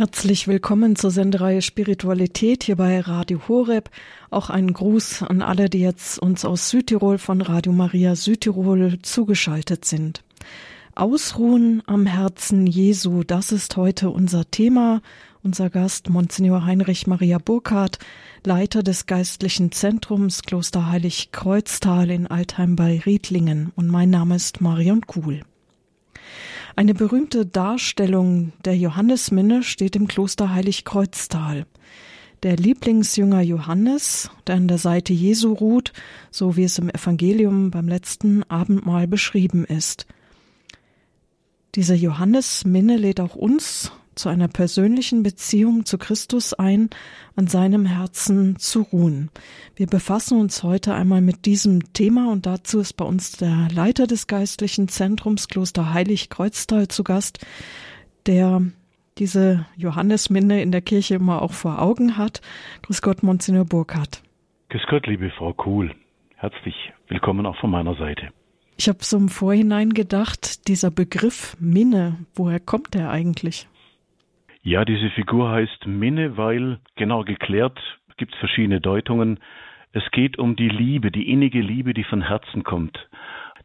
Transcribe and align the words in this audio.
Herzlich 0.00 0.48
willkommen 0.48 0.96
zur 0.96 1.10
Sendereihe 1.10 1.60
Spiritualität 1.60 2.64
hier 2.64 2.76
bei 2.76 3.00
Radio 3.00 3.38
Horeb. 3.48 3.90
Auch 4.30 4.48
einen 4.48 4.72
Gruß 4.72 5.24
an 5.24 5.42
alle, 5.42 5.68
die 5.68 5.80
jetzt 5.80 6.18
uns 6.18 6.46
aus 6.46 6.70
Südtirol 6.70 7.18
von 7.18 7.42
Radio 7.42 7.70
Maria 7.72 8.16
Südtirol 8.16 8.98
zugeschaltet 9.02 9.84
sind. 9.84 10.24
Ausruhen 10.94 11.82
am 11.84 12.06
Herzen 12.06 12.66
Jesu, 12.66 13.24
das 13.24 13.52
ist 13.52 13.76
heute 13.76 14.08
unser 14.08 14.50
Thema. 14.50 15.02
Unser 15.42 15.68
Gast 15.68 16.08
Monsignor 16.08 16.64
Heinrich 16.64 17.06
Maria 17.06 17.36
Burkhardt, 17.36 17.98
Leiter 18.42 18.82
des 18.82 19.04
geistlichen 19.04 19.70
Zentrums 19.70 20.40
Kloster 20.44 20.90
Heilig 20.90 21.30
Kreuztal 21.30 22.10
in 22.10 22.26
Altheim 22.26 22.74
bei 22.74 23.02
Riedlingen. 23.04 23.70
Und 23.76 23.88
mein 23.88 24.08
Name 24.08 24.36
ist 24.36 24.62
Marion 24.62 25.06
Kuhl. 25.06 25.42
Eine 26.80 26.94
berühmte 26.94 27.44
Darstellung 27.44 28.54
der 28.64 28.74
Johannesminne 28.74 29.62
steht 29.62 29.96
im 29.96 30.08
Kloster 30.08 30.54
Heiligkreuztal. 30.54 31.66
Der 32.42 32.56
Lieblingsjünger 32.56 33.42
Johannes, 33.42 34.30
der 34.46 34.54
an 34.54 34.66
der 34.66 34.78
Seite 34.78 35.12
Jesu 35.12 35.52
ruht, 35.52 35.92
so 36.30 36.56
wie 36.56 36.64
es 36.64 36.78
im 36.78 36.88
Evangelium 36.88 37.70
beim 37.70 37.86
letzten 37.86 38.44
Abendmahl 38.44 39.06
beschrieben 39.06 39.66
ist. 39.66 40.06
Diese 41.74 41.94
Johannesminne 41.94 42.96
lädt 42.96 43.20
auch 43.20 43.36
uns 43.36 43.92
zu 44.20 44.28
einer 44.28 44.48
persönlichen 44.48 45.22
Beziehung 45.22 45.86
zu 45.86 45.96
Christus 45.96 46.52
ein, 46.52 46.90
an 47.36 47.46
seinem 47.46 47.86
Herzen 47.86 48.58
zu 48.58 48.82
ruhen. 48.82 49.30
Wir 49.76 49.86
befassen 49.86 50.38
uns 50.38 50.62
heute 50.62 50.94
einmal 50.94 51.22
mit 51.22 51.46
diesem 51.46 51.94
Thema 51.94 52.30
und 52.30 52.44
dazu 52.44 52.80
ist 52.80 52.92
bei 52.94 53.04
uns 53.06 53.32
der 53.32 53.68
Leiter 53.72 54.06
des 54.06 54.26
geistlichen 54.26 54.88
Zentrums 54.88 55.48
Kloster 55.48 55.94
Heilig 55.94 56.28
Kreuztal 56.28 56.88
zu 56.88 57.02
Gast, 57.02 57.46
der 58.26 58.60
diese 59.16 59.66
Johannesminne 59.76 60.60
in 60.60 60.70
der 60.70 60.82
Kirche 60.82 61.14
immer 61.14 61.40
auch 61.40 61.52
vor 61.52 61.80
Augen 61.80 62.18
hat. 62.18 62.42
Grüß 62.82 63.00
Gott, 63.00 63.22
Monsignor 63.22 63.64
Burkhardt. 63.64 64.22
Grüß 64.68 64.82
Gott, 64.90 65.06
liebe 65.06 65.30
Frau 65.30 65.54
Kuhl. 65.54 65.94
Herzlich 66.36 66.74
willkommen 67.08 67.46
auch 67.46 67.56
von 67.56 67.70
meiner 67.70 67.94
Seite. 67.96 68.28
Ich 68.76 68.88
habe 68.88 68.98
so 69.02 69.16
im 69.16 69.30
Vorhinein 69.30 69.94
gedacht, 69.94 70.68
dieser 70.68 70.90
Begriff 70.90 71.56
Minne, 71.58 72.18
woher 72.34 72.60
kommt 72.60 72.92
der 72.92 73.10
eigentlich? 73.10 73.66
Ja, 74.62 74.84
diese 74.84 75.08
Figur 75.10 75.50
heißt 75.50 75.86
Minne, 75.86 76.36
weil 76.36 76.80
genau 76.96 77.24
geklärt 77.24 77.80
gibt 78.18 78.34
es 78.34 78.38
verschiedene 78.38 78.80
Deutungen. 78.80 79.40
Es 79.92 80.08
geht 80.10 80.38
um 80.38 80.54
die 80.54 80.68
Liebe, 80.68 81.10
die 81.10 81.30
innige 81.30 81.62
Liebe, 81.62 81.94
die 81.94 82.04
von 82.04 82.20
Herzen 82.20 82.62
kommt. 82.62 83.08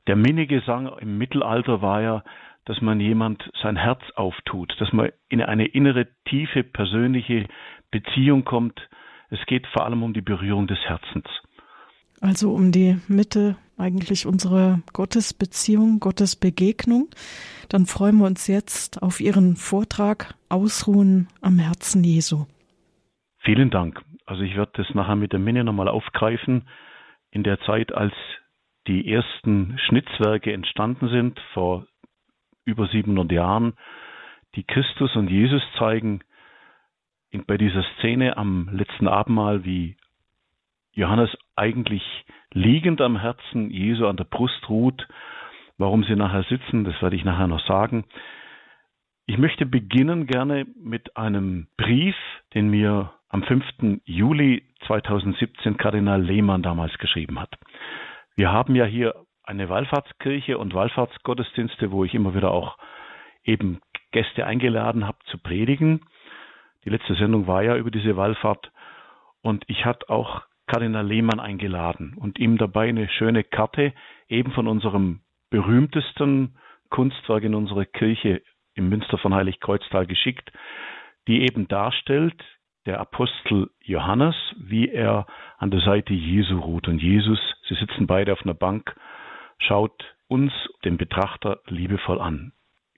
Der 0.08 0.16
Minnegesang 0.16 0.88
im 1.00 1.18
Mittelalter 1.18 1.82
war 1.82 2.02
ja, 2.02 2.24
dass 2.64 2.82
man 2.82 3.02
jemand 3.02 3.44
sein 3.62 3.76
Herz 3.76 4.02
auftut, 4.16 4.74
dass 4.80 4.94
man 4.94 5.12
in 5.28 5.42
eine 5.42 5.66
innere, 5.66 6.08
tiefe, 6.30 6.64
persönliche 6.64 7.46
Beziehung 7.92 8.46
kommt. 8.46 8.88
Es 9.30 9.46
geht 9.48 9.68
vor 9.68 9.86
allem 9.86 10.02
um 10.02 10.14
die 10.14 10.22
Berührung 10.22 10.66
des 10.68 10.80
Herzens. 10.80 11.28
Also 12.22 12.54
um 12.54 12.72
die 12.72 12.98
Mitte 13.08 13.56
eigentlich 13.78 14.26
unsere 14.26 14.82
Gottesbeziehung, 14.94 16.00
Gottesbegegnung. 16.00 17.10
Dann 17.70 17.86
freuen 17.86 18.18
wir 18.18 18.26
uns 18.26 18.48
jetzt 18.48 19.02
auf 19.02 19.20
Ihren 19.20 19.56
Vortrag 19.56 20.36
Ausruhen 20.50 21.28
am 21.42 21.60
Herzen 21.60 22.04
Jesu. 22.04 22.46
Vielen 23.40 23.70
Dank. 23.70 24.02
Also 24.26 24.42
ich 24.42 24.56
werde 24.56 24.72
das 24.76 24.88
nachher 24.96 25.16
mit 25.16 25.34
der 25.34 25.40
Minne 25.40 25.64
nochmal 25.64 25.88
aufgreifen. 25.88 26.68
In 27.32 27.44
der 27.44 27.60
Zeit, 27.62 27.94
als 27.94 28.14
die 28.88 29.12
ersten 29.12 29.78
Schnitzwerke 29.88 30.54
entstanden 30.54 31.10
sind, 31.10 31.40
vor 31.54 31.86
über 32.66 32.88
700 32.88 33.32
Jahren, 33.32 33.74
die 34.56 34.64
Christus 34.64 35.16
und 35.16 35.30
Jesus 35.30 35.62
zeigen, 35.78 36.22
bei 37.48 37.58
dieser 37.58 37.84
Szene 37.98 38.38
am 38.38 38.70
letzten 38.72 39.08
Abendmahl, 39.08 39.66
wie 39.66 39.98
Johannes 40.96 41.30
eigentlich 41.56 42.04
liegend 42.52 43.02
am 43.02 43.20
Herzen 43.20 43.70
Jesu 43.70 44.08
an 44.08 44.18
der 44.18 44.24
Brust 44.24 44.69
ruht. 44.69 45.08
Warum 45.78 46.06
sie 46.06 46.16
nachher 46.16 46.44
sitzen, 46.44 46.86
das 46.86 47.00
werde 47.02 47.18
ich 47.18 47.25
nachher 47.25 47.47
noch 47.47 47.66
sagen. 47.68 48.06
Ich 49.25 49.38
möchte 49.38 49.66
beginnen 49.66 50.25
gerne 50.25 50.66
mit 50.81 51.18
einem 51.18 51.68
Brief, 51.78 52.16
den 52.53 52.69
mir 52.69 53.12
am 53.28 53.44
5. 53.44 54.02
Juli 54.06 54.64
2017 54.88 55.75
Kardinal 55.78 56.22
Lehmann 56.22 56.64
damals 56.64 56.98
geschrieben 56.98 57.40
hat. 57.40 57.53
Wir 58.36 58.52
haben 58.52 58.75
ja 58.75 58.86
hier 58.86 59.16
eine 59.44 59.68
Wallfahrtskirche 59.68 60.58
und 60.58 60.74
Wallfahrtsgottesdienste, 60.74 61.92
wo 61.92 62.06
ich 62.06 62.14
immer 62.14 62.36
wieder 62.36 62.52
auch 62.52 62.78
eben 63.44 63.81
Gäste 64.12 64.46
eingeladen 64.46 65.06
habe 65.06 65.18
zu 65.25 65.38
predigen. 65.38 66.06
Die 66.86 66.90
letzte 66.90 67.16
Sendung 67.16 67.48
war 67.48 67.64
ja 67.64 67.75
über 67.75 67.92
diese 67.92 68.16
Wallfahrt 68.16 68.72
und 69.42 69.66
ich 69.68 69.86
hatte 69.86 70.09
auch 70.09 70.44
Kardinal 70.68 71.06
Lehmann 71.06 71.40
eingeladen 71.40 72.16
und 72.18 72.40
ihm 72.40 72.58
dabei 72.58 72.90
eine 72.90 73.08
schöne 73.09 73.44
Karte 73.44 73.94
eben 74.28 74.52
von 74.52 74.68
unserem 74.68 75.22
berühmtesten 75.50 76.58
Kunstwerk 76.90 77.44
in 77.44 77.56
unserer 77.56 77.86
Kirche 77.86 78.42
im 78.74 78.90
Münster 78.90 79.18
von 79.18 79.34
Heiligkreuztal 79.34 80.06
geschickt, 80.06 80.52
die 81.28 81.42
eben 81.44 81.68
darstellt, 81.68 82.42
der 82.86 83.00
Apostel 83.00 83.70
Johannes, 83.81 84.36
wie 84.58 84.90
er 84.90 85.25
an 85.58 85.72
der 85.72 85.81
Seite 85.81 86.14
Jesu 86.14 86.59
ruht. 86.59 86.88
Und 86.88 87.02
Jesus, 87.02 87.40
sie 87.68 87.75
sitzen 87.75 88.06
beide 88.06 88.34
auf 88.34 88.44
einer 88.44 88.54
Bank, 88.54 88.96
schaut 89.58 90.16
uns, 90.28 90.52
den 90.84 90.98
Betrachter, 90.98 91.59
liebevoll 91.68 92.20
an. 92.20 92.52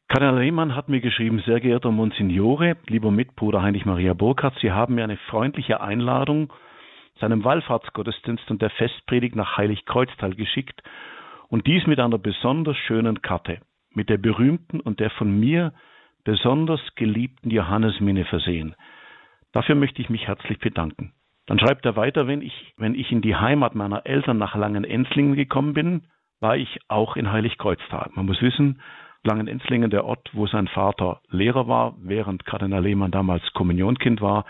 Kardinal 0.07 0.39
Lehmann 0.41 0.75
hat 0.75 0.89
mir 0.89 1.01
geschrieben, 1.01 1.43
sehr 1.45 1.59
geehrter 1.59 1.91
Monsignore, 1.91 2.77
lieber 2.87 3.11
Mitbruder 3.11 3.61
Heinrich 3.61 3.85
Maria 3.85 4.13
Burkhardt, 4.13 4.57
Sie 4.61 4.71
haben 4.71 4.95
mir 4.95 5.03
eine 5.03 5.17
freundliche 5.17 5.81
Einladung 5.81 6.51
seinem 7.19 7.43
Wallfahrtsgottesdienst 7.43 8.49
und 8.49 8.61
der 8.61 8.69
Festpredigt 8.69 9.35
nach 9.35 9.57
Heiligkreuztal 9.57 10.33
geschickt 10.35 10.81
und 11.49 11.67
dies 11.67 11.85
mit 11.87 11.99
einer 11.99 12.17
besonders 12.17 12.77
schönen 12.77 13.21
Karte, 13.21 13.59
mit 13.93 14.09
der 14.09 14.17
berühmten 14.17 14.79
und 14.79 14.99
der 14.99 15.09
von 15.11 15.39
mir 15.39 15.73
besonders 16.23 16.81
geliebten 16.95 17.49
Johannesminne 17.49 18.25
versehen. 18.25 18.75
Dafür 19.53 19.75
möchte 19.75 20.01
ich 20.01 20.09
mich 20.09 20.27
herzlich 20.27 20.59
bedanken. 20.59 21.13
Dann 21.45 21.59
schreibt 21.59 21.85
er 21.85 21.95
weiter, 21.95 22.27
wenn 22.27 22.41
ich, 22.41 22.73
wenn 22.77 22.93
ich 22.93 23.11
in 23.11 23.21
die 23.21 23.35
Heimat 23.35 23.73
meiner 23.75 24.05
Eltern 24.05 24.37
nach 24.37 24.55
Langenenzlingen 24.55 25.35
gekommen 25.35 25.73
bin, 25.73 26.07
war 26.41 26.57
ich 26.57 26.79
auch 26.89 27.15
in 27.15 27.31
Heiligkreuztal. 27.31 28.11
Man 28.13 28.25
muss 28.25 28.41
wissen, 28.41 28.81
Langenenzlingen, 29.23 29.89
der 29.89 30.05
Ort, 30.05 30.29
wo 30.33 30.47
sein 30.47 30.67
Vater 30.67 31.21
Lehrer 31.29 31.67
war, 31.67 31.95
während 31.99 32.45
Kardinal 32.45 32.83
Lehmann 32.83 33.11
damals 33.11 33.43
Kommunionkind 33.53 34.21
war, 34.21 34.45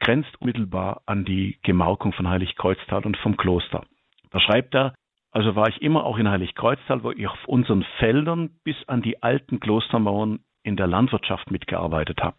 grenzt 0.00 0.40
unmittelbar 0.40 1.02
an 1.06 1.24
die 1.24 1.58
Gemarkung 1.62 2.12
von 2.12 2.28
Heiligkreuztal 2.28 3.04
und 3.04 3.16
vom 3.18 3.36
Kloster. 3.36 3.84
Da 4.30 4.40
schreibt 4.40 4.74
er, 4.74 4.94
also 5.30 5.54
war 5.56 5.68
ich 5.68 5.82
immer 5.82 6.04
auch 6.04 6.18
in 6.18 6.28
Heiligkreuztal, 6.28 7.02
wo 7.02 7.10
ich 7.10 7.26
auf 7.26 7.46
unseren 7.46 7.84
Feldern 7.98 8.50
bis 8.64 8.76
an 8.86 9.02
die 9.02 9.22
alten 9.22 9.60
Klostermauern 9.60 10.40
in 10.62 10.76
der 10.76 10.86
Landwirtschaft 10.86 11.50
mitgearbeitet 11.50 12.20
habe. 12.22 12.36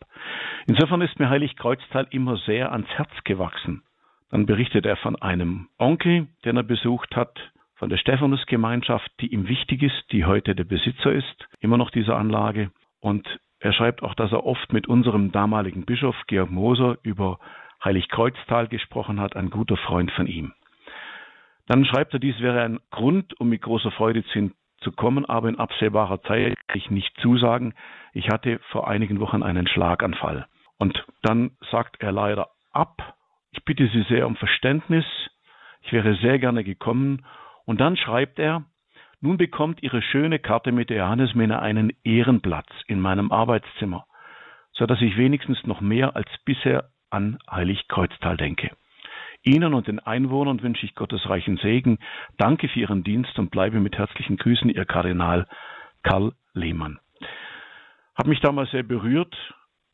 Insofern 0.67 1.01
ist 1.01 1.19
mir 1.19 1.29
Heiligkreuztal 1.29 2.07
immer 2.11 2.37
sehr 2.37 2.71
ans 2.71 2.89
Herz 2.89 3.11
gewachsen. 3.23 3.83
Dann 4.29 4.45
berichtet 4.45 4.85
er 4.85 4.97
von 4.97 5.15
einem 5.15 5.69
Onkel, 5.77 6.27
den 6.45 6.57
er 6.57 6.63
besucht 6.63 7.15
hat, 7.15 7.39
von 7.75 7.89
der 7.89 7.97
Stephanusgemeinschaft, 7.97 9.09
die 9.21 9.33
ihm 9.33 9.47
wichtig 9.47 9.81
ist, 9.83 10.11
die 10.11 10.25
heute 10.25 10.53
der 10.53 10.65
Besitzer 10.65 11.11
ist, 11.11 11.47
immer 11.59 11.77
noch 11.77 11.89
dieser 11.89 12.17
Anlage. 12.17 12.71
Und 12.99 13.39
er 13.59 13.73
schreibt 13.73 14.03
auch, 14.03 14.13
dass 14.13 14.31
er 14.31 14.45
oft 14.45 14.71
mit 14.71 14.87
unserem 14.87 15.31
damaligen 15.31 15.85
Bischof 15.85 16.15
Georg 16.27 16.49
Moser 16.49 16.97
über 17.03 17.39
Heiligkreuztal 17.83 18.67
gesprochen 18.67 19.19
hat, 19.19 19.35
ein 19.35 19.49
guter 19.49 19.77
Freund 19.77 20.11
von 20.11 20.27
ihm. 20.27 20.53
Dann 21.67 21.85
schreibt 21.85 22.13
er, 22.13 22.19
dies 22.19 22.39
wäre 22.39 22.61
ein 22.61 22.79
Grund, 22.89 23.39
um 23.39 23.49
mit 23.49 23.61
großer 23.61 23.91
Freude 23.91 24.23
zu, 24.25 24.51
zu 24.79 24.91
kommen, 24.91 25.25
aber 25.25 25.49
in 25.49 25.59
absehbarer 25.59 26.21
Zeit 26.23 26.55
kann 26.67 26.77
ich 26.77 26.89
nicht 26.89 27.15
zusagen. 27.21 27.73
Ich 28.13 28.29
hatte 28.29 28.59
vor 28.71 28.87
einigen 28.87 29.19
Wochen 29.19 29.43
einen 29.43 29.67
Schlaganfall. 29.67 30.47
Und 30.77 31.05
dann 31.21 31.51
sagt 31.69 32.01
er 32.01 32.11
leider 32.11 32.49
ab. 32.71 33.15
Ich 33.51 33.63
bitte 33.65 33.87
Sie 33.87 34.03
sehr 34.03 34.25
um 34.25 34.35
Verständnis. 34.35 35.05
Ich 35.81 35.91
wäre 35.91 36.15
sehr 36.15 36.39
gerne 36.39 36.63
gekommen. 36.63 37.25
Und 37.65 37.79
dann 37.81 37.97
schreibt 37.97 38.39
er, 38.39 38.63
nun 39.21 39.37
bekommt 39.37 39.83
Ihre 39.83 40.01
schöne 40.01 40.39
Karte 40.39 40.71
mit 40.71 40.89
der 40.89 40.97
Johannesmähne 40.97 41.61
einen 41.61 41.91
Ehrenplatz 42.03 42.69
in 42.87 42.99
meinem 42.99 43.31
Arbeitszimmer, 43.31 44.05
so 44.71 44.85
dass 44.85 45.01
ich 45.01 45.17
wenigstens 45.17 45.65
noch 45.65 45.81
mehr 45.81 46.15
als 46.15 46.29
bisher 46.45 46.89
an 47.09 47.39
Heiligkreuztal 47.49 48.37
denke. 48.37 48.71
Ihnen 49.43 49.73
und 49.73 49.87
den 49.87 49.99
Einwohnern 49.99 50.61
wünsche 50.61 50.85
ich 50.85 50.95
Gottes 50.95 51.29
reichen 51.29 51.57
Segen. 51.57 51.99
Danke 52.37 52.67
für 52.67 52.79
Ihren 52.79 53.03
Dienst 53.03 53.37
und 53.39 53.51
bleibe 53.51 53.79
mit 53.79 53.97
herzlichen 53.97 54.37
Grüßen 54.37 54.69
Ihr 54.69 54.85
Kardinal 54.85 55.47
Karl 56.03 56.33
Lehmann. 56.53 56.99
Hat 58.15 58.27
mich 58.27 58.41
damals 58.41 58.71
sehr 58.71 58.83
berührt 58.83 59.35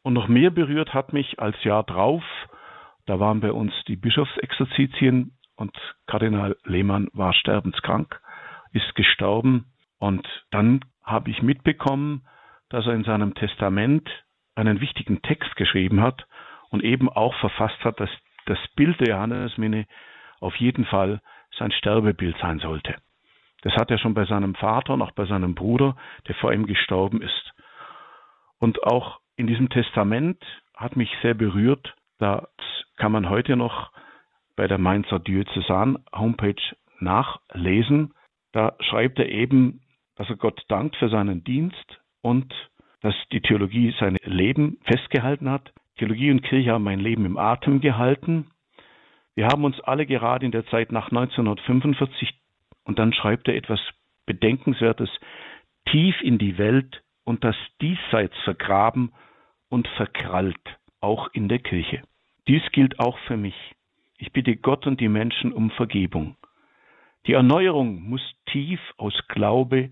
und 0.01 0.13
noch 0.13 0.27
mehr 0.27 0.49
berührt 0.49 0.93
hat 0.93 1.13
mich 1.13 1.39
als 1.39 1.63
Jahr 1.63 1.83
drauf, 1.83 2.23
da 3.05 3.19
waren 3.19 3.39
bei 3.39 3.51
uns 3.51 3.71
die 3.87 3.95
Bischofsexerzitien 3.95 5.37
und 5.55 5.75
Kardinal 6.07 6.57
Lehmann 6.63 7.07
war 7.13 7.33
sterbenskrank 7.33 8.19
ist 8.75 8.93
gestorben 8.95 9.65
und 9.97 10.27
dann 10.51 10.81
habe 11.03 11.31
ich 11.31 11.41
mitbekommen, 11.41 12.27
dass 12.69 12.85
er 12.85 12.93
in 12.93 13.03
seinem 13.03 13.33
Testament 13.33 14.09
einen 14.55 14.81
wichtigen 14.81 15.21
Text 15.21 15.55
geschrieben 15.55 16.01
hat 16.01 16.27
und 16.69 16.83
eben 16.83 17.09
auch 17.09 17.33
verfasst 17.35 17.83
hat, 17.83 17.99
dass 17.99 18.09
das 18.45 18.59
Bild 18.75 18.99
der 18.99 19.15
Johannesminne 19.15 19.85
auf 20.39 20.55
jeden 20.57 20.85
Fall 20.85 21.21
sein 21.57 21.71
Sterbebild 21.71 22.35
sein 22.41 22.59
sollte. 22.59 22.95
Das 23.61 23.73
hat 23.73 23.89
er 23.89 23.97
schon 23.97 24.13
bei 24.13 24.25
seinem 24.25 24.55
Vater 24.55 24.93
und 24.93 25.01
auch 25.01 25.11
bei 25.11 25.25
seinem 25.25 25.55
Bruder, 25.55 25.95
der 26.27 26.35
vor 26.35 26.53
ihm 26.53 26.65
gestorben 26.65 27.21
ist. 27.21 27.53
Und 28.59 28.83
auch 28.83 29.19
in 29.37 29.47
diesem 29.47 29.69
Testament 29.69 30.43
hat 30.75 30.95
mich 30.95 31.09
sehr 31.21 31.33
berührt, 31.33 31.95
da 32.19 32.47
kann 32.97 33.11
man 33.11 33.29
heute 33.29 33.55
noch 33.55 33.91
bei 34.55 34.67
der 34.67 34.77
Mainzer 34.77 35.19
Diözesan 35.19 36.03
Homepage 36.13 36.61
nachlesen. 36.99 38.13
Da 38.55 38.73
schreibt 38.79 39.19
er 39.19 39.27
eben, 39.27 39.81
dass 40.15 40.29
er 40.29 40.37
Gott 40.37 40.63
dankt 40.69 40.95
für 40.95 41.09
seinen 41.09 41.43
Dienst 41.43 41.99
und 42.21 42.53
dass 43.01 43.13
die 43.33 43.41
Theologie 43.41 43.93
sein 43.99 44.15
Leben 44.23 44.79
festgehalten 44.85 45.49
hat. 45.49 45.73
Theologie 45.97 46.31
und 46.31 46.41
Kirche 46.41 46.71
haben 46.71 46.85
mein 46.85 47.01
Leben 47.01 47.25
im 47.25 47.37
Atem 47.37 47.81
gehalten. 47.81 48.47
Wir 49.35 49.47
haben 49.47 49.65
uns 49.65 49.81
alle 49.81 50.05
gerade 50.05 50.45
in 50.45 50.53
der 50.53 50.65
Zeit 50.67 50.93
nach 50.93 51.11
1945 51.11 52.33
und 52.85 52.97
dann 52.97 53.11
schreibt 53.11 53.49
er 53.49 53.57
etwas 53.57 53.81
Bedenkenswertes 54.25 55.09
tief 55.91 56.15
in 56.21 56.37
die 56.37 56.57
Welt 56.57 57.03
und 57.25 57.43
das 57.43 57.57
Diesseits 57.81 58.37
vergraben 58.45 59.11
und 59.67 59.85
verkrallt, 59.97 60.79
auch 61.01 61.27
in 61.33 61.49
der 61.49 61.59
Kirche. 61.59 62.03
Dies 62.47 62.63
gilt 62.71 63.01
auch 63.01 63.17
für 63.27 63.35
mich. 63.35 63.73
Ich 64.17 64.31
bitte 64.31 64.55
Gott 64.55 64.87
und 64.87 65.01
die 65.01 65.09
Menschen 65.09 65.51
um 65.51 65.71
Vergebung. 65.71 66.37
Die 67.27 67.33
Erneuerung 67.33 68.03
muss 68.03 68.21
tief 68.45 68.79
aus 68.97 69.13
Glaube, 69.29 69.89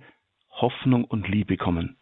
Hoffnung 0.52 1.04
und 1.06 1.28
Liebe 1.28 1.58
kommen. 1.58 1.98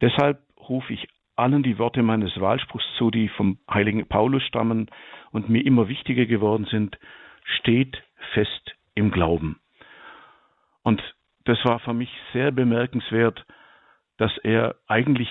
Deshalb 0.00 0.40
rufe 0.58 0.92
ich 0.92 1.06
allen 1.36 1.62
die 1.62 1.78
Worte 1.78 2.02
meines 2.02 2.40
Wahlspruchs 2.40 2.84
zu, 2.96 3.10
die 3.10 3.28
vom 3.28 3.58
heiligen 3.70 4.06
Paulus 4.06 4.42
stammen 4.44 4.90
und 5.32 5.48
mir 5.48 5.64
immer 5.64 5.88
wichtiger 5.88 6.26
geworden 6.26 6.66
sind, 6.70 6.98
steht 7.44 8.02
fest 8.32 8.74
im 8.94 9.10
Glauben. 9.10 9.60
Und 10.82 11.02
das 11.44 11.62
war 11.64 11.78
für 11.80 11.94
mich 11.94 12.10
sehr 12.32 12.52
bemerkenswert, 12.52 13.44
dass 14.16 14.36
er 14.38 14.76
eigentlich 14.86 15.28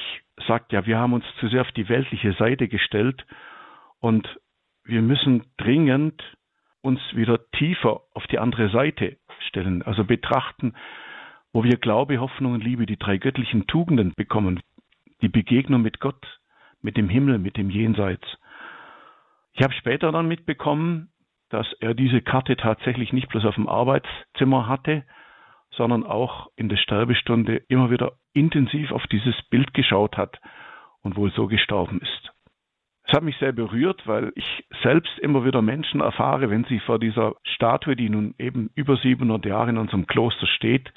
sagt, 0.47 0.73
ja, 0.73 0.85
wir 0.85 0.97
haben 0.97 1.13
uns 1.13 1.25
zu 1.39 1.47
sehr 1.47 1.61
auf 1.61 1.71
die 1.71 1.89
weltliche 1.89 2.33
Seite 2.33 2.67
gestellt 2.67 3.25
und 3.99 4.27
wir 4.83 5.01
müssen 5.01 5.45
dringend 5.57 6.21
uns 6.81 6.99
wieder 7.13 7.39
tiefer 7.51 8.01
auf 8.13 8.25
die 8.27 8.39
andere 8.39 8.69
Seite 8.69 9.17
stellen, 9.47 9.81
also 9.83 10.03
betrachten, 10.03 10.73
wo 11.53 11.63
wir 11.63 11.77
Glaube, 11.77 12.19
Hoffnung 12.19 12.53
und 12.53 12.63
Liebe, 12.63 12.85
die 12.85 12.97
drei 12.97 13.17
göttlichen 13.17 13.67
Tugenden 13.67 14.13
bekommen, 14.15 14.61
die 15.21 15.29
Begegnung 15.29 15.81
mit 15.81 15.99
Gott, 15.99 16.39
mit 16.81 16.97
dem 16.97 17.09
Himmel, 17.09 17.37
mit 17.37 17.57
dem 17.57 17.69
Jenseits. 17.69 18.25
Ich 19.53 19.61
habe 19.63 19.73
später 19.73 20.11
dann 20.11 20.27
mitbekommen, 20.27 21.09
dass 21.49 21.67
er 21.79 21.93
diese 21.93 22.21
Karte 22.21 22.55
tatsächlich 22.55 23.11
nicht 23.11 23.27
bloß 23.27 23.45
auf 23.45 23.55
dem 23.55 23.67
Arbeitszimmer 23.67 24.67
hatte, 24.67 25.03
sondern 25.71 26.05
auch 26.05 26.49
in 26.55 26.69
der 26.69 26.77
Sterbestunde 26.77 27.57
immer 27.67 27.91
wieder 27.91 28.13
intensiv 28.33 28.91
auf 28.91 29.05
dieses 29.07 29.35
Bild 29.49 29.73
geschaut 29.73 30.17
hat 30.17 30.39
und 31.01 31.15
wohl 31.17 31.31
so 31.31 31.47
gestorben 31.47 31.99
ist. 32.01 32.31
Es 33.11 33.17
hat 33.17 33.23
mich 33.23 33.35
sehr 33.39 33.51
berührt, 33.51 34.07
weil 34.07 34.31
ich 34.35 34.63
selbst 34.83 35.19
immer 35.19 35.43
wieder 35.43 35.61
Menschen 35.61 35.99
erfahre, 35.99 36.49
wenn 36.49 36.63
sie 36.63 36.79
vor 36.79 36.97
dieser 36.97 37.35
Statue, 37.43 37.97
die 37.97 38.09
nun 38.09 38.35
eben 38.39 38.69
über 38.73 38.95
700 38.95 39.45
Jahre 39.45 39.69
in 39.69 39.77
unserem 39.77 40.07
Kloster 40.07 40.47
steht, 40.47 40.93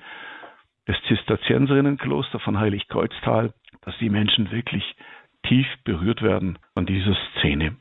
das 0.87 0.94
Zisterzienserinnenkloster 1.08 2.38
von 2.38 2.61
Heiligkreuztal, 2.61 3.52
dass 3.81 3.99
die 3.99 4.11
Menschen 4.11 4.52
wirklich 4.52 4.84
tief 5.43 5.66
berührt 5.82 6.22
werden 6.22 6.61
von 6.75 6.87
dieser 6.87 7.16
Szene. 7.32 7.78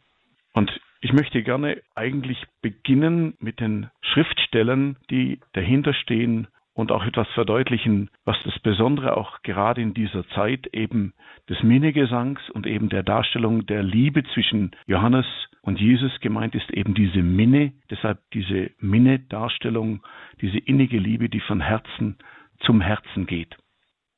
Und 0.53 0.71
ich 1.01 1.13
möchte 1.13 1.43
gerne 1.43 1.83
eigentlich 1.93 2.43
beginnen 2.63 3.35
mit 3.39 3.59
den 3.59 3.91
Schriftstellen, 4.01 4.97
die 5.11 5.41
dahinter 5.53 5.93
stehen 5.93 6.47
und 6.73 6.91
auch 6.91 7.05
etwas 7.05 7.27
verdeutlichen, 7.29 8.09
was 8.25 8.37
das 8.43 8.57
Besondere 8.59 9.15
auch 9.17 9.41
gerade 9.43 9.81
in 9.81 9.93
dieser 9.93 10.27
Zeit 10.29 10.67
eben 10.73 11.13
des 11.49 11.61
Minnegesangs 11.61 12.39
und 12.49 12.65
eben 12.65 12.89
der 12.89 13.03
Darstellung 13.03 13.65
der 13.65 13.83
Liebe 13.83 14.23
zwischen 14.33 14.71
Johannes 14.87 15.25
und 15.61 15.79
Jesus 15.79 16.11
gemeint 16.19 16.55
ist 16.55 16.69
eben 16.71 16.93
diese 16.93 17.21
Minne, 17.21 17.73
deshalb 17.89 18.19
diese 18.33 18.71
Minne-Darstellung, 18.79 20.03
diese 20.41 20.57
innige 20.57 20.97
Liebe, 20.97 21.29
die 21.29 21.39
von 21.39 21.61
Herzen 21.61 22.17
zum 22.65 22.81
Herzen 22.81 23.27
geht. 23.27 23.55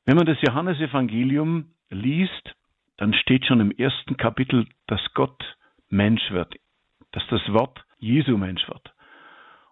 Wenn 0.06 0.16
man 0.16 0.26
das 0.26 0.38
Johannesevangelium 0.40 1.66
liest, 1.90 2.54
dann 2.96 3.14
steht 3.14 3.46
schon 3.46 3.60
im 3.60 3.70
ersten 3.70 4.16
Kapitel, 4.16 4.66
dass 4.86 5.00
Gott 5.14 5.56
Mensch 5.88 6.30
wird, 6.30 6.54
dass 7.12 7.26
das 7.28 7.42
Wort 7.52 7.84
Jesu 7.98 8.36
Mensch 8.36 8.66
wird. 8.68 8.92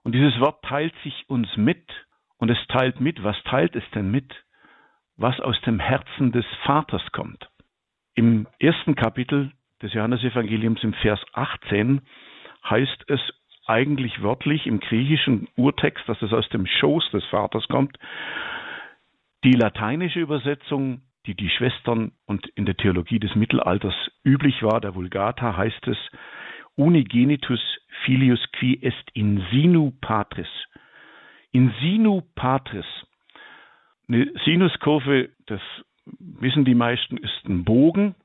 Und 0.02 0.14
dieses 0.14 0.38
Wort 0.38 0.62
teilt 0.64 0.94
sich 1.02 1.24
uns 1.28 1.48
mit 1.56 1.82
und 2.38 2.50
es 2.50 2.58
teilt 2.68 3.00
mit, 3.00 3.22
was 3.22 3.36
teilt 3.44 3.76
es 3.76 3.84
denn 3.94 4.10
mit? 4.10 4.32
Was 5.16 5.38
aus 5.40 5.60
dem 5.62 5.78
Herzen 5.78 6.32
des 6.32 6.46
Vaters 6.64 7.02
kommt. 7.12 7.48
Im 8.14 8.46
ersten 8.58 8.94
Kapitel 8.94 9.52
des 9.82 9.92
Johannesevangeliums 9.92 10.82
im 10.82 10.94
Vers 10.94 11.20
18 11.32 12.02
heißt 12.68 13.04
es 13.08 13.20
eigentlich 13.66 14.22
wörtlich 14.22 14.66
im 14.66 14.80
griechischen 14.80 15.48
Urtext, 15.56 16.08
dass 16.08 16.20
es 16.22 16.32
aus 16.32 16.48
dem 16.50 16.66
Schoß 16.66 17.10
des 17.12 17.24
Vaters 17.26 17.66
kommt. 17.68 17.98
Die 19.44 19.52
lateinische 19.52 20.20
Übersetzung, 20.20 21.02
die 21.26 21.34
die 21.34 21.50
Schwestern 21.50 22.12
und 22.26 22.46
in 22.48 22.66
der 22.66 22.76
Theologie 22.76 23.18
des 23.18 23.34
Mittelalters 23.34 23.94
üblich 24.24 24.62
war, 24.62 24.80
der 24.80 24.94
Vulgata, 24.94 25.56
heißt 25.56 25.86
es 25.88 25.98
Unigenitus 26.76 27.60
filius 28.04 28.40
qui 28.52 28.82
est 28.82 29.10
in 29.12 29.44
sinu 29.50 29.92
patris 30.00 30.48
in 31.54 31.72
Sinu 31.80 32.22
Patris. 32.34 32.84
Eine 34.08 34.30
Sinuskurve, 34.44 35.30
das 35.46 35.60
wissen 36.04 36.64
die 36.64 36.74
meisten, 36.74 37.16
ist 37.16 37.48
ein 37.48 37.64
Bogen. 37.64 38.16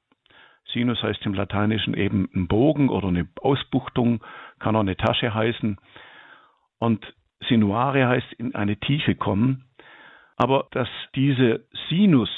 Sinus 0.73 1.01
heißt 1.03 1.23
im 1.27 1.35
Lateinischen 1.35 1.93
eben 1.93 2.27
ein 2.33 2.47
Bogen 2.47 2.89
oder 2.89 3.07
eine 3.07 3.27
Ausbuchtung, 3.41 4.21
kann 4.57 4.75
auch 4.75 4.81
eine 4.81 4.97
Tasche 4.97 5.33
heißen. 5.33 5.77
Und 6.79 7.05
Sinuare 7.47 8.07
heißt 8.07 8.33
in 8.39 8.55
eine 8.55 8.77
Tiefe 8.77 9.13
kommen. 9.13 9.65
Aber 10.35 10.67
dass 10.71 10.89
diese 11.13 11.65
Sinus 11.87 12.29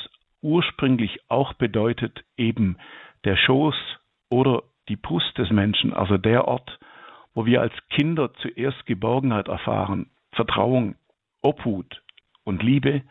ursprünglich 0.41 1.19
auch 1.29 1.53
bedeutet 1.53 2.25
eben 2.35 2.77
der 3.23 3.37
Schoß 3.37 3.75
oder 4.29 4.63
die 4.89 4.97
Brust 4.97 5.37
des 5.37 5.51
Menschen, 5.51 5.93
also 5.93 6.17
der 6.17 6.49
Ort, 6.49 6.79
wo 7.33 7.45
wir 7.45 7.61
als 7.61 7.73
Kinder 7.89 8.33
zuerst 8.33 8.85
Geborgenheit 8.85 9.47
erfahren, 9.47 10.09
Vertrauen, 10.33 10.95
Obhut 11.41 12.01
und 12.43 12.63
Liebe, 12.63 13.01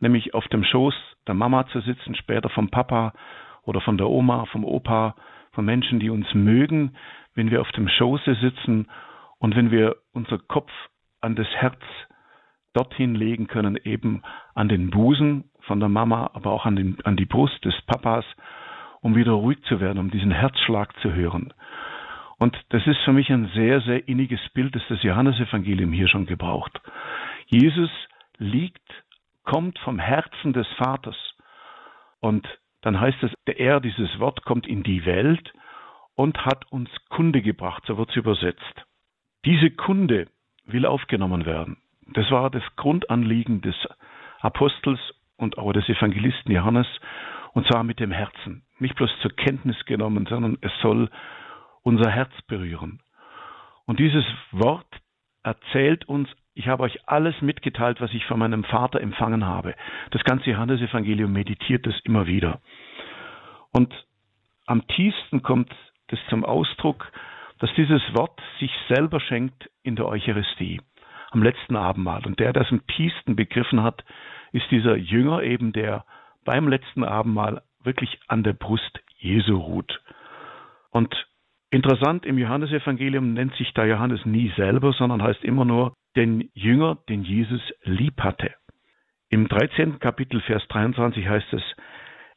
nämlich 0.00 0.34
auf 0.34 0.46
dem 0.48 0.64
Schoß 0.64 0.94
der 1.26 1.34
Mama 1.34 1.66
zu 1.68 1.80
sitzen, 1.80 2.14
später 2.14 2.48
vom 2.48 2.70
Papa 2.70 3.12
oder 3.62 3.80
von 3.80 3.98
der 3.98 4.08
Oma, 4.08 4.46
vom 4.46 4.64
Opa, 4.64 5.16
von 5.52 5.64
Menschen, 5.64 6.00
die 6.00 6.10
uns 6.10 6.32
mögen, 6.34 6.96
wenn 7.34 7.50
wir 7.50 7.60
auf 7.60 7.70
dem 7.72 7.88
Schoße 7.88 8.36
sitzen 8.36 8.86
und 9.38 9.56
wenn 9.56 9.70
wir 9.70 9.96
unser 10.12 10.38
Kopf 10.38 10.70
an 11.20 11.34
das 11.34 11.48
Herz 11.48 11.80
dorthin 12.72 13.14
legen 13.14 13.46
können, 13.46 13.76
eben 13.76 14.22
an 14.54 14.68
den 14.68 14.90
Busen 14.90 15.50
von 15.60 15.80
der 15.80 15.88
Mama, 15.88 16.30
aber 16.34 16.52
auch 16.52 16.66
an, 16.66 16.76
den, 16.76 16.98
an 17.04 17.16
die 17.16 17.24
Brust 17.24 17.64
des 17.64 17.74
Papas, 17.86 18.24
um 19.00 19.16
wieder 19.16 19.32
ruhig 19.32 19.62
zu 19.64 19.80
werden, 19.80 19.98
um 19.98 20.10
diesen 20.10 20.30
Herzschlag 20.30 20.96
zu 21.00 21.12
hören. 21.12 21.52
Und 22.38 22.56
das 22.68 22.86
ist 22.86 22.98
für 23.04 23.12
mich 23.12 23.30
ein 23.30 23.50
sehr, 23.54 23.80
sehr 23.80 24.06
inniges 24.08 24.40
Bild, 24.52 24.74
das 24.74 24.82
das 24.88 25.02
Johannesevangelium 25.02 25.92
hier 25.92 26.08
schon 26.08 26.26
gebraucht. 26.26 26.80
Jesus 27.46 27.90
liegt, 28.38 29.04
kommt 29.44 29.78
vom 29.78 29.98
Herzen 29.98 30.52
des 30.52 30.66
Vaters. 30.76 31.16
Und 32.20 32.46
dann 32.82 33.00
heißt 33.00 33.22
es, 33.22 33.32
er, 33.46 33.80
dieses 33.80 34.18
Wort, 34.18 34.44
kommt 34.44 34.66
in 34.66 34.82
die 34.82 35.06
Welt 35.06 35.52
und 36.14 36.44
hat 36.44 36.70
uns 36.70 36.90
Kunde 37.08 37.42
gebracht, 37.42 37.84
so 37.86 37.96
wird 37.96 38.10
es 38.10 38.16
übersetzt. 38.16 38.84
Diese 39.44 39.70
Kunde 39.70 40.26
will 40.64 40.84
aufgenommen 40.84 41.46
werden. 41.46 41.78
Das 42.12 42.30
war 42.30 42.50
das 42.50 42.62
Grundanliegen 42.76 43.60
des 43.60 43.76
Apostels 44.40 45.00
und 45.36 45.58
auch 45.58 45.72
des 45.72 45.88
Evangelisten 45.88 46.52
Johannes, 46.52 46.86
und 47.52 47.66
zwar 47.66 47.84
mit 47.84 48.00
dem 48.00 48.10
Herzen. 48.10 48.62
Nicht 48.78 48.96
bloß 48.96 49.10
zur 49.22 49.34
Kenntnis 49.34 49.84
genommen, 49.86 50.26
sondern 50.26 50.58
es 50.60 50.72
soll 50.82 51.08
unser 51.86 52.10
Herz 52.10 52.32
berühren. 52.48 53.00
Und 53.84 54.00
dieses 54.00 54.24
Wort 54.50 54.88
erzählt 55.44 56.08
uns, 56.08 56.28
ich 56.54 56.66
habe 56.66 56.82
euch 56.82 57.08
alles 57.08 57.40
mitgeteilt, 57.42 58.00
was 58.00 58.12
ich 58.12 58.26
von 58.26 58.40
meinem 58.40 58.64
Vater 58.64 59.00
empfangen 59.00 59.46
habe. 59.46 59.76
Das 60.10 60.24
ganze 60.24 60.50
Johannesevangelium 60.50 61.32
meditiert 61.32 61.86
es 61.86 61.94
immer 62.02 62.26
wieder. 62.26 62.60
Und 63.70 63.94
am 64.66 64.84
tiefsten 64.88 65.44
kommt 65.44 65.72
das 66.08 66.18
zum 66.28 66.44
Ausdruck, 66.44 67.12
dass 67.60 67.72
dieses 67.74 68.02
Wort 68.16 68.40
sich 68.58 68.72
selber 68.88 69.20
schenkt 69.20 69.70
in 69.84 69.94
der 69.94 70.06
Eucharistie, 70.06 70.80
am 71.30 71.40
letzten 71.40 71.76
Abendmahl. 71.76 72.26
Und 72.26 72.40
der, 72.40 72.52
der 72.52 72.64
das 72.64 72.72
am 72.72 72.84
tiefsten 72.88 73.36
begriffen 73.36 73.84
hat, 73.84 74.04
ist 74.50 74.68
dieser 74.72 74.96
Jünger 74.96 75.44
eben, 75.44 75.72
der 75.72 76.04
beim 76.44 76.66
letzten 76.66 77.04
Abendmahl 77.04 77.62
wirklich 77.84 78.18
an 78.26 78.42
der 78.42 78.54
Brust 78.54 79.00
Jesu 79.18 79.56
ruht. 79.56 80.00
Und 80.90 81.14
interessant, 81.76 82.26
im 82.26 82.38
Johannesevangelium 82.38 83.32
nennt 83.32 83.54
sich 83.56 83.72
da 83.74 83.84
Johannes 83.84 84.24
nie 84.24 84.52
selber, 84.56 84.92
sondern 84.92 85.22
heißt 85.22 85.44
immer 85.44 85.64
nur 85.64 85.94
den 86.16 86.50
Jünger, 86.54 86.98
den 87.08 87.22
Jesus 87.22 87.62
lieb 87.84 88.20
hatte. 88.20 88.54
Im 89.28 89.48
13. 89.48 89.98
Kapitel, 89.98 90.40
Vers 90.40 90.66
23 90.68 91.26
heißt 91.28 91.52
es, 91.52 91.62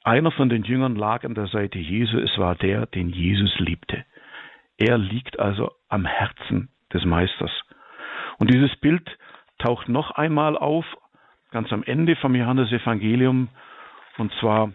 einer 0.04 0.32
von 0.32 0.50
den 0.50 0.64
Jüngern 0.64 0.96
lag 0.96 1.24
an 1.24 1.36
der 1.36 1.48
Seite 1.48 1.78
Jesu, 1.78 2.18
es 2.20 2.38
war 2.38 2.56
der, 2.56 2.86
den 2.88 3.10
Jesus 3.10 3.58
liebte. 3.60 4.06
Er 4.78 4.98
liegt 4.98 5.40
also 5.40 5.72
am 5.90 6.06
Herzen 6.06 6.70
des 6.94 7.06
Meisters. 7.06 7.52
Und 8.40 8.50
dieses 8.52 8.76
Bild 8.78 9.10
taucht 9.60 9.90
noch 9.90 10.12
einmal 10.12 10.58
auf, 10.58 10.86
ganz 11.52 11.72
am 11.72 11.84
Ende 11.84 12.16
vom 12.16 12.34
Johannesevangelium, 12.36 13.50
und 14.18 14.34
zwar 14.40 14.72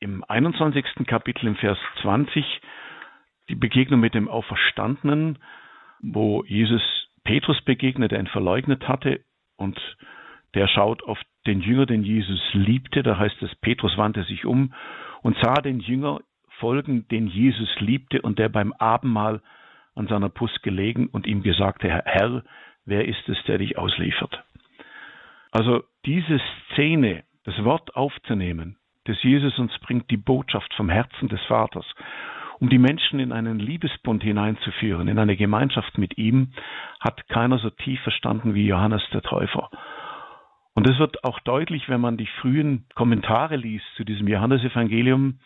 im 0.00 0.24
21. 0.26 1.06
Kapitel 1.06 1.46
im 1.46 1.56
Vers 1.56 1.78
20, 2.00 2.44
die 3.48 3.54
Begegnung 3.54 4.00
mit 4.00 4.14
dem 4.14 4.28
Auferstandenen, 4.28 5.38
wo 6.00 6.44
Jesus 6.44 6.82
Petrus 7.24 7.60
begegnet, 7.62 8.12
der 8.12 8.20
ihn 8.20 8.26
verleugnet 8.26 8.88
hatte, 8.88 9.20
und 9.56 9.78
der 10.54 10.68
schaut 10.68 11.02
auf 11.04 11.18
den 11.46 11.60
Jünger, 11.60 11.86
den 11.86 12.02
Jesus 12.02 12.40
liebte. 12.52 13.02
Da 13.02 13.18
heißt 13.18 13.42
es, 13.42 13.54
Petrus 13.56 13.96
wandte 13.96 14.24
sich 14.24 14.44
um 14.44 14.74
und 15.22 15.36
sah 15.40 15.54
den 15.54 15.80
Jünger 15.80 16.20
folgen, 16.58 17.06
den 17.08 17.26
Jesus 17.26 17.68
liebte 17.80 18.22
und 18.22 18.38
der 18.38 18.48
beim 18.48 18.72
Abendmahl 18.74 19.40
an 19.94 20.08
seiner 20.08 20.28
Brust 20.28 20.62
gelegen 20.62 21.08
und 21.08 21.26
ihm 21.26 21.42
gesagt, 21.42 21.82
Herr, 21.82 22.44
wer 22.84 23.06
ist 23.06 23.28
es, 23.28 23.42
der 23.46 23.58
dich 23.58 23.78
ausliefert? 23.78 24.42
Also 25.50 25.84
diese 26.06 26.40
Szene, 26.72 27.24
das 27.44 27.62
Wort 27.64 27.94
aufzunehmen, 27.94 28.76
das 29.04 29.22
Jesus 29.22 29.58
uns 29.58 29.76
bringt, 29.80 30.10
die 30.10 30.16
Botschaft 30.16 30.72
vom 30.74 30.88
Herzen 30.88 31.28
des 31.28 31.42
Vaters, 31.42 31.86
um 32.62 32.68
die 32.68 32.78
Menschen 32.78 33.18
in 33.18 33.32
einen 33.32 33.58
Liebesbund 33.58 34.22
hineinzuführen, 34.22 35.08
in 35.08 35.18
eine 35.18 35.36
Gemeinschaft 35.36 35.98
mit 35.98 36.16
ihm, 36.16 36.52
hat 37.00 37.28
keiner 37.28 37.58
so 37.58 37.70
tief 37.70 38.00
verstanden 38.02 38.54
wie 38.54 38.68
Johannes 38.68 39.02
der 39.12 39.20
Täufer. 39.20 39.68
Und 40.72 40.86
das 40.86 40.96
wird 41.00 41.24
auch 41.24 41.40
deutlich, 41.40 41.88
wenn 41.88 42.00
man 42.00 42.16
die 42.16 42.28
frühen 42.40 42.86
Kommentare 42.94 43.56
liest 43.56 43.84
zu 43.96 44.04
diesem 44.04 44.28
Johannesevangelium. 44.28 45.40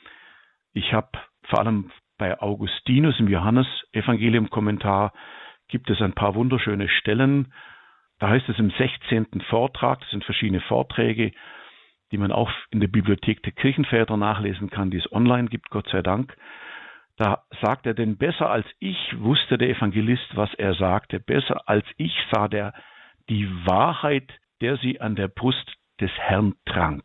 Ich 0.75 0.93
habe 0.93 1.09
vor 1.45 1.61
allem 1.61 1.91
bei 2.19 2.39
Augustinus 2.39 3.19
im 3.19 3.29
Johannesevangelium-Kommentar 3.29 5.15
gibt 5.69 5.89
es 5.89 6.03
ein 6.03 6.13
paar 6.13 6.35
wunderschöne 6.35 6.91
Stellen. 6.91 7.51
Da 8.19 8.29
heißt 8.29 8.47
es 8.51 8.59
im 8.59 8.69
16. 8.77 9.41
Vortrag, 9.49 10.01
das 10.01 10.11
sind 10.11 10.23
verschiedene 10.23 10.61
Vorträge, 10.61 11.33
die 12.13 12.19
man 12.19 12.31
auch 12.31 12.51
in 12.73 12.81
der 12.81 12.89
Bibliothek 12.89 13.43
der 13.43 13.53
Kirchenväter 13.53 14.19
nachlesen 14.19 14.69
kann, 14.69 14.91
die 14.91 14.99
es 14.99 15.11
online 15.11 15.49
gibt, 15.49 15.71
Gott 15.71 15.89
sei 15.89 16.03
Dank. 16.03 16.37
Da 17.17 17.45
sagt 17.63 17.87
er, 17.87 17.95
denn 17.95 18.19
besser 18.19 18.51
als 18.51 18.67
ich 18.79 18.99
wusste 19.19 19.57
der 19.59 19.71
Evangelist, 19.71 20.37
was 20.37 20.53
er 20.55 20.75
sagte, 20.75 21.19
besser 21.19 21.69
als 21.69 21.87
ich 21.97 22.15
sah 22.31 22.49
der 22.49 22.75
die 23.29 23.49
Wahrheit 23.67 24.31
der 24.61 24.77
sie 24.79 25.01
an 25.01 25.17
der 25.17 25.29
Brust 25.29 25.73
des 26.01 26.11
Herrn 26.19 26.55
trank. 26.67 27.05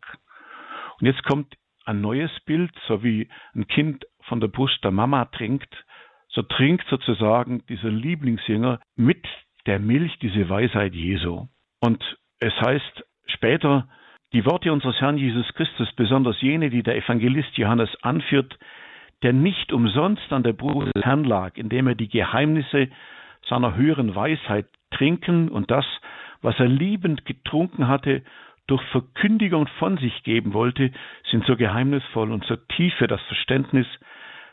Und 1.00 1.06
jetzt 1.06 1.22
kommt 1.24 1.54
ein 1.84 2.00
neues 2.00 2.30
Bild, 2.46 2.72
so 2.86 3.02
wie 3.02 3.28
ein 3.54 3.66
Kind 3.66 4.06
von 4.22 4.40
der 4.40 4.48
Brust 4.48 4.82
der 4.84 4.90
Mama 4.90 5.24
trinkt, 5.26 5.84
so 6.28 6.42
trinkt 6.42 6.86
sozusagen 6.88 7.64
dieser 7.66 7.90
Lieblingsjünger 7.90 8.80
mit 8.96 9.26
der 9.66 9.78
Milch 9.78 10.18
diese 10.20 10.48
Weisheit 10.48 10.94
Jesu. 10.94 11.48
Und 11.80 12.02
es 12.38 12.54
heißt 12.60 13.04
später, 13.26 13.88
die 14.32 14.46
Worte 14.46 14.72
unseres 14.72 14.98
Herrn 15.00 15.18
Jesus 15.18 15.46
Christus, 15.54 15.92
besonders 15.94 16.40
jene, 16.40 16.70
die 16.70 16.82
der 16.82 16.96
Evangelist 16.96 17.56
Johannes 17.58 17.90
anführt, 18.02 18.58
der 19.22 19.32
nicht 19.32 19.72
umsonst 19.72 20.32
an 20.32 20.42
der 20.42 20.52
Brust 20.52 20.90
des 20.94 21.04
Herrn 21.04 21.24
lag, 21.24 21.56
indem 21.56 21.86
er 21.86 21.94
die 21.94 22.08
Geheimnisse 22.08 22.88
seiner 23.48 23.76
höheren 23.76 24.14
Weisheit 24.14 24.66
trinken 24.90 25.48
und 25.48 25.70
das, 25.70 25.86
was 26.42 26.58
er 26.58 26.68
liebend 26.68 27.24
getrunken 27.24 27.88
hatte, 27.88 28.22
durch 28.66 28.82
Verkündigung 28.86 29.66
von 29.78 29.98
sich 29.98 30.22
geben 30.22 30.52
wollte, 30.52 30.92
sind 31.30 31.44
so 31.46 31.56
geheimnisvoll 31.56 32.30
und 32.30 32.44
so 32.44 32.56
tief 32.56 32.94
für 32.94 33.06
das 33.06 33.20
Verständnis, 33.22 33.86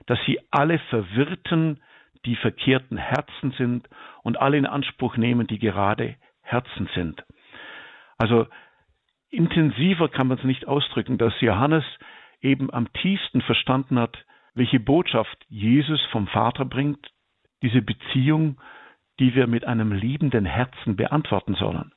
dass 0.08 0.20
sie 0.26 0.40
alle 0.52 0.80
verwirrten, 0.90 1.80
die 2.26 2.36
verkehrten 2.36 2.98
Herzen 2.98 3.52
sind 3.58 3.88
und 4.24 4.42
alle 4.42 4.58
in 4.58 4.66
Anspruch 4.66 5.18
nehmen, 5.18 5.48
die 5.48 5.60
gerade 5.60 6.16
Herzen 6.42 6.90
sind. 6.96 7.24
Also 8.18 8.48
intensiver 9.30 10.10
kann 10.10 10.28
man 10.28 10.38
es 10.38 10.44
nicht 10.44 10.68
ausdrücken, 10.68 11.18
dass 11.18 11.40
Johannes 11.40 11.86
eben 12.42 12.74
am 12.74 12.92
tiefsten 12.94 13.42
verstanden 13.42 14.00
hat, 14.00 14.18
welche 14.60 14.80
Botschaft 14.80 15.38
Jesus 15.50 16.00
vom 16.12 16.28
Vater 16.28 16.66
bringt, 16.66 17.08
diese 17.63 17.82
Beziehung 17.82 18.58
die 19.20 19.36
wir 19.36 19.48
mit 19.48 19.66
einem 19.66 19.92
liebenden 19.92 20.46
Herzen 20.46 20.96
beantworten 20.96 21.56
sollen. 21.56 21.92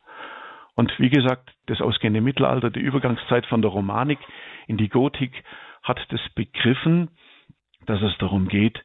Und 0.75 0.93
wie 0.99 1.11
gesagt, 1.11 1.51
das 1.67 1.81
ausgehende 1.81 2.21
Mittelalter, 2.21 2.71
die 2.71 2.81
Übergangszeit 2.81 3.47
von 3.47 3.63
der 3.63 3.71
Romanik 3.71 4.19
in 4.67 4.77
die 4.77 4.89
Gotik 4.89 5.45
hat 5.83 6.01
das 6.11 6.21
begriffen, 6.35 7.11
dass 7.87 8.01
es 8.03 8.17
darum 8.19 8.49
geht, 8.49 8.83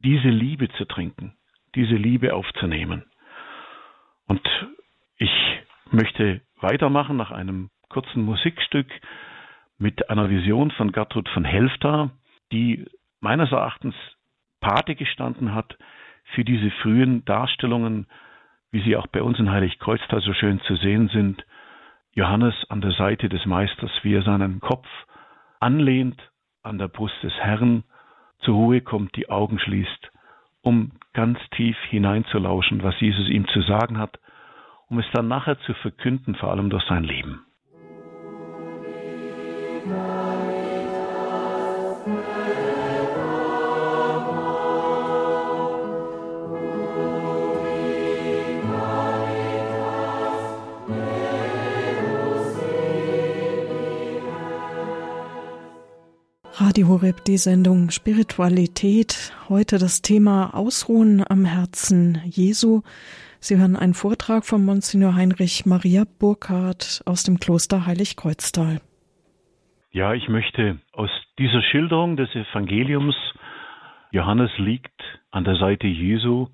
diese 0.00 0.28
Liebe 0.28 0.68
zu 0.70 0.86
trinken, 0.86 1.34
diese 1.74 1.94
Liebe 1.94 2.34
aufzunehmen. 2.34 3.04
Und 4.26 4.46
ich 5.16 5.30
möchte 5.90 6.40
weitermachen 6.60 7.16
nach 7.16 7.30
einem 7.30 7.70
kurzen 7.88 8.22
Musikstück 8.24 8.88
mit 9.78 10.10
einer 10.10 10.30
Vision 10.30 10.70
von 10.72 10.92
Gertrud 10.92 11.28
von 11.28 11.44
Helfta, 11.44 12.10
die 12.52 12.86
meines 13.20 13.52
Erachtens 13.52 13.94
Pate 14.60 14.94
gestanden 14.94 15.54
hat 15.54 15.76
für 16.34 16.44
diese 16.44 16.70
frühen 16.82 17.24
Darstellungen, 17.24 18.06
wie 18.70 18.82
sie 18.82 18.96
auch 18.96 19.06
bei 19.06 19.22
uns 19.22 19.38
in 19.38 19.50
Heiligkreuztal 19.50 20.20
so 20.20 20.32
schön 20.32 20.60
zu 20.60 20.76
sehen 20.76 21.08
sind. 21.08 21.44
Johannes 22.12 22.54
an 22.68 22.80
der 22.80 22.92
Seite 22.92 23.28
des 23.28 23.46
Meisters, 23.46 23.90
wie 24.02 24.14
er 24.14 24.22
seinen 24.22 24.60
Kopf 24.60 24.86
anlehnt 25.60 26.20
an 26.62 26.78
der 26.78 26.88
Brust 26.88 27.14
des 27.22 27.32
Herrn, 27.34 27.84
zur 28.40 28.54
Ruhe 28.54 28.80
kommt, 28.80 29.16
die 29.16 29.28
Augen 29.28 29.58
schließt, 29.58 30.10
um 30.62 30.92
ganz 31.12 31.38
tief 31.50 31.76
hineinzulauschen, 31.88 32.82
was 32.82 32.98
Jesus 33.00 33.28
ihm 33.28 33.46
zu 33.48 33.60
sagen 33.62 33.98
hat, 33.98 34.18
um 34.88 34.98
es 34.98 35.06
dann 35.12 35.28
nachher 35.28 35.58
zu 35.60 35.74
verkünden, 35.74 36.34
vor 36.34 36.50
allem 36.50 36.70
durch 36.70 36.84
sein 36.84 37.04
Leben. 37.04 37.44
Radio 56.70 56.86
Horeb, 56.86 57.24
die 57.24 57.36
Sendung 57.36 57.90
Spiritualität. 57.90 59.32
Heute 59.48 59.78
das 59.78 60.02
Thema 60.02 60.54
Ausruhen 60.54 61.24
am 61.28 61.44
Herzen 61.44 62.22
Jesu. 62.26 62.82
Sie 63.40 63.56
hören 63.56 63.74
einen 63.74 63.92
Vortrag 63.92 64.46
von 64.46 64.64
Monsignor 64.64 65.16
Heinrich 65.16 65.66
Maria 65.66 66.04
Burkhardt 66.20 67.02
aus 67.06 67.24
dem 67.24 67.40
Kloster 67.40 67.86
Heiligkreuztal. 67.86 68.80
Ja, 69.90 70.14
ich 70.14 70.28
möchte 70.28 70.78
aus 70.92 71.10
dieser 71.40 71.60
Schilderung 71.60 72.16
des 72.16 72.32
Evangeliums, 72.36 73.16
Johannes 74.12 74.52
liegt 74.58 75.02
an 75.32 75.42
der 75.42 75.56
Seite 75.56 75.88
Jesu 75.88 76.50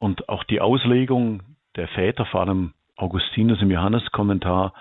und 0.00 0.28
auch 0.28 0.42
die 0.42 0.60
Auslegung 0.60 1.44
der 1.76 1.86
Väter, 1.86 2.26
vor 2.26 2.40
allem 2.40 2.74
Augustinus 2.96 3.62
im 3.62 3.70
Johanneskommentar, 3.70 4.74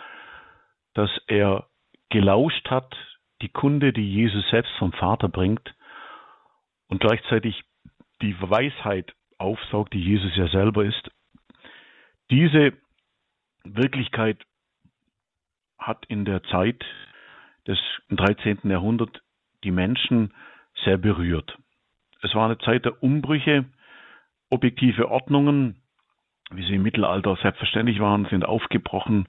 dass 0.96 1.12
er 1.28 1.68
gelauscht 2.10 2.72
hat 2.72 2.96
die 3.42 3.50
Kunde, 3.50 3.94
die 3.94 4.10
Jesus 4.10 4.48
selbst 4.50 4.72
vom 4.78 4.94
Vater 4.94 5.30
bringt 5.30 5.76
und 6.88 7.02
gleichzeitig 7.02 7.64
die 8.22 8.36
Weisheit 8.42 9.14
aufsaugt, 9.38 9.94
die 9.94 10.02
Jesus 10.02 10.36
ja 10.36 10.48
selber 10.48 10.86
ist. 10.86 11.12
Diese 12.32 12.74
Wirklichkeit 13.64 14.44
hat 15.78 16.06
in 16.08 16.26
der 16.26 16.44
Zeit 16.44 16.84
des 17.68 17.80
13. 18.10 18.60
Jahrhunderts 18.64 19.20
die 19.64 19.72
Menschen 19.72 20.34
sehr 20.84 20.98
berührt. 20.98 21.58
Es 22.22 22.34
war 22.34 22.46
eine 22.46 22.58
Zeit 22.58 22.86
der 22.86 23.02
Umbrüche, 23.04 23.66
objektive 24.50 25.10
Ordnungen, 25.10 25.82
wie 26.52 26.66
sie 26.66 26.76
im 26.76 26.84
Mittelalter 26.84 27.36
selbstverständlich 27.42 28.00
waren, 28.00 28.26
sind 28.26 28.46
aufgebrochen. 28.46 29.28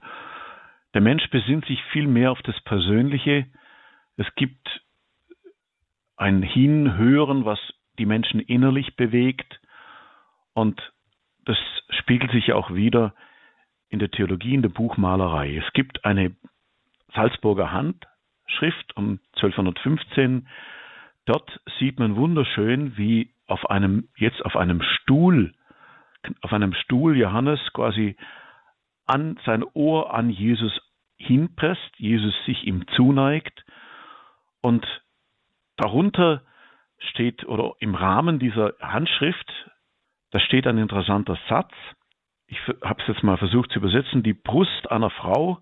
Der 0.93 1.01
Mensch 1.01 1.29
besinnt 1.29 1.65
sich 1.65 1.83
viel 1.91 2.07
mehr 2.07 2.31
auf 2.31 2.41
das 2.41 2.59
Persönliche, 2.61 3.45
es 4.19 4.27
gibt 4.35 4.81
ein 6.17 6.43
Hinhören, 6.43 7.45
was 7.45 7.59
die 7.97 8.05
Menschen 8.05 8.41
innerlich 8.41 8.97
bewegt 8.97 9.61
und 10.53 10.81
das 11.45 11.57
spiegelt 12.01 12.31
sich 12.31 12.51
auch 12.51 12.73
wieder 12.73 13.13
in 13.87 13.99
der 13.99 14.11
Theologie, 14.11 14.53
in 14.53 14.61
der 14.61 14.69
Buchmalerei. 14.69 15.55
Es 15.55 15.71
gibt 15.71 16.03
eine 16.03 16.35
Salzburger 17.15 17.71
Hand, 17.71 18.05
Schrift 18.45 18.95
um 18.97 19.21
1215. 19.37 20.49
Dort 21.25 21.61
sieht 21.79 21.97
man 21.97 22.17
wunderschön, 22.17 22.97
wie 22.97 23.31
auf 23.47 23.69
einem, 23.69 24.09
jetzt 24.17 24.43
auf 24.43 24.57
einem 24.57 24.81
Stuhl, 24.81 25.53
auf 26.41 26.51
einem 26.51 26.73
Stuhl 26.73 27.15
Johannes 27.15 27.61
quasi 27.71 28.17
an 29.05 29.39
sein 29.45 29.63
Ohr 29.73 30.13
an 30.13 30.29
Jesus 30.29 30.77
hinpresst, 31.15 31.91
Jesus 31.97 32.35
sich 32.45 32.65
ihm 32.65 32.85
zuneigt 32.97 33.63
und 34.61 34.85
darunter 35.77 36.41
steht 36.99 37.45
oder 37.45 37.73
im 37.79 37.95
Rahmen 37.95 38.39
dieser 38.39 38.73
Handschrift, 38.81 39.51
da 40.31 40.39
steht 40.39 40.67
ein 40.67 40.77
interessanter 40.77 41.37
Satz. 41.47 41.71
Ich 42.47 42.59
habe 42.83 43.01
es 43.01 43.07
jetzt 43.07 43.23
mal 43.23 43.37
versucht 43.37 43.71
zu 43.71 43.79
übersetzen. 43.79 44.23
Die 44.23 44.33
Brust 44.33 44.91
einer 44.91 45.09
Frau 45.09 45.59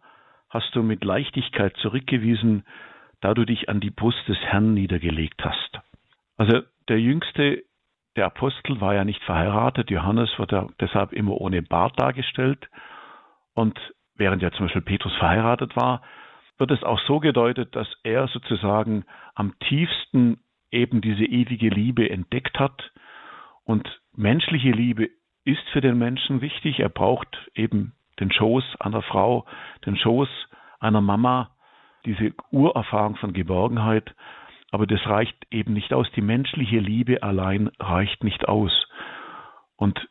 hast 0.49 0.73
du 0.75 0.83
mit 0.83 1.03
Leichtigkeit 1.03 1.75
zurückgewiesen, 1.77 2.65
da 3.21 3.33
du 3.33 3.45
dich 3.45 3.69
an 3.69 3.79
die 3.79 3.89
Brust 3.89 4.27
des 4.27 4.37
Herrn 4.39 4.73
niedergelegt 4.73 5.43
hast. 5.43 5.79
Also 6.37 6.61
der 6.87 6.99
jüngste 6.99 7.63
der 8.17 8.25
Apostel 8.25 8.81
war 8.81 8.95
ja 8.95 9.05
nicht 9.05 9.23
verheiratet. 9.23 9.91
Johannes 9.91 10.37
wird 10.39 10.51
ja 10.51 10.67
deshalb 10.79 11.13
immer 11.13 11.39
ohne 11.39 11.61
Bart 11.61 11.99
dargestellt. 11.99 12.67
Und 13.53 13.79
während 14.15 14.41
ja 14.41 14.51
zum 14.51 14.65
Beispiel 14.65 14.81
Petrus 14.81 15.15
verheiratet 15.17 15.75
war, 15.75 16.01
wird 16.57 16.71
es 16.71 16.83
auch 16.83 16.99
so 17.01 17.19
gedeutet, 17.19 17.75
dass 17.75 17.87
er 18.03 18.27
sozusagen 18.27 19.05
am 19.35 19.57
tiefsten 19.59 20.39
eben 20.71 21.01
diese 21.01 21.25
ewige 21.25 21.69
Liebe 21.69 22.09
entdeckt 22.09 22.59
hat. 22.59 22.91
Und 23.63 23.87
menschliche 24.15 24.71
Liebe 24.71 25.09
ist 25.43 25.63
für 25.71 25.81
den 25.81 25.97
Menschen 25.97 26.41
wichtig. 26.41 26.79
Er 26.79 26.89
braucht 26.89 27.49
eben 27.53 27.93
den 28.19 28.31
Schoß 28.31 28.63
einer 28.79 29.01
Frau, 29.01 29.45
den 29.85 29.97
Schoß 29.97 30.29
einer 30.79 31.01
Mama, 31.01 31.51
diese 32.05 32.33
Urerfahrung 32.51 33.15
von 33.17 33.33
Geborgenheit. 33.33 34.13
Aber 34.71 34.87
das 34.87 35.05
reicht 35.05 35.35
eben 35.51 35.73
nicht 35.73 35.93
aus. 35.93 36.07
Die 36.15 36.21
menschliche 36.21 36.79
Liebe 36.79 37.23
allein 37.23 37.69
reicht 37.79 38.23
nicht 38.23 38.47
aus. 38.47 38.71
Und 39.75 40.07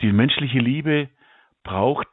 die 0.00 0.12
menschliche 0.12 0.60
Liebe 0.60 1.10
braucht 1.62 2.08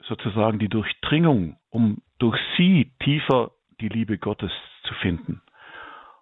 sozusagen 0.00 0.58
die 0.58 0.68
Durchdringung, 0.68 1.58
um 1.68 2.00
durch 2.18 2.38
sie 2.56 2.92
tiefer 3.00 3.52
die 3.80 3.88
Liebe 3.88 4.18
Gottes 4.18 4.52
zu 4.84 4.94
finden. 4.94 5.42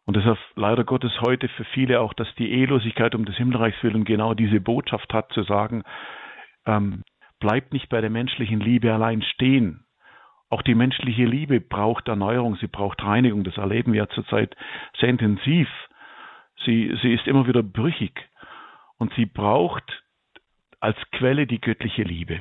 Und 0.06 0.16
deshalb 0.16 0.38
leider 0.54 0.84
Gottes 0.84 1.12
heute 1.20 1.48
für 1.48 1.64
viele 1.64 2.00
auch, 2.00 2.12
dass 2.12 2.32
die 2.34 2.50
Ehelosigkeit 2.50 3.14
um 3.14 3.24
des 3.24 3.36
Himmelreichs 3.36 3.82
willen 3.82 4.04
genau 4.04 4.34
diese 4.34 4.60
Botschaft 4.60 5.12
hat, 5.14 5.32
zu 5.32 5.44
sagen, 5.44 5.82
ähm, 6.66 7.04
bleibt 7.40 7.72
nicht 7.72 7.88
bei 7.88 8.00
der 8.00 8.10
menschlichen 8.10 8.60
Liebe 8.60 8.92
allein 8.92 9.22
stehen. 9.22 9.84
Auch 10.50 10.62
die 10.62 10.74
menschliche 10.74 11.24
Liebe 11.24 11.60
braucht 11.60 12.08
Erneuerung, 12.08 12.56
sie 12.56 12.66
braucht 12.66 13.02
Reinigung. 13.02 13.44
Das 13.44 13.56
erleben 13.56 13.92
wir 13.92 14.08
zurzeit 14.10 14.54
sehr 14.98 15.08
intensiv. 15.08 15.68
Sie, 16.64 16.96
sie 17.02 17.12
ist 17.12 17.26
immer 17.26 17.46
wieder 17.46 17.62
brüchig 17.62 18.28
und 18.98 19.12
sie 19.14 19.26
braucht 19.26 20.02
als 20.80 20.96
Quelle 21.12 21.46
die 21.46 21.60
göttliche 21.60 22.02
Liebe. 22.02 22.40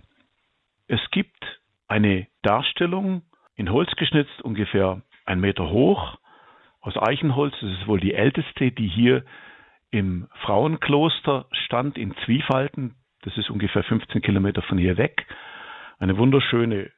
Es 0.88 1.00
gibt 1.12 1.62
eine 1.88 2.28
Darstellung 2.42 3.24
in 3.56 3.72
Holz 3.72 3.92
geschnitzt, 3.96 4.42
ungefähr 4.42 5.02
ein 5.26 5.40
Meter 5.40 5.70
hoch, 5.70 6.18
aus 6.82 6.98
Eichenholz. 6.98 7.54
Das 7.62 7.72
ist 7.72 7.88
wohl 7.88 8.00
die 8.00 8.14
älteste, 8.14 8.72
die 8.72 8.88
hier 8.88 9.24
im 9.92 10.28
Frauenkloster 10.42 11.46
stand 11.52 11.98
in 11.98 12.16
Zwiefalten. 12.26 12.96
Das 13.22 13.38
ist 13.38 13.50
ungefähr 13.50 13.84
15 13.84 14.22
Kilometer 14.22 14.62
von 14.64 14.78
hier 14.78 14.98
weg. 14.98 15.26
Eine 16.00 16.18
wunderschöne 16.18 16.92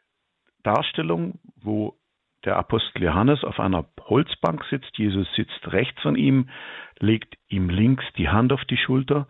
Darstellung, 0.64 1.40
wo 1.62 1.96
der 2.46 2.58
Apostel 2.58 3.04
Johannes 3.04 3.44
auf 3.44 3.60
einer 3.60 3.86
Holzbank 4.08 4.64
sitzt. 4.70 4.98
Jesus 4.98 5.28
sitzt 5.36 5.72
rechts 5.72 6.02
von 6.02 6.16
ihm, 6.16 6.50
legt 7.00 7.36
ihm 7.48 7.70
links 7.70 8.06
die 8.18 8.30
Hand 8.30 8.54
auf 8.54 8.64
die 8.66 8.78
Schulter 8.78 9.28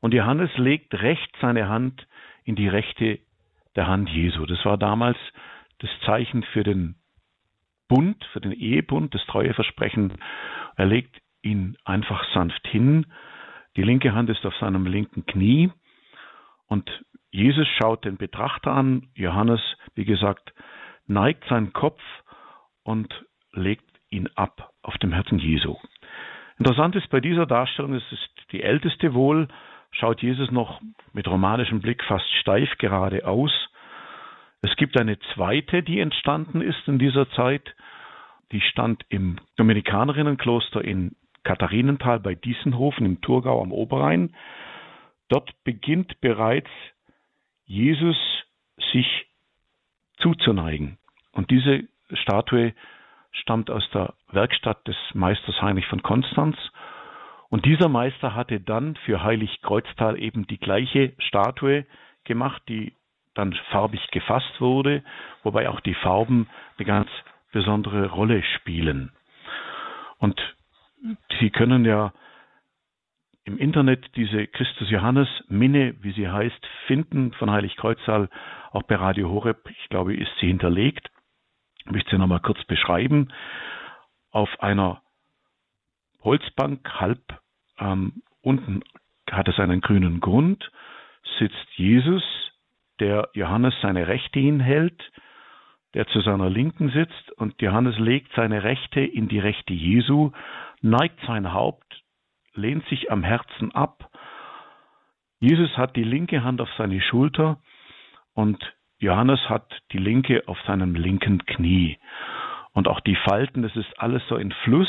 und 0.00 0.14
Johannes 0.14 0.50
legt 0.56 0.94
rechts 0.94 1.38
seine 1.40 1.68
Hand 1.68 2.06
in 2.44 2.56
die 2.56 2.68
rechte 2.68 3.18
der 3.74 3.86
Hand 3.86 4.08
Jesu. 4.08 4.46
Das 4.46 4.64
war 4.64 4.78
damals 4.78 5.18
das 5.78 5.90
Zeichen 6.04 6.42
für 6.42 6.64
den 6.64 6.96
Bund, 7.88 8.24
für 8.32 8.40
den 8.40 8.52
Ehebund, 8.52 9.14
das 9.14 9.24
Treueversprechen. 9.26 10.14
Er 10.76 10.86
legt 10.86 11.20
ihn 11.42 11.76
einfach 11.84 12.24
sanft 12.34 12.66
hin. 12.66 13.06
Die 13.76 13.82
linke 13.82 14.14
Hand 14.14 14.30
ist 14.30 14.44
auf 14.44 14.56
seinem 14.56 14.86
linken 14.86 15.26
Knie 15.26 15.70
und 16.66 16.90
Jesus 17.30 17.68
schaut 17.78 18.04
den 18.04 18.16
Betrachter 18.16 18.72
an. 18.72 19.08
Johannes, 19.14 19.60
wie 19.94 20.04
gesagt, 20.04 20.52
neigt 21.06 21.44
seinen 21.48 21.72
Kopf 21.72 22.00
und 22.82 23.24
legt 23.52 23.84
ihn 24.10 24.28
ab 24.34 24.72
auf 24.82 24.96
dem 24.98 25.12
Herzen 25.12 25.38
Jesu. 25.38 25.76
Interessant 26.58 26.96
ist 26.96 27.10
bei 27.10 27.20
dieser 27.20 27.46
Darstellung, 27.46 27.94
es 27.94 28.12
ist 28.12 28.52
die 28.52 28.62
älteste 28.62 29.12
wohl, 29.14 29.48
schaut 29.90 30.22
Jesus 30.22 30.50
noch 30.50 30.80
mit 31.12 31.28
romanischem 31.28 31.80
Blick 31.80 32.02
fast 32.04 32.28
steif 32.40 32.70
geradeaus. 32.78 33.52
Es 34.68 34.74
gibt 34.74 34.98
eine 34.98 35.16
zweite, 35.34 35.84
die 35.84 36.00
entstanden 36.00 36.60
ist 36.60 36.88
in 36.88 36.98
dieser 36.98 37.30
Zeit. 37.30 37.76
Die 38.50 38.60
stand 38.60 39.04
im 39.08 39.38
Dominikanerinnenkloster 39.56 40.82
in 40.82 41.14
Katharinenthal 41.44 42.18
bei 42.18 42.34
Diessenhofen 42.34 43.06
im 43.06 43.20
Thurgau 43.20 43.62
am 43.62 43.70
Oberrhein. 43.70 44.34
Dort 45.28 45.52
beginnt 45.62 46.20
bereits 46.20 46.70
Jesus 47.64 48.16
sich 48.92 49.26
zuzuneigen. 50.18 50.98
Und 51.30 51.52
diese 51.52 51.84
Statue 52.12 52.74
stammt 53.30 53.70
aus 53.70 53.88
der 53.94 54.14
Werkstatt 54.32 54.84
des 54.88 54.96
Meisters 55.14 55.62
Heinrich 55.62 55.86
von 55.86 56.02
Konstanz 56.02 56.56
und 57.50 57.64
dieser 57.66 57.88
Meister 57.88 58.34
hatte 58.34 58.58
dann 58.58 58.96
für 59.04 59.22
Heilig 59.22 59.60
Kreuztal 59.62 60.20
eben 60.20 60.48
die 60.48 60.58
gleiche 60.58 61.12
Statue 61.18 61.86
gemacht, 62.24 62.60
die 62.68 62.92
dann 63.36 63.52
farbig 63.70 64.06
gefasst 64.10 64.60
wurde, 64.60 65.02
wobei 65.42 65.68
auch 65.68 65.80
die 65.80 65.94
Farben 65.94 66.48
eine 66.76 66.86
ganz 66.86 67.08
besondere 67.52 68.10
Rolle 68.10 68.42
spielen. 68.42 69.12
Und 70.18 70.40
Sie 71.40 71.50
können 71.50 71.84
ja 71.84 72.12
im 73.44 73.58
Internet 73.58 74.04
diese 74.16 74.46
Christus 74.46 74.90
Johannes 74.90 75.28
Minne, 75.48 75.94
wie 76.02 76.12
sie 76.12 76.28
heißt, 76.28 76.66
finden 76.86 77.32
von 77.34 77.50
Heilig 77.50 77.76
Kreuztal, 77.76 78.28
auch 78.72 78.82
bei 78.84 78.96
Radio 78.96 79.30
Horeb. 79.30 79.68
Ich 79.70 79.88
glaube, 79.88 80.16
ist 80.16 80.32
sie 80.40 80.48
hinterlegt. 80.48 81.08
Ich 81.84 81.92
möchte 81.92 82.10
sie 82.10 82.18
nochmal 82.18 82.40
kurz 82.40 82.62
beschreiben. 82.64 83.32
Auf 84.32 84.48
einer 84.60 85.00
Holzbank, 86.24 86.88
halb 86.98 87.22
ähm, 87.78 88.22
unten 88.42 88.82
hat 89.30 89.48
es 89.48 89.60
einen 89.60 89.80
grünen 89.80 90.20
Grund, 90.20 90.70
sitzt 91.38 91.68
Jesus, 91.76 92.24
der 93.00 93.28
Johannes 93.32 93.74
seine 93.82 94.08
Rechte 94.08 94.40
hinhält, 94.40 95.02
der 95.94 96.06
zu 96.08 96.20
seiner 96.20 96.50
Linken 96.50 96.90
sitzt 96.90 97.32
und 97.36 97.60
Johannes 97.62 97.98
legt 97.98 98.32
seine 98.34 98.64
Rechte 98.64 99.00
in 99.00 99.28
die 99.28 99.38
Rechte 99.38 99.72
Jesu, 99.72 100.32
neigt 100.82 101.18
sein 101.26 101.52
Haupt, 101.52 102.02
lehnt 102.54 102.86
sich 102.88 103.10
am 103.10 103.22
Herzen 103.22 103.74
ab. 103.74 104.10
Jesus 105.38 105.76
hat 105.76 105.96
die 105.96 106.04
linke 106.04 106.42
Hand 106.42 106.60
auf 106.60 106.68
seine 106.76 107.00
Schulter 107.00 107.60
und 108.34 108.62
Johannes 108.98 109.40
hat 109.48 109.70
die 109.92 109.98
linke 109.98 110.42
auf 110.46 110.58
seinem 110.66 110.94
linken 110.94 111.44
Knie. 111.44 111.98
Und 112.72 112.88
auch 112.88 113.00
die 113.00 113.16
Falten, 113.16 113.62
das 113.62 113.74
ist 113.76 113.98
alles 113.98 114.22
so 114.28 114.36
in 114.36 114.52
Fluss 114.64 114.88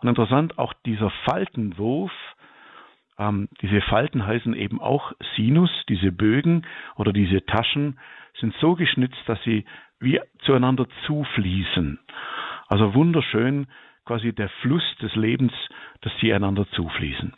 und 0.00 0.08
interessant, 0.08 0.58
auch 0.58 0.74
dieser 0.84 1.10
Faltenwurf, 1.26 2.12
ähm, 3.18 3.48
diese 3.60 3.80
Falten 3.82 4.26
heißen 4.26 4.54
eben 4.54 4.80
auch 4.80 5.12
Sinus, 5.36 5.70
diese 5.88 6.12
Bögen 6.12 6.66
oder 6.96 7.12
diese 7.12 7.44
Taschen 7.46 7.98
sind 8.40 8.54
so 8.60 8.74
geschnitzt, 8.74 9.22
dass 9.26 9.42
sie 9.44 9.64
wie 10.00 10.20
zueinander 10.40 10.86
zufließen. 11.06 11.98
Also 12.68 12.94
wunderschön, 12.94 13.66
quasi 14.04 14.32
der 14.32 14.48
Fluss 14.60 14.84
des 15.00 15.14
Lebens, 15.14 15.52
dass 16.02 16.12
sie 16.20 16.32
einander 16.32 16.66
zufließen. 16.70 17.32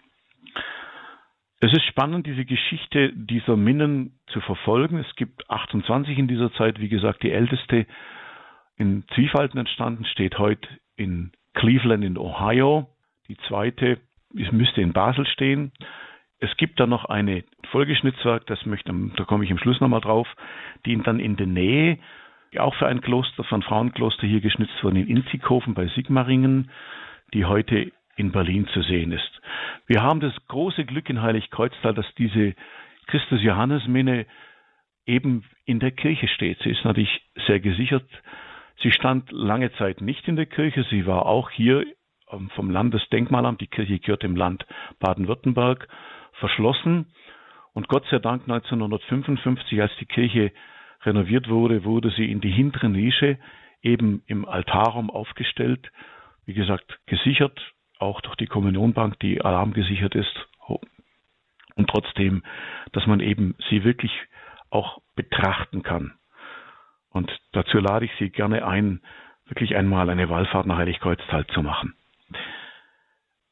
Es 1.61 1.73
ist 1.73 1.85
spannend, 1.85 2.27
diese 2.27 2.45
Geschichte 2.45 3.13
dieser 3.15 3.57
Minnen 3.57 4.19
zu 4.27 4.41
verfolgen. 4.41 4.99
Es 4.99 5.17
gibt 5.17 5.49
28 5.49 6.19
in 6.19 6.29
dieser 6.29 6.53
Zeit, 6.53 6.81
wie 6.81 6.89
gesagt, 6.89 7.23
die 7.23 7.33
älteste 7.33 7.87
in 8.77 9.05
Zwiefalten 9.15 9.59
entstanden, 9.59 10.05
steht 10.05 10.39
heute 10.39 10.69
in 10.97 11.33
Cleveland 11.55 12.05
in 12.05 12.19
Ohio. 12.19 12.89
Die 13.29 13.39
zweite 13.49 13.99
es 14.39 14.53
müsste 14.53 14.81
in 14.81 14.93
Basel 14.93 15.27
stehen. 15.27 15.73
Es 16.39 16.57
gibt 16.57 16.79
da 16.79 16.87
noch 16.87 17.07
eine 17.07 17.45
Folgeschnitzwerk, 17.71 18.47
das 18.47 18.65
möchte, 18.67 18.93
da 19.17 19.25
komme 19.25 19.45
ich 19.45 19.51
im 19.51 19.59
Schluss 19.59 19.81
nochmal 19.81 20.01
drauf, 20.01 20.29
die 20.85 20.97
dann 21.03 21.19
in 21.19 21.37
der 21.37 21.47
Nähe, 21.47 21.99
auch 22.59 22.75
für 22.75 22.87
ein 22.87 23.01
Kloster, 23.01 23.45
für 23.45 23.55
ein 23.55 23.63
Frauenkloster 23.63 24.27
hier 24.27 24.41
geschnitzt 24.41 24.83
wurde, 24.83 25.01
in 25.01 25.09
Inzighofen 25.09 25.75
bei 25.75 25.89
Sigmaringen, 25.89 26.71
die 27.35 27.45
heute 27.45 27.93
in 28.17 28.33
Berlin 28.33 28.67
zu 28.69 28.83
sehen 28.83 29.13
ist. 29.13 29.41
Wir 29.87 30.03
haben 30.03 30.21
das 30.21 30.35
große 30.49 30.85
Glück 30.85 31.11
in 31.11 31.21
Heiligkreuztal, 31.21 31.93
dass 31.93 32.07
diese 32.17 32.55
Christus-Johannes-Minne 33.09 34.27
eben 35.07 35.45
in 35.65 35.81
der 35.81 35.91
Kirche 35.91 36.29
steht. 36.29 36.59
Sie 36.63 36.71
ist 36.71 36.85
natürlich 36.85 37.21
sehr 37.47 37.61
gesichert 37.61 38.07
Sie 38.83 38.93
stand 38.93 39.33
lange 39.33 39.73
Zeit 39.75 40.01
nicht 40.01 40.29
in 40.29 40.37
der 40.37 40.47
Kirche. 40.47 40.85
Sie 40.91 41.07
war 41.07 41.27
auch 41.27 41.51
hier 41.51 41.87
vom 42.55 42.71
Landesdenkmalamt, 42.71 43.61
die 43.61 43.67
Kirche 43.67 43.99
gehört 43.99 44.25
im 44.25 44.37
Land 44.37 44.67
Baden-Württemberg, 44.99 45.89
verschlossen. 46.35 47.07
Und 47.73 47.89
Gott 47.89 48.05
sei 48.11 48.19
Dank 48.19 48.43
1955, 48.43 49.81
als 49.81 49.93
die 50.01 50.07
Kirche 50.07 50.53
renoviert 51.03 51.49
wurde, 51.49 51.85
wurde 51.85 52.11
sie 52.11 52.31
in 52.31 52.41
die 52.41 52.51
hintere 52.51 52.89
Nische 52.89 53.39
eben 53.83 54.23
im 54.27 54.45
Altarraum 54.47 55.11
aufgestellt. 55.11 55.91
Wie 56.45 56.55
gesagt, 56.55 56.99
gesichert, 57.07 57.61
auch 57.99 58.21
durch 58.21 58.37
die 58.37 58.47
Kommunionbank, 58.47 59.19
die 59.21 59.41
alarmgesichert 59.41 60.15
ist. 60.15 60.49
Und 61.77 61.91
trotzdem, 61.91 62.43
dass 62.93 63.07
man 63.07 63.21
eben 63.21 63.55
sie 63.69 63.85
wirklich 63.85 64.13
auch 64.71 64.99
betrachten 65.15 65.83
kann. 65.83 66.15
Und 67.11 67.31
dazu 67.53 67.79
lade 67.79 68.07
ich 68.07 68.11
Sie 68.19 68.31
gerne 68.31 68.67
ein, 68.67 69.01
wirklich 69.47 69.77
einmal 69.77 70.11
eine 70.11 70.29
Wallfahrt 70.29 70.67
nach 70.67 70.79
Heiligkreuztal 70.79 71.47
zu 71.49 71.63
machen. 71.63 71.95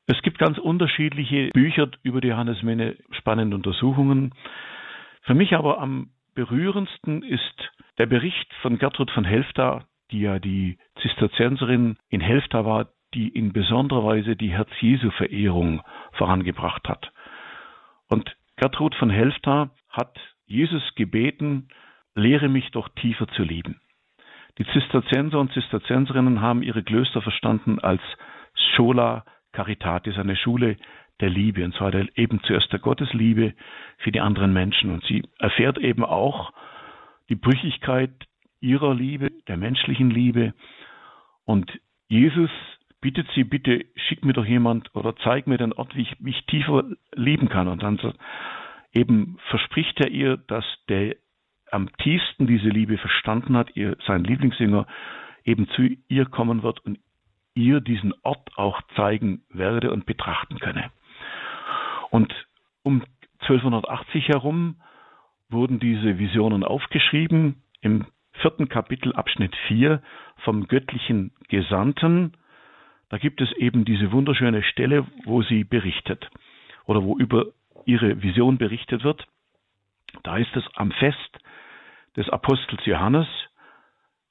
Es 0.06 0.20
gibt 0.20 0.38
ganz 0.38 0.58
unterschiedliche 0.58 1.48
Bücher 1.54 1.88
über 2.02 2.20
die 2.20 2.28
Johannes 2.28 2.62
Menne, 2.62 2.96
spannende 3.12 3.56
Untersuchungen. 3.56 4.34
Für 5.22 5.34
mich 5.34 5.54
aber 5.54 5.80
am 5.80 6.10
berührendsten 6.34 7.22
ist 7.22 7.72
der 7.96 8.06
Bericht 8.06 8.52
von 8.60 8.78
Gertrud 8.78 9.10
von 9.10 9.24
Helfta, 9.24 9.86
die 10.10 10.20
ja 10.20 10.38
die 10.38 10.78
Zisterzienserin 11.00 11.96
in 12.10 12.20
Helfta 12.20 12.66
war, 12.66 12.88
die 13.14 13.28
in 13.28 13.52
besonderer 13.52 14.04
Weise 14.04 14.36
die 14.36 14.50
Herz-Jesu-Verehrung 14.50 15.82
vorangebracht 16.12 16.86
hat. 16.86 17.10
Und 18.08 18.36
Gertrud 18.56 18.94
von 18.96 19.08
Helfta 19.08 19.70
hat 19.88 20.18
Jesus 20.44 20.82
gebeten, 20.96 21.68
lehre 22.14 22.48
mich 22.48 22.70
doch 22.72 22.90
tiefer 22.90 23.26
zu 23.28 23.42
lieben. 23.42 23.80
Die 24.58 24.66
Zisterzienser 24.66 25.40
und 25.40 25.52
Zisterzienserinnen 25.52 26.40
haben 26.42 26.62
ihre 26.62 26.82
Klöster 26.82 27.22
verstanden 27.22 27.78
als 27.78 28.02
Schola 28.74 29.24
Caritatis, 29.54 30.18
eine 30.18 30.36
Schule 30.36 30.76
der 31.20 31.30
Liebe, 31.30 31.64
und 31.64 31.74
zwar 31.74 31.94
eben 32.16 32.40
zuerst 32.42 32.72
der 32.72 32.80
Gottesliebe 32.80 33.54
für 33.98 34.12
die 34.12 34.20
anderen 34.20 34.52
Menschen. 34.52 34.90
Und 34.90 35.04
sie 35.04 35.22
erfährt 35.38 35.78
eben 35.78 36.04
auch 36.04 36.52
die 37.28 37.36
Brüchigkeit 37.36 38.10
ihrer 38.60 38.94
Liebe, 38.94 39.30
der 39.48 39.56
menschlichen 39.56 40.10
Liebe. 40.10 40.54
Und 41.44 41.70
Jesus 42.08 42.50
bittet 43.00 43.28
sie, 43.34 43.44
bitte 43.44 43.84
schick 43.96 44.24
mir 44.24 44.32
doch 44.32 44.44
jemand 44.46 44.94
oder 44.94 45.14
zeig 45.16 45.46
mir 45.46 45.58
den 45.58 45.72
Ort, 45.72 45.94
wie 45.94 46.02
ich 46.02 46.20
mich 46.20 46.44
tiefer 46.46 46.84
lieben 47.14 47.48
kann. 47.48 47.68
Und 47.68 47.82
dann 47.82 47.98
eben 48.92 49.38
verspricht 49.50 50.00
er 50.00 50.10
ihr, 50.10 50.36
dass 50.36 50.64
der 50.88 51.16
am 51.70 51.90
tiefsten 51.98 52.46
diese 52.46 52.68
Liebe 52.68 52.98
verstanden 52.98 53.56
hat, 53.56 53.76
ihr 53.76 53.96
sein 54.06 54.24
Lieblingsjünger 54.24 54.86
eben 55.44 55.68
zu 55.70 55.88
ihr 56.08 56.26
kommen 56.26 56.62
wird 56.62 56.80
und 56.80 56.98
ihr 57.54 57.80
diesen 57.80 58.14
Ort 58.22 58.56
auch 58.56 58.80
zeigen 58.96 59.42
werde 59.48 59.92
und 59.92 60.06
betrachten 60.06 60.58
könne. 60.58 60.90
Und 62.10 62.32
um 62.82 63.02
1280 63.40 64.28
herum 64.28 64.76
wurden 65.48 65.78
diese 65.78 66.18
Visionen 66.18 66.64
aufgeschrieben 66.64 67.62
im 67.80 68.06
vierten 68.32 68.68
Kapitel 68.68 69.14
Abschnitt 69.14 69.54
4 69.68 70.02
vom 70.38 70.66
göttlichen 70.66 71.32
Gesandten. 71.48 72.32
Da 73.08 73.18
gibt 73.18 73.40
es 73.40 73.52
eben 73.52 73.84
diese 73.84 74.12
wunderschöne 74.12 74.62
Stelle, 74.62 75.06
wo 75.24 75.42
sie 75.42 75.64
berichtet 75.64 76.28
oder 76.86 77.02
wo 77.02 77.16
über 77.16 77.46
ihre 77.84 78.22
Vision 78.22 78.58
berichtet 78.58 79.04
wird. 79.04 79.26
Da 80.22 80.36
ist 80.36 80.54
es 80.56 80.64
am 80.74 80.90
Fest 80.92 81.38
des 82.16 82.28
Apostels 82.28 82.84
Johannes, 82.86 83.26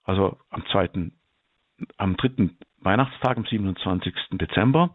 also 0.04 0.38
am 0.50 0.66
zweiten, 0.68 1.14
am 1.98 2.18
dritten 2.18 2.58
Weihnachtstag, 2.84 3.38
am 3.38 3.46
27. 3.46 4.14
Dezember, 4.32 4.94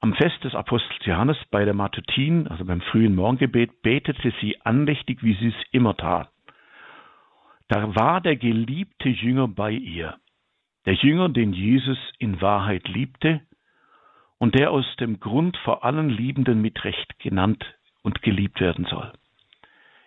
am 0.00 0.14
Fest 0.14 0.42
des 0.42 0.54
Apostels 0.54 1.04
Johannes 1.04 1.36
bei 1.50 1.64
der 1.64 1.74
Matutin, 1.74 2.48
also 2.48 2.64
beim 2.64 2.80
frühen 2.80 3.14
Morgengebet, 3.14 3.82
betete 3.82 4.32
sie 4.40 4.60
andächtig, 4.62 5.22
wie 5.22 5.34
sie 5.34 5.48
es 5.48 5.66
immer 5.70 5.96
tat. 5.96 6.30
Da 7.68 7.94
war 7.94 8.20
der 8.20 8.36
geliebte 8.36 9.08
Jünger 9.08 9.48
bei 9.48 9.70
ihr, 9.70 10.16
der 10.86 10.94
Jünger, 10.94 11.28
den 11.28 11.52
Jesus 11.52 11.98
in 12.18 12.40
Wahrheit 12.40 12.88
liebte 12.88 13.40
und 14.38 14.58
der 14.58 14.72
aus 14.72 14.86
dem 14.98 15.20
Grund 15.20 15.56
vor 15.58 15.84
allen 15.84 16.10
Liebenden 16.10 16.60
mit 16.60 16.82
Recht 16.84 17.18
genannt 17.20 17.64
und 18.02 18.22
geliebt 18.22 18.60
werden 18.60 18.86
soll. 18.86 19.12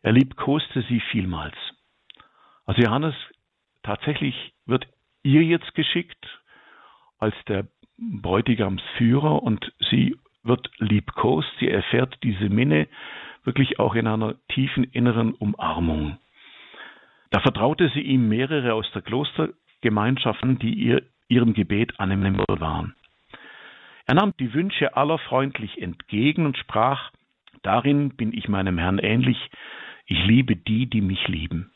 Er 0.01 0.12
liebkoste 0.12 0.82
sie 0.89 0.99
vielmals. 0.99 1.56
Also 2.65 2.82
Johannes 2.82 3.15
tatsächlich 3.84 4.54
wird 4.65 4.88
ihr 5.23 5.43
jetzt 5.43 5.73
geschickt 5.73 6.28
als 7.19 7.36
der 7.47 7.67
Bräutigamsführer 7.97 9.41
und 9.41 9.71
sie 9.89 10.17
wird 10.43 10.69
liebkost, 10.78 11.49
sie 11.60 11.69
erfährt 11.69 12.17
diese 12.23 12.49
Minne 12.49 12.88
wirklich 13.43 13.80
auch 13.80 13.95
in 13.95 14.08
einer 14.08 14.36
tiefen 14.49 14.84
inneren 14.84 15.34
Umarmung. 15.34 16.17
Da 17.32 17.39
vertraute 17.39 17.89
sie 17.93 18.01
ihm 18.01 18.28
mehrere 18.28 18.73
aus 18.73 18.89
der 18.93 19.01
Klostergemeinschaft 19.01 20.43
an, 20.43 20.60
die 20.60 20.73
ihr 20.73 21.04
ihrem 21.28 21.54
Gebet 21.54 21.99
annehmbar 21.99 22.60
waren. 22.60 22.95
Er 24.06 24.15
nahm 24.15 24.34
die 24.39 24.54
Wünsche 24.54 24.95
aller 24.95 25.17
freundlich 25.17 25.82
entgegen 25.82 26.45
und 26.45 26.58
sprach, 26.58 27.12
Darin 27.63 28.15
bin 28.15 28.32
ich 28.32 28.47
meinem 28.47 28.78
Herrn 28.78 28.99
ähnlich, 28.99 29.38
ich 30.06 30.23
liebe 30.25 30.56
die, 30.56 30.88
die 30.88 31.01
mich 31.01 31.28
lieben. 31.28 31.71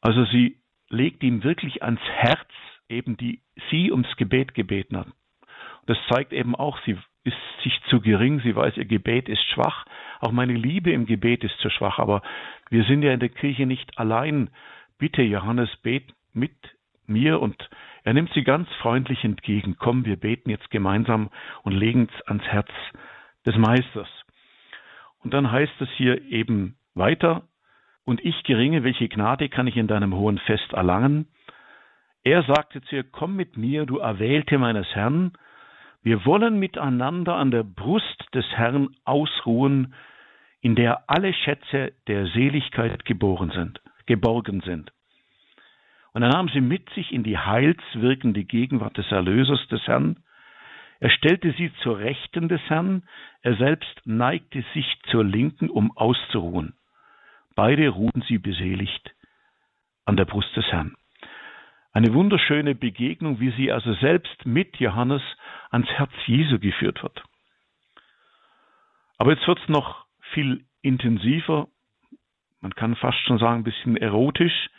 Also 0.00 0.24
sie 0.24 0.58
legt 0.88 1.22
ihm 1.22 1.44
wirklich 1.44 1.84
ans 1.84 2.00
Herz, 2.00 2.48
eben 2.94 3.16
die 3.16 3.40
sie 3.70 3.90
ums 3.90 4.16
Gebet 4.16 4.54
gebeten 4.54 4.96
hat. 4.96 5.08
Das 5.86 5.98
zeigt 6.08 6.32
eben 6.32 6.54
auch, 6.54 6.78
sie 6.84 6.96
ist 7.24 7.36
sich 7.62 7.78
zu 7.88 8.00
gering, 8.00 8.40
sie 8.40 8.54
weiß, 8.54 8.76
ihr 8.76 8.84
Gebet 8.84 9.28
ist 9.28 9.44
schwach. 9.50 9.86
Auch 10.20 10.32
meine 10.32 10.54
Liebe 10.54 10.92
im 10.92 11.06
Gebet 11.06 11.44
ist 11.44 11.58
zu 11.58 11.70
schwach, 11.70 11.98
aber 11.98 12.22
wir 12.70 12.84
sind 12.84 13.02
ja 13.02 13.12
in 13.12 13.20
der 13.20 13.28
Kirche 13.28 13.66
nicht 13.66 13.98
allein. 13.98 14.50
Bitte, 14.98 15.22
Johannes, 15.22 15.70
bet 15.82 16.04
mit 16.32 16.54
mir 17.06 17.40
und 17.40 17.68
er 18.02 18.14
nimmt 18.14 18.32
sie 18.34 18.44
ganz 18.44 18.68
freundlich 18.80 19.24
entgegen. 19.24 19.76
Komm, 19.78 20.04
wir 20.04 20.16
beten 20.16 20.50
jetzt 20.50 20.70
gemeinsam 20.70 21.30
und 21.62 21.72
legen 21.72 22.08
es 22.12 22.26
ans 22.26 22.44
Herz 22.44 22.68
des 23.46 23.56
Meisters. 23.56 24.08
Und 25.22 25.32
dann 25.32 25.50
heißt 25.50 25.80
es 25.80 25.88
hier 25.96 26.22
eben 26.22 26.76
weiter, 26.94 27.48
und 28.04 28.22
ich 28.24 28.42
geringe, 28.44 28.84
welche 28.84 29.08
Gnade 29.08 29.48
kann 29.48 29.66
ich 29.66 29.76
in 29.76 29.86
deinem 29.86 30.14
hohen 30.14 30.38
Fest 30.38 30.72
erlangen? 30.72 31.26
Er 32.24 32.42
sagte 32.42 32.80
zu 32.82 32.96
ihr, 32.96 33.04
komm 33.04 33.36
mit 33.36 33.58
mir, 33.58 33.84
du 33.84 33.98
Erwählte 33.98 34.56
meines 34.56 34.86
Herrn, 34.94 35.32
wir 36.02 36.24
wollen 36.24 36.58
miteinander 36.58 37.34
an 37.36 37.50
der 37.50 37.62
Brust 37.62 38.24
des 38.34 38.46
Herrn 38.56 38.96
ausruhen, 39.04 39.94
in 40.62 40.74
der 40.74 41.10
alle 41.10 41.34
Schätze 41.34 41.92
der 42.06 42.26
Seligkeit 42.28 43.04
geboren 43.04 43.50
sind, 43.50 43.80
geborgen 44.06 44.62
sind. 44.62 44.90
Und 46.14 46.22
er 46.22 46.30
nahm 46.30 46.48
sie 46.48 46.62
mit 46.62 46.88
sich 46.90 47.12
in 47.12 47.24
die 47.24 47.36
heilswirkende 47.36 48.44
Gegenwart 48.44 48.96
des 48.96 49.10
Erlösers 49.12 49.66
des 49.68 49.86
Herrn, 49.86 50.16
er 51.00 51.10
stellte 51.10 51.52
sie 51.52 51.70
zur 51.82 51.98
Rechten 51.98 52.48
des 52.48 52.62
Herrn, 52.68 53.02
er 53.42 53.56
selbst 53.56 54.00
neigte 54.06 54.64
sich 54.72 54.86
zur 55.10 55.24
Linken, 55.24 55.68
um 55.68 55.94
auszuruhen. 55.94 56.74
Beide 57.54 57.88
ruhten 57.88 58.22
sie 58.22 58.38
beseligt 58.38 59.14
an 60.06 60.16
der 60.16 60.24
Brust 60.24 60.56
des 60.56 60.64
Herrn. 60.72 60.96
Eine 61.94 62.12
wunderschöne 62.12 62.74
Begegnung, 62.74 63.38
wie 63.38 63.52
sie 63.52 63.70
also 63.70 63.94
selbst 63.94 64.44
mit 64.44 64.76
Johannes 64.78 65.22
ans 65.70 65.88
Herz 65.88 66.10
Jesu 66.26 66.58
geführt 66.58 67.02
wird. 67.02 67.22
Aber 69.16 69.32
jetzt 69.32 69.46
wird 69.46 69.60
es 69.60 69.68
noch 69.68 70.04
viel 70.32 70.64
intensiver, 70.82 71.68
man 72.60 72.74
kann 72.74 72.96
fast 72.96 73.18
schon 73.26 73.38
sagen, 73.38 73.60
ein 73.60 73.64
bisschen 73.64 73.96
erotisch. 73.96 74.70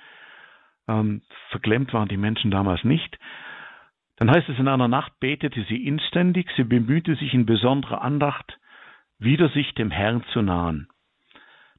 Ähm, 0.88 1.22
verklemmt 1.52 1.94
waren 1.94 2.10
die 2.10 2.18
Menschen 2.18 2.52
damals 2.52 2.84
nicht. 2.84 3.18
Dann 4.18 4.30
heißt 4.30 4.50
es, 4.50 4.58
in 4.58 4.68
einer 4.68 4.88
Nacht 4.88 5.20
betete 5.20 5.64
sie 5.70 5.86
inständig, 5.86 6.50
sie 6.58 6.64
bemühte 6.64 7.16
sich 7.16 7.34
in 7.34 7.46
besonderer 7.46 8.02
Andacht, 8.02 8.58
wieder 9.20 9.50
sich 9.50 9.74
dem 9.76 9.92
Herrn 9.92 10.24
zu 10.34 10.42
nahen. 10.42 10.90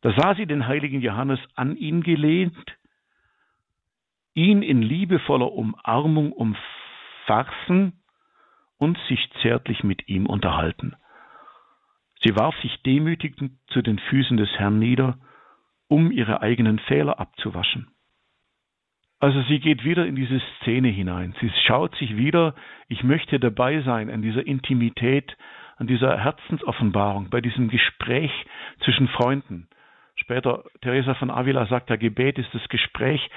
Da 0.01 0.14
sah 0.16 0.35
sie 0.35 0.46
den 0.46 0.66
heiligen 0.66 1.01
Johannes 1.01 1.40
an 1.57 1.77
ihn 1.77 2.03
gelehnt, 2.03 2.57
ihn 4.37 4.62
in 4.62 4.83
liebevoller 4.83 5.51
Umarmung 5.51 6.31
umfassen 6.33 7.94
und 8.79 8.99
sich 9.09 9.29
zärtlich 9.42 9.83
mit 9.83 10.09
ihm 10.09 10.27
unterhalten. 10.27 10.94
Sie 12.22 12.37
warf 12.37 12.55
sich 12.61 12.83
demütigend 12.83 13.53
zu 13.68 13.83
den 13.83 13.99
Füßen 13.99 14.37
des 14.37 14.51
Herrn 14.59 14.79
nieder, 14.79 15.18
um 15.88 16.11
ihre 16.12 16.42
eigenen 16.42 16.79
Fehler 16.81 17.18
abzuwaschen. 17.18 17.88
Also 19.18 19.40
sie 19.42 19.61
geht 19.61 19.85
wieder 19.85 20.07
in 20.07 20.14
diese 20.14 20.40
Szene 20.61 20.88
hinein. 20.88 21.35
Sie 21.40 21.51
schaut 21.66 21.96
sich 21.96 22.16
wieder, 22.16 22.55
ich 22.88 23.03
möchte 23.03 23.40
dabei 23.40 23.81
sein 23.81 24.11
an 24.11 24.20
dieser 24.20 24.46
Intimität, 24.46 25.35
an 25.77 25.87
dieser 25.87 26.18
Herzensoffenbarung, 26.18 27.31
bei 27.31 27.40
diesem 27.40 27.68
Gespräch 27.68 28.33
zwischen 28.85 29.09
Freunden. 29.09 29.68
Später, 30.16 30.64
Teresa 30.83 31.14
von 31.14 31.31
Avila 31.31 31.66
sagt, 31.66 31.88
der 31.88 31.99
Gebet 31.99 32.38
ist 32.38 32.53
das 32.53 32.68
Gespräch 32.68 33.31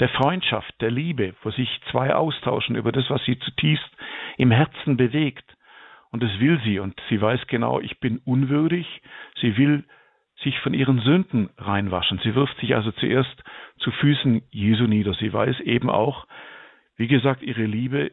der 0.00 0.08
Freundschaft, 0.10 0.72
der 0.80 0.90
Liebe, 0.90 1.34
wo 1.42 1.50
sich 1.50 1.68
zwei 1.90 2.14
austauschen 2.14 2.76
über 2.76 2.92
das, 2.92 3.08
was 3.10 3.24
sie 3.24 3.38
zutiefst 3.38 3.88
im 4.36 4.50
Herzen 4.50 4.96
bewegt. 4.96 5.44
Und 6.10 6.22
das 6.22 6.38
will 6.38 6.60
sie. 6.64 6.78
Und 6.78 7.00
sie 7.08 7.20
weiß 7.20 7.46
genau, 7.48 7.80
ich 7.80 7.98
bin 8.00 8.18
unwürdig. 8.24 8.86
Sie 9.40 9.56
will 9.56 9.84
sich 10.42 10.58
von 10.60 10.72
ihren 10.72 11.00
Sünden 11.00 11.50
reinwaschen. 11.58 12.20
Sie 12.22 12.34
wirft 12.34 12.58
sich 12.60 12.74
also 12.74 12.92
zuerst 12.92 13.42
zu 13.78 13.90
Füßen 13.90 14.42
Jesu 14.50 14.84
nieder. 14.84 15.14
Sie 15.14 15.32
weiß 15.32 15.60
eben 15.60 15.90
auch, 15.90 16.26
wie 16.96 17.08
gesagt, 17.08 17.42
ihre 17.42 17.64
Liebe 17.64 18.12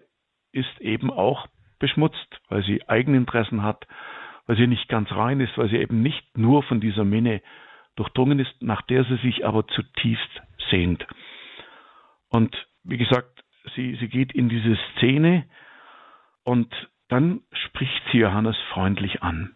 ist 0.52 0.82
eben 0.82 1.12
auch 1.12 1.48
beschmutzt, 1.80 2.41
weil 2.50 2.63
sie 2.63 2.88
Eigeninteressen 2.88 3.62
hat, 3.62 3.86
weil 4.48 4.58
sie 4.58 4.67
nicht 4.67 4.88
ganz 4.89 5.12
rein 5.12 5.39
ist, 5.39 5.58
weil 5.58 5.69
sie 5.69 5.78
eben 5.78 6.02
nicht 6.02 6.38
nur 6.38 6.63
von 6.63 6.80
dieser 6.80 7.04
Minne 7.04 7.41
durchdrungen 7.95 8.39
ist, 8.39 8.62
nach 8.62 8.82
der 8.84 9.04
sie 9.06 9.17
sich 9.17 9.45
aber 9.45 9.67
zutiefst 9.67 10.41
sehnt. 10.69 11.06
Und 12.36 12.54
wie 12.84 12.98
gesagt, 12.98 13.45
sie, 13.76 13.95
sie 13.95 14.10
geht 14.10 14.34
in 14.34 14.50
diese 14.50 14.78
Szene 14.91 15.45
und 16.43 16.69
dann 17.08 17.43
spricht 17.54 18.02
sie 18.12 18.17
Johannes 18.17 18.58
freundlich 18.74 19.24
an. 19.24 19.56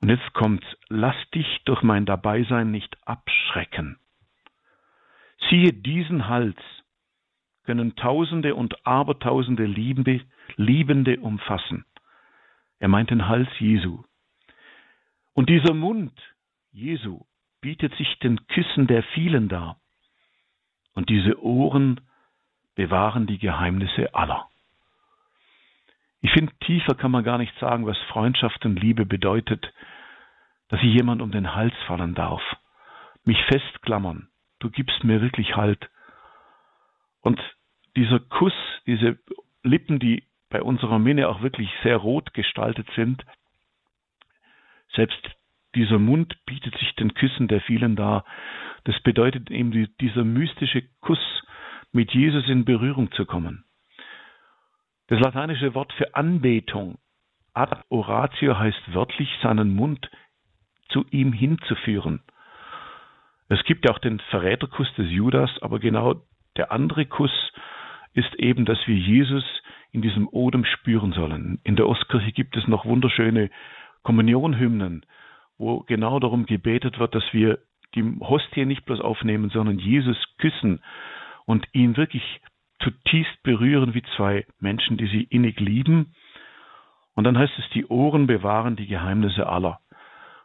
Und 0.00 0.08
jetzt 0.08 0.32
kommt's, 0.32 0.66
lass 0.88 1.14
dich 1.32 1.46
durch 1.64 1.82
mein 1.82 2.04
Dabeisein 2.04 2.72
nicht 2.72 2.96
abschrecken. 3.06 4.00
Siehe 5.50 5.72
diesen 5.72 6.26
Hals, 6.26 6.58
können 7.62 7.94
Tausende 7.94 8.56
und 8.56 8.84
Abertausende 8.84 9.64
Liebende, 9.64 10.20
Liebende 10.56 11.20
umfassen. 11.20 11.84
Er 12.80 12.88
meint 12.88 13.10
den 13.10 13.28
Hals 13.28 13.48
Jesu. 13.60 14.02
Und 15.32 15.48
dieser 15.48 15.74
Mund 15.74 16.12
Jesu 16.72 17.24
bietet 17.60 17.94
sich 17.94 18.18
den 18.18 18.48
Küssen 18.48 18.88
der 18.88 19.04
vielen 19.14 19.48
dar. 19.48 19.78
Und 20.94 21.08
diese 21.08 21.42
Ohren 21.42 22.00
bewahren 22.74 23.26
die 23.26 23.38
Geheimnisse 23.38 24.14
aller. 24.14 24.48
Ich 26.20 26.30
finde, 26.32 26.52
tiefer 26.60 26.94
kann 26.94 27.10
man 27.10 27.24
gar 27.24 27.38
nicht 27.38 27.56
sagen, 27.58 27.84
was 27.86 27.98
Freundschaft 28.08 28.64
und 28.64 28.80
Liebe 28.80 29.04
bedeutet, 29.04 29.72
dass 30.68 30.80
ich 30.80 30.94
jemand 30.94 31.20
um 31.20 31.32
den 31.32 31.54
Hals 31.54 31.74
fallen 31.86 32.14
darf, 32.14 32.42
mich 33.24 33.38
festklammern, 33.46 34.28
du 34.60 34.70
gibst 34.70 35.04
mir 35.04 35.20
wirklich 35.20 35.56
Halt. 35.56 35.90
Und 37.20 37.40
dieser 37.96 38.20
Kuss, 38.20 38.54
diese 38.86 39.18
Lippen, 39.62 39.98
die 39.98 40.24
bei 40.48 40.62
unserer 40.62 40.98
Minne 40.98 41.28
auch 41.28 41.42
wirklich 41.42 41.70
sehr 41.82 41.96
rot 41.96 42.32
gestaltet 42.34 42.86
sind, 42.94 43.24
selbst 44.94 45.30
dieser 45.74 45.98
Mund 45.98 46.36
bietet 46.46 46.76
sich 46.78 46.94
den 46.96 47.14
Küssen 47.14 47.48
der 47.48 47.60
vielen 47.60 47.96
dar. 47.96 48.24
Das 48.84 48.98
bedeutet 49.00 49.50
eben 49.50 49.88
dieser 50.00 50.24
mystische 50.24 50.82
Kuss, 51.00 51.42
mit 51.92 52.12
Jesus 52.12 52.48
in 52.48 52.64
Berührung 52.64 53.12
zu 53.12 53.26
kommen. 53.26 53.64
Das 55.08 55.20
lateinische 55.20 55.74
Wort 55.74 55.92
für 55.92 56.14
Anbetung, 56.14 56.98
ad 57.52 57.76
oratio, 57.90 58.58
heißt 58.58 58.94
wörtlich 58.94 59.28
seinen 59.42 59.74
Mund 59.74 60.10
zu 60.88 61.04
ihm 61.10 61.32
hinzuführen. 61.32 62.22
Es 63.48 63.62
gibt 63.64 63.84
ja 63.84 63.94
auch 63.94 63.98
den 63.98 64.20
Verräterkuss 64.30 64.92
des 64.94 65.10
Judas, 65.10 65.50
aber 65.60 65.78
genau 65.78 66.22
der 66.56 66.72
andere 66.72 67.04
Kuss 67.04 67.52
ist 68.14 68.34
eben, 68.36 68.64
dass 68.64 68.78
wir 68.86 68.96
Jesus 68.96 69.44
in 69.90 70.00
diesem 70.00 70.26
Odem 70.28 70.64
spüren 70.64 71.12
sollen. 71.12 71.60
In 71.64 71.76
der 71.76 71.86
Ostkirche 71.86 72.32
gibt 72.32 72.56
es 72.56 72.66
noch 72.66 72.86
wunderschöne 72.86 73.50
Kommunionhymnen, 74.02 75.04
wo 75.62 75.80
genau 75.86 76.18
darum 76.18 76.44
gebetet 76.44 76.98
wird, 76.98 77.14
dass 77.14 77.22
wir 77.32 77.60
die 77.94 78.02
Hostie 78.20 78.66
nicht 78.66 78.84
bloß 78.84 79.00
aufnehmen, 79.00 79.48
sondern 79.50 79.78
Jesus 79.78 80.16
küssen 80.38 80.82
und 81.46 81.66
ihn 81.72 81.96
wirklich 81.96 82.40
zutiefst 82.80 83.42
berühren 83.44 83.94
wie 83.94 84.02
zwei 84.16 84.44
Menschen, 84.58 84.96
die 84.96 85.06
sie 85.06 85.22
innig 85.22 85.60
lieben. 85.60 86.14
Und 87.14 87.24
dann 87.24 87.38
heißt 87.38 87.52
es, 87.58 87.70
die 87.74 87.86
Ohren 87.86 88.26
bewahren 88.26 88.74
die 88.74 88.88
Geheimnisse 88.88 89.46
aller. 89.46 89.78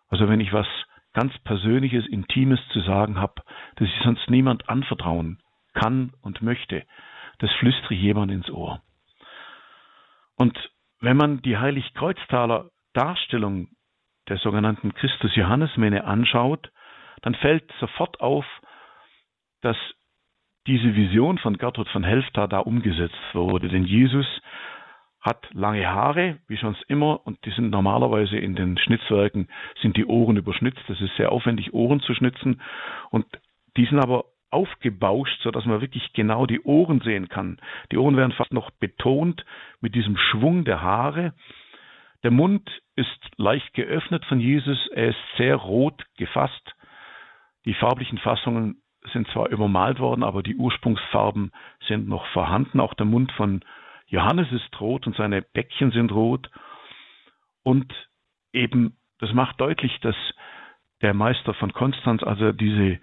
Also 0.09 0.29
wenn 0.29 0.39
ich 0.39 0.53
was 0.53 0.67
ganz 1.13 1.35
Persönliches, 1.39 2.05
Intimes 2.05 2.59
zu 2.71 2.81
sagen 2.81 3.19
habe, 3.19 3.41
das 3.77 3.87
ich 3.87 4.03
sonst 4.03 4.29
niemand 4.29 4.69
anvertrauen 4.69 5.39
kann 5.73 6.13
und 6.21 6.43
möchte, 6.43 6.83
das 7.39 7.51
flüstere 7.53 7.95
ich 7.95 8.01
jemand 8.01 8.31
ins 8.31 8.51
Ohr. 8.51 8.81
Und 10.35 10.55
wenn 11.01 11.17
man 11.17 11.41
die 11.41 11.57
Heiligkreuztaler 11.57 12.69
Darstellung 12.93 13.69
der 14.29 14.37
sogenannten 14.37 14.93
Christus-Johannes-Mene 14.93 16.03
anschaut, 16.03 16.71
dann 17.21 17.35
fällt 17.35 17.71
sofort 17.79 18.19
auf, 18.19 18.45
dass 19.61 19.77
diese 20.67 20.95
Vision 20.95 21.37
von 21.37 21.57
Gertrud 21.57 21.87
von 21.89 22.03
Helfta 22.03 22.47
da 22.47 22.59
umgesetzt 22.59 23.15
wurde. 23.33 23.69
Denn 23.69 23.85
Jesus 23.85 24.27
hat 25.21 25.47
lange 25.53 25.87
Haare, 25.87 26.37
wie 26.47 26.57
sonst 26.57 26.83
immer, 26.87 27.25
und 27.25 27.43
die 27.45 27.51
sind 27.51 27.69
normalerweise 27.69 28.37
in 28.37 28.55
den 28.55 28.77
Schnitzwerken, 28.77 29.47
sind 29.81 29.97
die 29.97 30.05
Ohren 30.05 30.37
überschnitzt. 30.37 30.83
Das 30.87 31.01
ist 31.01 31.15
sehr 31.15 31.31
aufwendig, 31.31 31.73
Ohren 31.73 32.01
zu 32.01 32.13
schnitzen. 32.13 32.61
Und 33.09 33.25
die 33.77 33.85
sind 33.85 33.99
aber 33.99 34.25
aufgebauscht, 34.49 35.41
sodass 35.41 35.65
man 35.65 35.81
wirklich 35.81 36.13
genau 36.13 36.45
die 36.45 36.61
Ohren 36.61 37.01
sehen 37.01 37.29
kann. 37.29 37.59
Die 37.91 37.97
Ohren 37.97 38.15
werden 38.15 38.31
fast 38.31 38.53
noch 38.53 38.71
betont 38.71 39.45
mit 39.81 39.95
diesem 39.95 40.17
Schwung 40.17 40.63
der 40.63 40.81
Haare. 40.81 41.33
Der 42.23 42.31
Mund 42.31 42.69
ist 42.95 43.19
leicht 43.37 43.73
geöffnet 43.73 44.25
von 44.25 44.39
Jesus, 44.39 44.87
er 44.87 45.09
ist 45.09 45.37
sehr 45.37 45.55
rot 45.55 46.03
gefasst. 46.17 46.75
Die 47.65 47.75
farblichen 47.75 48.17
Fassungen 48.17 48.81
sind 49.13 49.27
zwar 49.29 49.49
übermalt 49.49 49.99
worden, 49.99 50.23
aber 50.23 50.41
die 50.41 50.55
Ursprungsfarben 50.55 51.51
sind 51.87 52.07
noch 52.07 52.25
vorhanden. 52.27 52.79
Auch 52.79 52.93
der 52.95 53.05
Mund 53.05 53.31
von 53.33 53.63
Johannes 54.07 54.51
ist 54.51 54.81
rot 54.81 55.05
und 55.05 55.15
seine 55.15 55.41
Bäckchen 55.41 55.91
sind 55.91 56.11
rot. 56.11 56.49
Und 57.63 57.93
eben, 58.51 58.97
das 59.19 59.31
macht 59.33 59.61
deutlich, 59.61 59.99
dass 60.01 60.15
der 61.01 61.13
Meister 61.13 61.53
von 61.53 61.71
Konstanz, 61.71 62.23
also 62.23 62.51
diese 62.51 62.99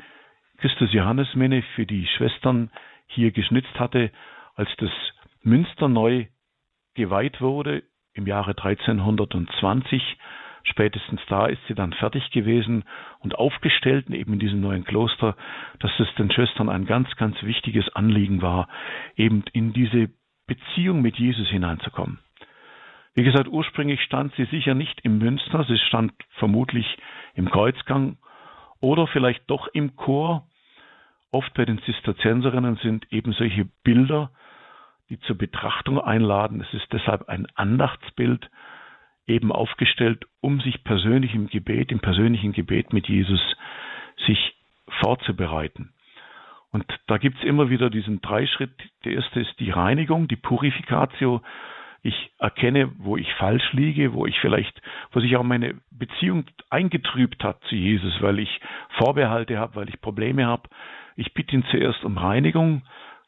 Christus-Johannes-Menne 0.58 1.62
für 1.74 1.86
die 1.86 2.06
Schwestern 2.06 2.70
hier 3.06 3.30
geschnitzt 3.30 3.78
hatte, 3.78 4.10
als 4.54 4.68
das 4.78 4.90
Münster 5.42 5.88
neu 5.88 6.26
geweiht 6.94 7.40
wurde 7.40 7.84
im 8.14 8.26
Jahre 8.26 8.52
1320. 8.52 10.02
Spätestens 10.62 11.20
da 11.28 11.46
ist 11.46 11.60
sie 11.68 11.74
dann 11.74 11.92
fertig 11.92 12.30
gewesen 12.30 12.84
und 13.20 13.34
aufgestellt, 13.34 14.08
eben 14.08 14.32
in 14.32 14.38
diesem 14.38 14.60
neuen 14.60 14.84
Kloster, 14.84 15.36
dass 15.80 15.92
es 16.00 16.08
den 16.14 16.30
Schwestern 16.32 16.70
ein 16.70 16.86
ganz, 16.86 17.14
ganz 17.16 17.36
wichtiges 17.42 17.88
Anliegen 17.94 18.40
war, 18.40 18.68
eben 19.16 19.44
in 19.52 19.74
diese 19.74 20.08
Beziehung 20.46 21.02
mit 21.02 21.16
Jesus 21.16 21.48
hineinzukommen. 21.48 22.18
Wie 23.14 23.24
gesagt, 23.24 23.48
ursprünglich 23.48 24.00
stand 24.02 24.34
sie 24.36 24.46
sicher 24.46 24.74
nicht 24.74 25.00
im 25.02 25.18
Münster, 25.18 25.64
sie 25.64 25.78
stand 25.78 26.12
vermutlich 26.38 26.86
im 27.34 27.50
Kreuzgang 27.50 28.16
oder 28.80 29.06
vielleicht 29.06 29.48
doch 29.48 29.68
im 29.68 29.96
Chor. 29.96 30.48
Oft 31.30 31.52
bei 31.54 31.64
den 31.64 31.80
Zisterzienserinnen 31.82 32.76
sind 32.76 33.12
eben 33.12 33.32
solche 33.32 33.66
Bilder, 33.84 34.30
die 35.10 35.18
zur 35.20 35.36
Betrachtung 35.36 36.00
einladen. 36.00 36.60
Es 36.60 36.74
ist 36.74 36.92
deshalb 36.92 37.28
ein 37.28 37.46
Andachtsbild 37.54 38.50
eben 39.26 39.52
aufgestellt, 39.52 40.26
um 40.40 40.60
sich 40.60 40.84
persönlich 40.84 41.34
im 41.34 41.48
Gebet, 41.48 41.92
im 41.92 42.00
persönlichen 42.00 42.52
Gebet 42.52 42.92
mit 42.92 43.08
Jesus 43.08 43.40
sich 44.26 44.54
vorzubereiten. 45.00 45.92
Und 46.70 46.84
da 47.06 47.18
gibt 47.18 47.38
es 47.38 47.44
immer 47.44 47.70
wieder 47.70 47.88
diesen 47.88 48.20
Dreischritt. 48.20 48.72
Der 49.04 49.12
erste 49.12 49.40
ist 49.40 49.60
die 49.60 49.70
Reinigung, 49.70 50.26
die 50.26 50.36
Purificatio. 50.36 51.40
Ich 52.02 52.32
erkenne, 52.38 52.90
wo 52.98 53.16
ich 53.16 53.32
falsch 53.34 53.72
liege, 53.72 54.12
wo 54.12 54.26
ich 54.26 54.38
vielleicht, 54.40 54.82
wo 55.12 55.20
sich 55.20 55.36
auch 55.36 55.44
meine 55.44 55.80
Beziehung 55.90 56.44
eingetrübt 56.70 57.44
hat 57.44 57.62
zu 57.68 57.76
Jesus, 57.76 58.20
weil 58.20 58.40
ich 58.40 58.60
Vorbehalte 58.98 59.56
habe, 59.58 59.76
weil 59.76 59.88
ich 59.88 60.00
Probleme 60.00 60.46
habe. 60.46 60.68
Ich 61.16 61.32
bitte 61.32 61.54
ihn 61.54 61.64
zuerst 61.70 62.04
um 62.04 62.18
Reinigung. 62.18 62.82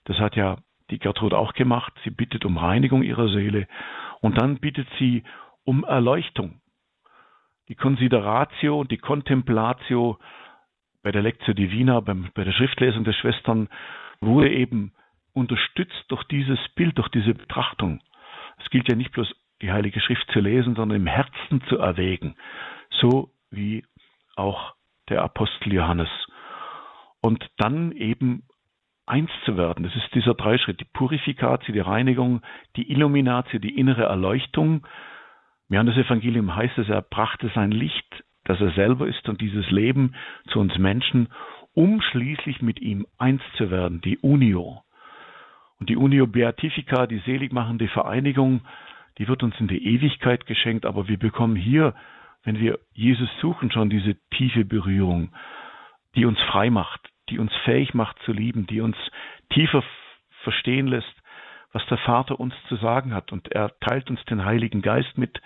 Das 0.04 0.18
hat 0.18 0.34
ja 0.36 0.58
die 0.90 0.98
Gertrud 0.98 1.34
auch 1.34 1.52
gemacht. 1.54 1.92
Sie 2.04 2.10
bittet 2.10 2.44
um 2.44 2.58
Reinigung 2.58 3.02
ihrer 3.02 3.28
Seele. 3.28 3.66
Und 4.20 4.38
dann 4.38 4.58
bittet 4.58 4.88
sie 4.98 5.24
um 5.64 5.84
Erleuchtung. 5.84 6.60
Die 7.68 7.74
Consideratio, 7.74 8.84
die 8.84 8.98
Contemplatio 8.98 10.18
bei 11.02 11.12
der 11.12 11.22
Lectio 11.22 11.54
Divina, 11.54 12.00
beim, 12.00 12.30
bei 12.34 12.44
der 12.44 12.52
Schriftlesung 12.52 13.04
der 13.04 13.12
Schwestern 13.12 13.68
wurde 14.20 14.50
eben 14.50 14.92
unterstützt 15.32 16.04
durch 16.08 16.24
dieses 16.24 16.58
Bild, 16.74 16.98
durch 16.98 17.08
diese 17.08 17.34
Betrachtung. 17.34 18.00
Es 18.58 18.70
gilt 18.70 18.88
ja 18.88 18.96
nicht 18.96 19.12
bloß 19.12 19.32
die 19.62 19.72
Heilige 19.72 20.00
Schrift 20.00 20.26
zu 20.32 20.40
lesen, 20.40 20.74
sondern 20.74 21.00
im 21.00 21.06
Herzen 21.06 21.62
zu 21.68 21.78
erwägen, 21.78 22.36
so 22.90 23.30
wie 23.50 23.84
auch 24.34 24.74
der 25.08 25.22
Apostel 25.22 25.72
Johannes. 25.72 26.08
Und 27.20 27.44
dann 27.56 27.92
eben 27.92 28.45
eins 29.06 29.30
zu 29.44 29.56
werden. 29.56 29.84
Das 29.84 29.94
ist 29.94 30.14
dieser 30.14 30.34
Dreischritt, 30.34 30.80
die 30.80 30.86
Purifikation, 30.92 31.74
die 31.74 31.80
Reinigung, 31.80 32.42
die 32.76 32.90
Illumination, 32.90 33.60
die 33.60 33.78
innere 33.78 34.04
Erleuchtung. 34.04 34.86
Im 35.68 35.74
Johannes-Evangelium 35.74 36.54
heißt 36.54 36.78
es, 36.78 36.88
er 36.88 37.02
brachte 37.02 37.50
sein 37.54 37.70
Licht, 37.70 38.24
das 38.44 38.60
er 38.60 38.72
selber 38.72 39.06
ist 39.06 39.28
und 39.28 39.40
dieses 39.40 39.70
Leben 39.70 40.14
zu 40.48 40.60
uns 40.60 40.76
Menschen, 40.78 41.28
um 41.74 42.00
schließlich 42.00 42.62
mit 42.62 42.80
ihm 42.80 43.06
eins 43.18 43.42
zu 43.56 43.70
werden, 43.70 44.00
die 44.00 44.18
Unio. 44.18 44.82
Und 45.78 45.90
die 45.90 45.96
Unio 45.96 46.26
Beatifica, 46.26 47.06
die 47.06 47.18
seligmachende 47.18 47.88
Vereinigung, 47.88 48.62
die 49.18 49.28
wird 49.28 49.42
uns 49.42 49.58
in 49.60 49.68
die 49.68 49.86
Ewigkeit 49.86 50.46
geschenkt, 50.46 50.86
aber 50.86 51.08
wir 51.08 51.18
bekommen 51.18 51.56
hier, 51.56 51.94
wenn 52.44 52.58
wir 52.58 52.78
Jesus 52.94 53.28
suchen, 53.40 53.70
schon 53.70 53.90
diese 53.90 54.16
tiefe 54.30 54.64
Berührung, 54.64 55.32
die 56.14 56.24
uns 56.24 56.40
frei 56.42 56.70
macht, 56.70 57.10
die 57.28 57.38
uns 57.38 57.52
fähig 57.64 57.94
macht 57.94 58.18
zu 58.24 58.32
lieben, 58.32 58.66
die 58.66 58.80
uns 58.80 58.96
tiefer 59.50 59.82
verstehen 60.42 60.86
lässt, 60.86 61.14
was 61.72 61.84
der 61.86 61.98
Vater 61.98 62.38
uns 62.38 62.54
zu 62.68 62.76
sagen 62.76 63.14
hat. 63.14 63.32
Und 63.32 63.52
er 63.52 63.78
teilt 63.80 64.10
uns 64.10 64.24
den 64.24 64.44
Heiligen 64.44 64.82
Geist 64.82 65.18
mit 65.18 65.40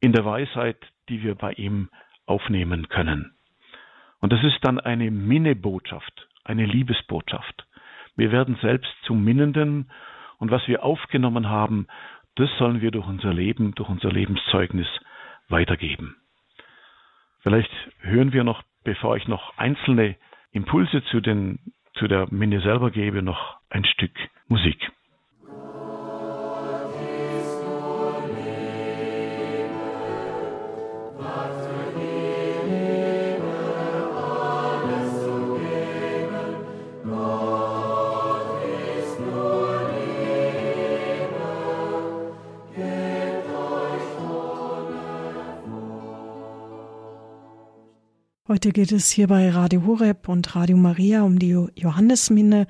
in 0.00 0.12
der 0.12 0.24
Weisheit, 0.24 0.78
die 1.08 1.22
wir 1.22 1.34
bei 1.34 1.52
ihm 1.52 1.90
aufnehmen 2.26 2.88
können. 2.88 3.34
Und 4.20 4.32
das 4.32 4.42
ist 4.42 4.58
dann 4.62 4.78
eine 4.80 5.10
Minnebotschaft, 5.10 6.28
eine 6.44 6.66
Liebesbotschaft. 6.66 7.66
Wir 8.16 8.32
werden 8.32 8.56
selbst 8.60 8.92
zum 9.04 9.24
Minnenden 9.24 9.90
und 10.38 10.50
was 10.50 10.66
wir 10.68 10.84
aufgenommen 10.84 11.48
haben, 11.48 11.86
das 12.36 12.48
sollen 12.58 12.80
wir 12.80 12.90
durch 12.90 13.06
unser 13.06 13.32
Leben, 13.32 13.74
durch 13.74 13.88
unser 13.88 14.10
Lebenszeugnis 14.10 14.88
weitergeben. 15.48 16.16
Vielleicht 17.40 17.70
hören 18.00 18.32
wir 18.32 18.44
noch, 18.44 18.62
bevor 18.84 19.16
ich 19.16 19.26
noch 19.26 19.56
einzelne 19.58 20.16
Impulse 20.52 21.02
zu, 21.04 21.20
den, 21.20 21.58
zu 21.94 22.08
der 22.08 22.26
Minne 22.30 22.60
selber 22.60 22.90
gebe, 22.90 23.22
noch 23.22 23.58
ein 23.68 23.84
Stück 23.84 24.12
Musik. 24.48 24.90
Heute 48.50 48.70
geht 48.70 48.90
es 48.90 49.12
hier 49.12 49.28
bei 49.28 49.48
Radio 49.48 49.86
Horeb 49.86 50.28
und 50.28 50.56
Radio 50.56 50.76
Maria 50.76 51.22
um 51.22 51.38
die 51.38 51.68
Johannesminne 51.76 52.66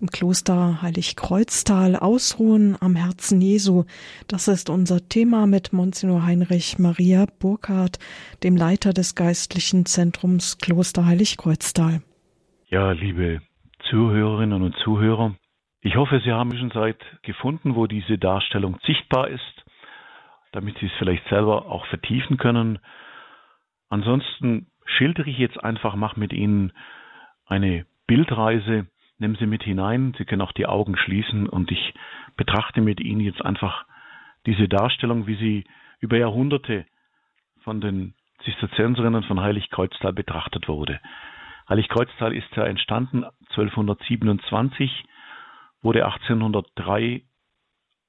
im 0.00 0.06
Kloster 0.06 0.80
Heiligkreuztal 0.80 1.96
Ausruhen 1.96 2.76
am 2.80 2.94
Herzen 2.94 3.40
Jesu. 3.40 3.82
Das 4.28 4.46
ist 4.46 4.70
unser 4.70 5.08
Thema 5.08 5.48
mit 5.48 5.72
Monsignor 5.72 6.24
Heinrich 6.24 6.78
Maria 6.78 7.26
Burkhardt, 7.40 7.98
dem 8.44 8.56
Leiter 8.56 8.92
des 8.92 9.16
geistlichen 9.16 9.86
Zentrums 9.86 10.58
Kloster 10.58 11.04
Heiligkreuztal. 11.04 12.00
Ja, 12.68 12.92
liebe 12.92 13.42
Zuhörerinnen 13.90 14.62
und 14.62 14.76
Zuhörer, 14.84 15.34
ich 15.80 15.96
hoffe, 15.96 16.20
Sie 16.24 16.30
haben 16.30 16.56
schon 16.56 16.70
Zeit 16.70 17.00
gefunden, 17.22 17.74
wo 17.74 17.88
diese 17.88 18.18
Darstellung 18.18 18.78
sichtbar 18.86 19.26
ist, 19.30 19.64
damit 20.52 20.78
Sie 20.78 20.86
es 20.86 20.92
vielleicht 20.96 21.28
selber 21.28 21.66
auch 21.66 21.86
vertiefen 21.86 22.36
können. 22.36 22.78
Ansonsten 23.88 24.68
schildere 24.84 25.30
ich 25.30 25.38
jetzt 25.38 25.62
einfach, 25.62 25.94
mache 25.94 26.18
mit 26.18 26.32
Ihnen 26.32 26.72
eine 27.46 27.86
Bildreise, 28.06 28.86
nehme 29.18 29.36
Sie 29.36 29.46
mit 29.46 29.62
hinein. 29.62 30.14
Sie 30.18 30.24
können 30.24 30.42
auch 30.42 30.52
die 30.52 30.66
Augen 30.66 30.96
schließen 30.96 31.48
und 31.48 31.70
ich 31.70 31.94
betrachte 32.36 32.80
mit 32.80 33.00
Ihnen 33.00 33.20
jetzt 33.20 33.44
einfach 33.44 33.86
diese 34.46 34.68
Darstellung, 34.68 35.26
wie 35.26 35.36
sie 35.36 35.64
über 36.00 36.18
Jahrhunderte 36.18 36.84
von 37.62 37.80
den 37.80 38.14
Zisterzienserinnen 38.44 39.22
von 39.22 39.40
Heiligkreuztal 39.40 40.12
betrachtet 40.12 40.68
wurde. 40.68 41.00
Heiligkreuztal 41.68 42.34
ist 42.34 42.54
ja 42.56 42.64
entstanden 42.64 43.24
1227, 43.50 45.04
wurde 45.80 46.04
1803 46.04 47.22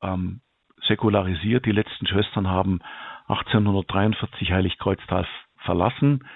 ähm, 0.02 0.42
säkularisiert. 0.88 1.66
Die 1.66 1.72
letzten 1.72 2.06
Schwestern 2.06 2.48
haben 2.48 2.82
1843 3.28 4.52
Heiligkreuztal 4.52 5.26
verlassen. 5.60 6.28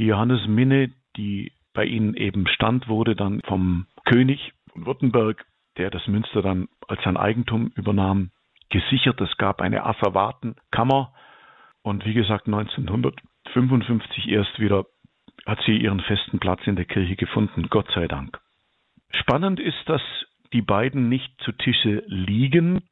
Die 0.00 0.06
Johannesminne, 0.06 0.92
die 1.18 1.52
bei 1.74 1.84
ihnen 1.84 2.14
eben 2.14 2.46
stand, 2.46 2.88
wurde 2.88 3.14
dann 3.14 3.42
vom 3.42 3.86
König 4.06 4.54
von 4.72 4.86
Württemberg, 4.86 5.44
der 5.76 5.90
das 5.90 6.06
Münster 6.06 6.40
dann 6.40 6.68
als 6.88 7.04
sein 7.04 7.18
Eigentum 7.18 7.70
übernahm, 7.74 8.30
gesichert. 8.70 9.20
Es 9.20 9.36
gab 9.36 9.60
eine 9.60 9.84
Asservatenkammer 9.84 11.12
und 11.82 12.06
wie 12.06 12.14
gesagt 12.14 12.46
1955 12.46 14.26
erst 14.28 14.58
wieder 14.58 14.86
hat 15.44 15.60
sie 15.66 15.76
ihren 15.76 16.00
festen 16.00 16.38
Platz 16.38 16.66
in 16.66 16.76
der 16.76 16.86
Kirche 16.86 17.16
gefunden, 17.16 17.68
Gott 17.68 17.90
sei 17.94 18.08
Dank. 18.08 18.40
Spannend 19.10 19.60
ist, 19.60 19.86
dass 19.86 20.00
die 20.54 20.62
beiden 20.62 21.10
nicht 21.10 21.30
zu 21.42 21.52
Tische 21.52 22.04
liegen. 22.06 22.88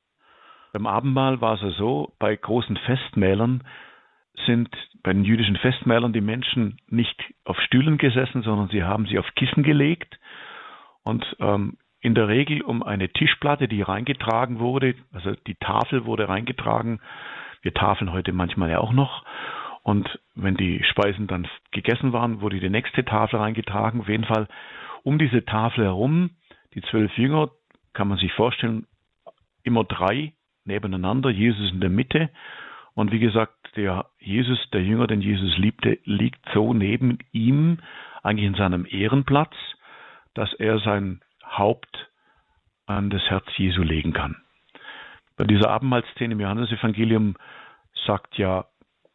Beim 0.74 0.86
Abendmahl 0.86 1.40
war 1.40 1.54
es 1.54 1.62
ja 1.62 1.70
so, 1.70 2.12
bei 2.18 2.36
großen 2.36 2.76
Festmählern 2.76 3.64
sind 4.46 4.68
bei 5.02 5.12
den 5.12 5.24
jüdischen 5.24 5.56
Festmahlern 5.56 6.12
die 6.12 6.20
Menschen 6.20 6.78
nicht 6.88 7.22
auf 7.44 7.58
Stühlen 7.60 7.98
gesessen, 7.98 8.42
sondern 8.42 8.68
sie 8.68 8.82
haben 8.84 9.06
sie 9.06 9.18
auf 9.18 9.26
Kissen 9.34 9.62
gelegt 9.62 10.18
und 11.02 11.24
ähm, 11.40 11.78
in 12.00 12.14
der 12.14 12.28
Regel 12.28 12.62
um 12.62 12.82
eine 12.82 13.08
Tischplatte, 13.08 13.66
die 13.66 13.82
reingetragen 13.82 14.60
wurde, 14.60 14.94
also 15.12 15.32
die 15.46 15.56
Tafel 15.56 16.04
wurde 16.04 16.28
reingetragen. 16.28 17.00
Wir 17.62 17.74
tafeln 17.74 18.12
heute 18.12 18.32
manchmal 18.32 18.70
ja 18.70 18.78
auch 18.78 18.92
noch. 18.92 19.24
Und 19.82 20.20
wenn 20.34 20.56
die 20.56 20.82
Speisen 20.84 21.26
dann 21.26 21.48
gegessen 21.72 22.12
waren, 22.12 22.40
wurde 22.40 22.60
die 22.60 22.70
nächste 22.70 23.04
Tafel 23.04 23.40
reingetragen. 23.40 24.00
Auf 24.00 24.08
jeden 24.08 24.24
Fall 24.24 24.46
um 25.02 25.18
diese 25.18 25.44
Tafel 25.44 25.84
herum, 25.84 26.30
die 26.74 26.82
zwölf 26.82 27.16
Jünger, 27.16 27.50
kann 27.94 28.08
man 28.08 28.18
sich 28.18 28.32
vorstellen, 28.34 28.86
immer 29.62 29.84
drei 29.84 30.34
nebeneinander, 30.64 31.30
Jesus 31.30 31.72
in 31.72 31.80
der 31.80 31.90
Mitte. 31.90 32.30
Und 32.94 33.12
wie 33.12 33.18
gesagt, 33.18 33.57
der 33.78 34.06
Jesus, 34.18 34.58
der 34.72 34.82
Jünger, 34.82 35.06
den 35.06 35.22
Jesus 35.22 35.56
liebte, 35.56 35.98
liegt 36.04 36.44
so 36.52 36.74
neben 36.74 37.18
ihm, 37.30 37.78
eigentlich 38.24 38.46
in 38.48 38.56
seinem 38.56 38.86
Ehrenplatz, 38.90 39.54
dass 40.34 40.52
er 40.54 40.80
sein 40.80 41.20
Haupt 41.44 42.10
an 42.86 43.08
das 43.08 43.22
Herz 43.30 43.46
Jesu 43.56 43.82
legen 43.82 44.12
kann. 44.12 44.36
Bei 45.36 45.44
dieser 45.44 45.70
Abendmahlszene 45.70 46.34
im 46.34 46.40
Johannesevangelium 46.40 47.36
sagt 48.04 48.36
ja, 48.36 48.66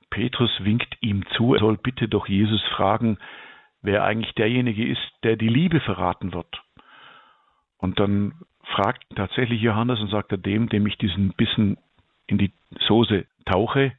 Petrus 0.10 0.52
winkt 0.60 0.95
ihm 1.02 1.26
zu, 1.36 1.56
er 1.56 1.60
soll 1.60 1.78
bitte 1.78 2.08
doch 2.08 2.28
Jesus 2.28 2.62
fragen, 2.76 3.17
wer 3.82 4.06
eigentlich 4.06 4.34
derjenige 4.36 4.88
ist, 4.88 5.02
der 5.23 5.36
die 5.36 5.49
Liebe 5.49 5.82
verraten 5.82 6.34
wird. 6.34 6.62
Und 7.80 7.99
dann 7.99 8.36
fragt 8.63 9.04
tatsächlich 9.15 9.62
Johannes 9.62 9.99
und 9.99 10.10
sagt 10.10 10.32
er 10.32 10.38
dem, 10.38 10.69
dem 10.69 10.88
ich 10.88 10.97
diesen 10.97 11.34
Bissen 11.34 11.78
in 12.28 12.38
die 12.38 12.54
Soße 12.88 13.26
tauche, 13.45 13.91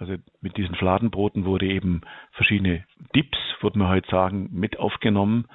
also 0.00 0.16
mit 0.40 0.56
diesen 0.56 0.74
Fladenbroten 0.74 1.44
wurde 1.44 1.66
eben 1.66 2.00
verschiedene 2.32 2.84
Dips, 3.14 3.38
würde 3.60 3.78
man 3.78 3.88
heute 3.88 4.10
sagen, 4.10 4.48
mit 4.50 4.78
aufgenommen. 4.78 5.46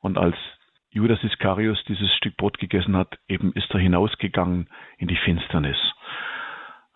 Und 0.00 0.18
als 0.18 0.36
Judas 0.90 1.22
Iskarius 1.22 1.82
dieses 1.84 2.12
Stück 2.14 2.36
Brot 2.36 2.58
gegessen 2.58 2.96
hat, 2.96 3.18
eben 3.28 3.52
ist 3.52 3.70
er 3.70 3.78
hinausgegangen 3.78 4.68
in 4.98 5.06
die 5.06 5.16
Finsternis. 5.16 5.76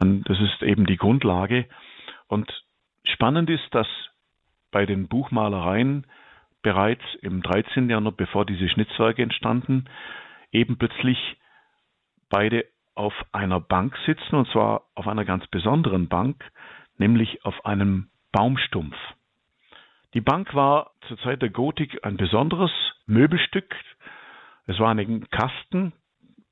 Und 0.01 0.29
das 0.29 0.41
ist 0.41 0.63
eben 0.63 0.85
die 0.85 0.97
Grundlage. 0.97 1.67
Und 2.27 2.51
spannend 3.05 3.51
ist, 3.51 3.73
dass 3.73 3.87
bei 4.73 4.85
den 4.85 5.07
Buchmalereien 5.07 6.07
bereits 6.63 7.05
im 7.23 7.43
13. 7.43 7.89
Jahrhundert, 7.89 8.17
bevor 8.17 8.45
diese 8.45 8.69
Schnitzwerke 8.69 9.23
entstanden, 9.23 9.85
eben 10.51 10.77
plötzlich 10.77 11.37
beide 12.29 12.65
auf 12.95 13.15
einer 13.33 13.61
Bank 13.61 13.97
sitzen, 14.07 14.35
und 14.35 14.49
zwar 14.49 14.83
auf 14.95 15.07
einer 15.07 15.25
ganz 15.25 15.47
besonderen 15.47 16.09
Bank, 16.09 16.45
nämlich 17.01 17.45
auf 17.45 17.65
einem 17.65 18.11
Baumstumpf. 18.31 18.95
Die 20.15 20.21
Bank 20.21 20.55
war 20.55 20.93
zur 21.09 21.19
Zeit 21.19 21.43
der 21.43 21.51
Gotik 21.51 22.05
ein 22.05 22.17
besonderes 22.17 22.71
Möbelstück. 23.07 23.75
Es 24.67 24.79
war 24.79 24.91
ein 24.95 25.29
Kasten 25.31 25.93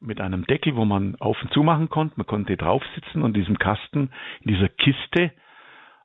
mit 0.00 0.20
einem 0.20 0.46
Deckel, 0.46 0.74
wo 0.76 0.84
man 0.84 1.16
auf 1.16 1.40
und 1.42 1.52
zu 1.52 1.62
machen 1.62 1.88
konnte. 1.88 2.14
Man 2.16 2.26
konnte 2.26 2.56
drauf 2.56 2.82
sitzen 2.94 3.22
und 3.22 3.36
in 3.36 3.42
diesem 3.42 3.58
Kasten, 3.58 4.10
in 4.40 4.52
dieser 4.54 4.68
Kiste, 4.68 5.32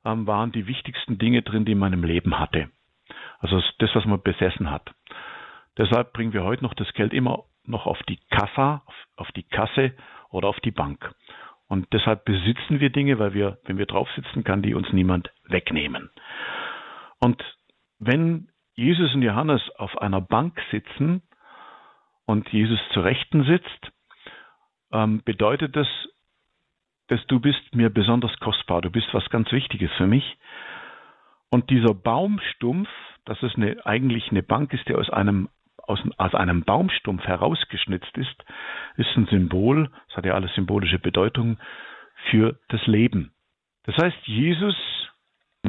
ähm, 0.04 0.26
waren 0.26 0.52
die 0.52 0.66
wichtigsten 0.66 1.18
Dinge 1.18 1.42
drin, 1.42 1.64
die 1.64 1.74
man 1.74 1.92
im 1.92 2.04
Leben 2.04 2.38
hatte. 2.38 2.68
Also 3.38 3.62
das, 3.78 3.94
was 3.94 4.04
man 4.04 4.22
besessen 4.22 4.70
hat. 4.70 4.92
Deshalb 5.78 6.12
bringen 6.12 6.32
wir 6.32 6.44
heute 6.44 6.62
noch 6.62 6.74
das 6.74 6.92
Geld 6.94 7.12
immer 7.12 7.44
noch 7.64 7.86
auf 7.86 8.02
die 8.04 8.18
Kassa, 8.30 8.82
auf, 8.86 8.94
auf 9.16 9.32
die 9.32 9.42
Kasse 9.44 9.94
oder 10.30 10.48
auf 10.48 10.60
die 10.60 10.70
Bank. 10.70 11.14
Und 11.74 11.92
deshalb 11.92 12.24
besitzen 12.24 12.78
wir 12.78 12.90
Dinge, 12.90 13.18
weil 13.18 13.34
wir, 13.34 13.58
wenn 13.64 13.78
wir 13.78 13.86
drauf 13.86 14.08
sitzen, 14.14 14.44
kann 14.44 14.62
die 14.62 14.74
uns 14.74 14.92
niemand 14.92 15.32
wegnehmen. 15.48 16.08
Und 17.18 17.42
wenn 17.98 18.46
Jesus 18.76 19.12
und 19.12 19.22
Johannes 19.22 19.60
auf 19.76 19.98
einer 19.98 20.20
Bank 20.20 20.56
sitzen 20.70 21.22
und 22.26 22.48
Jesus 22.50 22.78
zur 22.92 23.02
Rechten 23.02 23.42
sitzt, 23.42 23.90
ähm, 24.92 25.22
bedeutet 25.24 25.74
das, 25.74 25.88
dass 27.08 27.26
du 27.26 27.40
bist 27.40 27.74
mir 27.74 27.90
besonders 27.90 28.38
kostbar, 28.38 28.80
du 28.80 28.90
bist 28.90 29.08
was 29.12 29.28
ganz 29.30 29.50
Wichtiges 29.50 29.90
für 29.96 30.06
mich. 30.06 30.36
Und 31.50 31.70
dieser 31.70 31.92
Baumstumpf, 31.92 32.88
das 33.24 33.42
ist 33.42 33.56
eine, 33.56 33.84
eigentlich 33.84 34.30
eine 34.30 34.44
Bank 34.44 34.72
ist, 34.74 34.88
der 34.88 34.98
aus 34.98 35.10
einem, 35.10 35.48
aus, 35.86 36.00
aus 36.16 36.34
einem 36.34 36.64
Baumstumpf 36.64 37.24
herausgeschnitzt 37.24 38.16
ist, 38.16 38.44
ist 38.96 39.16
ein 39.16 39.26
Symbol, 39.26 39.90
das 40.08 40.18
hat 40.18 40.26
ja 40.26 40.34
alles 40.34 40.54
symbolische 40.54 40.98
Bedeutung, 40.98 41.58
für 42.30 42.58
das 42.68 42.86
Leben. 42.86 43.32
Das 43.84 43.96
heißt, 43.96 44.16
Jesus 44.24 44.76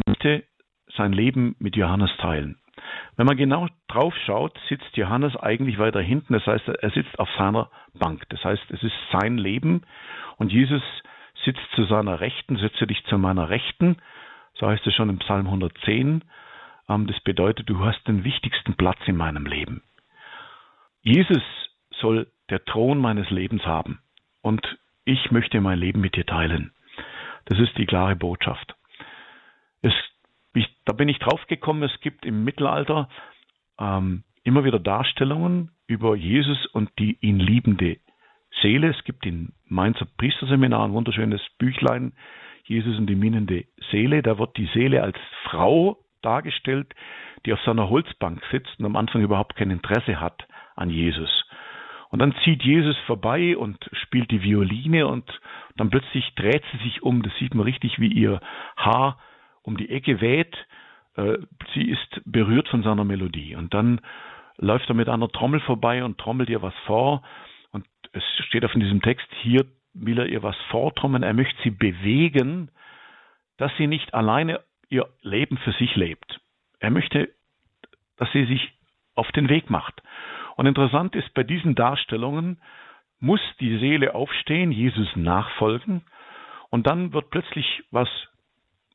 möchte 0.07 0.43
sein 0.95 1.13
Leben 1.13 1.55
mit 1.59 1.75
Johannes 1.75 2.11
teilen. 2.17 2.57
Wenn 3.17 3.25
man 3.25 3.37
genau 3.37 3.67
drauf 3.87 4.13
schaut, 4.25 4.57
sitzt 4.69 4.95
Johannes 4.95 5.35
eigentlich 5.35 5.79
weiter 5.79 6.01
hinten. 6.01 6.33
Das 6.33 6.45
heißt, 6.45 6.67
er 6.67 6.89
sitzt 6.91 7.17
auf 7.19 7.29
seiner 7.37 7.69
Bank. 7.93 8.23
Das 8.29 8.43
heißt, 8.43 8.63
es 8.69 8.83
ist 8.83 8.95
sein 9.11 9.37
Leben 9.37 9.83
und 10.37 10.51
Jesus 10.51 10.81
sitzt 11.43 11.65
zu 11.75 11.85
seiner 11.85 12.19
Rechten, 12.19 12.57
setze 12.57 12.87
dich 12.87 13.03
zu 13.05 13.17
meiner 13.17 13.49
Rechten. 13.49 13.97
So 14.55 14.67
heißt 14.67 14.85
es 14.87 14.93
schon 14.93 15.09
im 15.09 15.19
Psalm 15.19 15.45
110. 15.47 16.23
Ähm, 16.89 17.07
das 17.07 17.19
bedeutet, 17.21 17.69
du 17.69 17.83
hast 17.83 18.05
den 18.07 18.23
wichtigsten 18.23 18.75
Platz 18.75 18.99
in 19.05 19.17
meinem 19.17 19.45
Leben. 19.45 19.81
Jesus 21.05 21.43
soll 22.01 22.27
der 22.49 22.65
Thron 22.65 22.97
meines 22.97 23.29
Lebens 23.29 23.63
haben 23.63 23.99
und 24.41 24.65
ich 25.05 25.29
möchte 25.29 25.61
mein 25.61 25.77
Leben 25.77 26.01
mit 26.01 26.15
dir 26.15 26.25
teilen. 26.25 26.71
Das 27.45 27.59
ist 27.59 27.77
die 27.77 27.85
klare 27.85 28.15
Botschaft. 28.15 28.75
Es, 29.83 29.93
ich, 30.55 30.67
da 30.83 30.93
bin 30.93 31.07
ich 31.07 31.19
drauf 31.19 31.45
gekommen, 31.45 31.83
es 31.83 31.99
gibt 32.01 32.25
im 32.25 32.43
Mittelalter 32.43 33.07
ähm, 33.79 34.23
immer 34.43 34.63
wieder 34.63 34.79
Darstellungen 34.79 35.69
über 35.85 36.15
Jesus 36.15 36.65
und 36.73 36.89
die 36.97 37.19
ihn 37.21 37.39
liebende 37.39 37.97
Seele. 38.63 38.89
Es 38.89 39.03
gibt 39.03 39.27
in 39.27 39.53
Mainzer 39.67 40.07
Priesterseminar 40.17 40.85
ein 40.85 40.93
wunderschönes 40.93 41.41
Büchlein, 41.59 42.13
Jesus 42.63 42.97
und 42.97 43.05
die 43.05 43.15
minnende 43.15 43.65
Seele. 43.91 44.23
Da 44.23 44.39
wird 44.39 44.57
die 44.57 44.69
Seele 44.73 45.03
als 45.03 45.19
Frau 45.43 45.99
dargestellt, 46.23 46.95
die 47.45 47.53
auf 47.53 47.61
seiner 47.61 47.91
Holzbank 47.91 48.41
sitzt 48.49 48.79
und 48.79 48.85
am 48.85 48.95
Anfang 48.95 49.21
überhaupt 49.21 49.55
kein 49.55 49.69
Interesse 49.69 50.19
hat 50.19 50.47
an 50.75 50.89
Jesus. 50.89 51.45
Und 52.09 52.19
dann 52.19 52.35
zieht 52.43 52.63
Jesus 52.63 52.97
vorbei 53.07 53.57
und 53.57 53.89
spielt 53.91 54.31
die 54.31 54.41
Violine 54.41 55.07
und 55.07 55.29
dann 55.75 55.89
plötzlich 55.89 56.33
dreht 56.35 56.63
sie 56.71 56.77
sich 56.83 57.03
um. 57.03 57.23
Das 57.23 57.35
sieht 57.39 57.53
man 57.53 57.65
richtig, 57.65 57.99
wie 57.99 58.07
ihr 58.07 58.39
Haar 58.77 59.19
um 59.63 59.75
die 59.77 59.89
Ecke 59.89 60.21
weht. 60.21 60.55
Äh, 61.15 61.39
sie 61.73 61.89
ist 61.89 62.21
berührt 62.25 62.67
von 62.69 62.83
seiner 62.83 63.03
Melodie. 63.03 63.55
Und 63.55 63.73
dann 63.73 64.01
läuft 64.57 64.87
er 64.89 64.95
mit 64.95 65.09
einer 65.09 65.29
Trommel 65.29 65.59
vorbei 65.61 66.03
und 66.03 66.17
trommelt 66.17 66.49
ihr 66.49 66.61
was 66.61 66.75
vor. 66.85 67.23
Und 67.71 67.85
es 68.13 68.23
steht 68.47 68.63
auf 68.63 68.73
in 68.73 68.81
diesem 68.81 69.01
Text, 69.01 69.27
hier 69.41 69.65
will 69.93 70.19
er 70.19 70.27
ihr 70.27 70.43
was 70.43 70.55
vortrommeln. 70.69 71.23
Er 71.23 71.33
möchte 71.33 71.61
sie 71.63 71.71
bewegen, 71.71 72.69
dass 73.57 73.71
sie 73.77 73.87
nicht 73.87 74.13
alleine 74.13 74.61
ihr 74.89 75.07
Leben 75.21 75.57
für 75.57 75.71
sich 75.73 75.95
lebt. 75.95 76.39
Er 76.79 76.91
möchte, 76.91 77.29
dass 78.17 78.31
sie 78.31 78.45
sich 78.45 78.73
auf 79.15 79.31
den 79.31 79.49
Weg 79.49 79.69
macht. 79.69 80.01
Und 80.55 80.65
interessant 80.65 81.15
ist, 81.15 81.33
bei 81.33 81.43
diesen 81.43 81.75
Darstellungen 81.75 82.61
muss 83.19 83.41
die 83.59 83.77
Seele 83.77 84.15
aufstehen, 84.15 84.71
Jesus 84.71 85.15
nachfolgen, 85.15 86.03
und 86.69 86.87
dann 86.87 87.13
wird 87.13 87.29
plötzlich, 87.29 87.83
was 87.91 88.09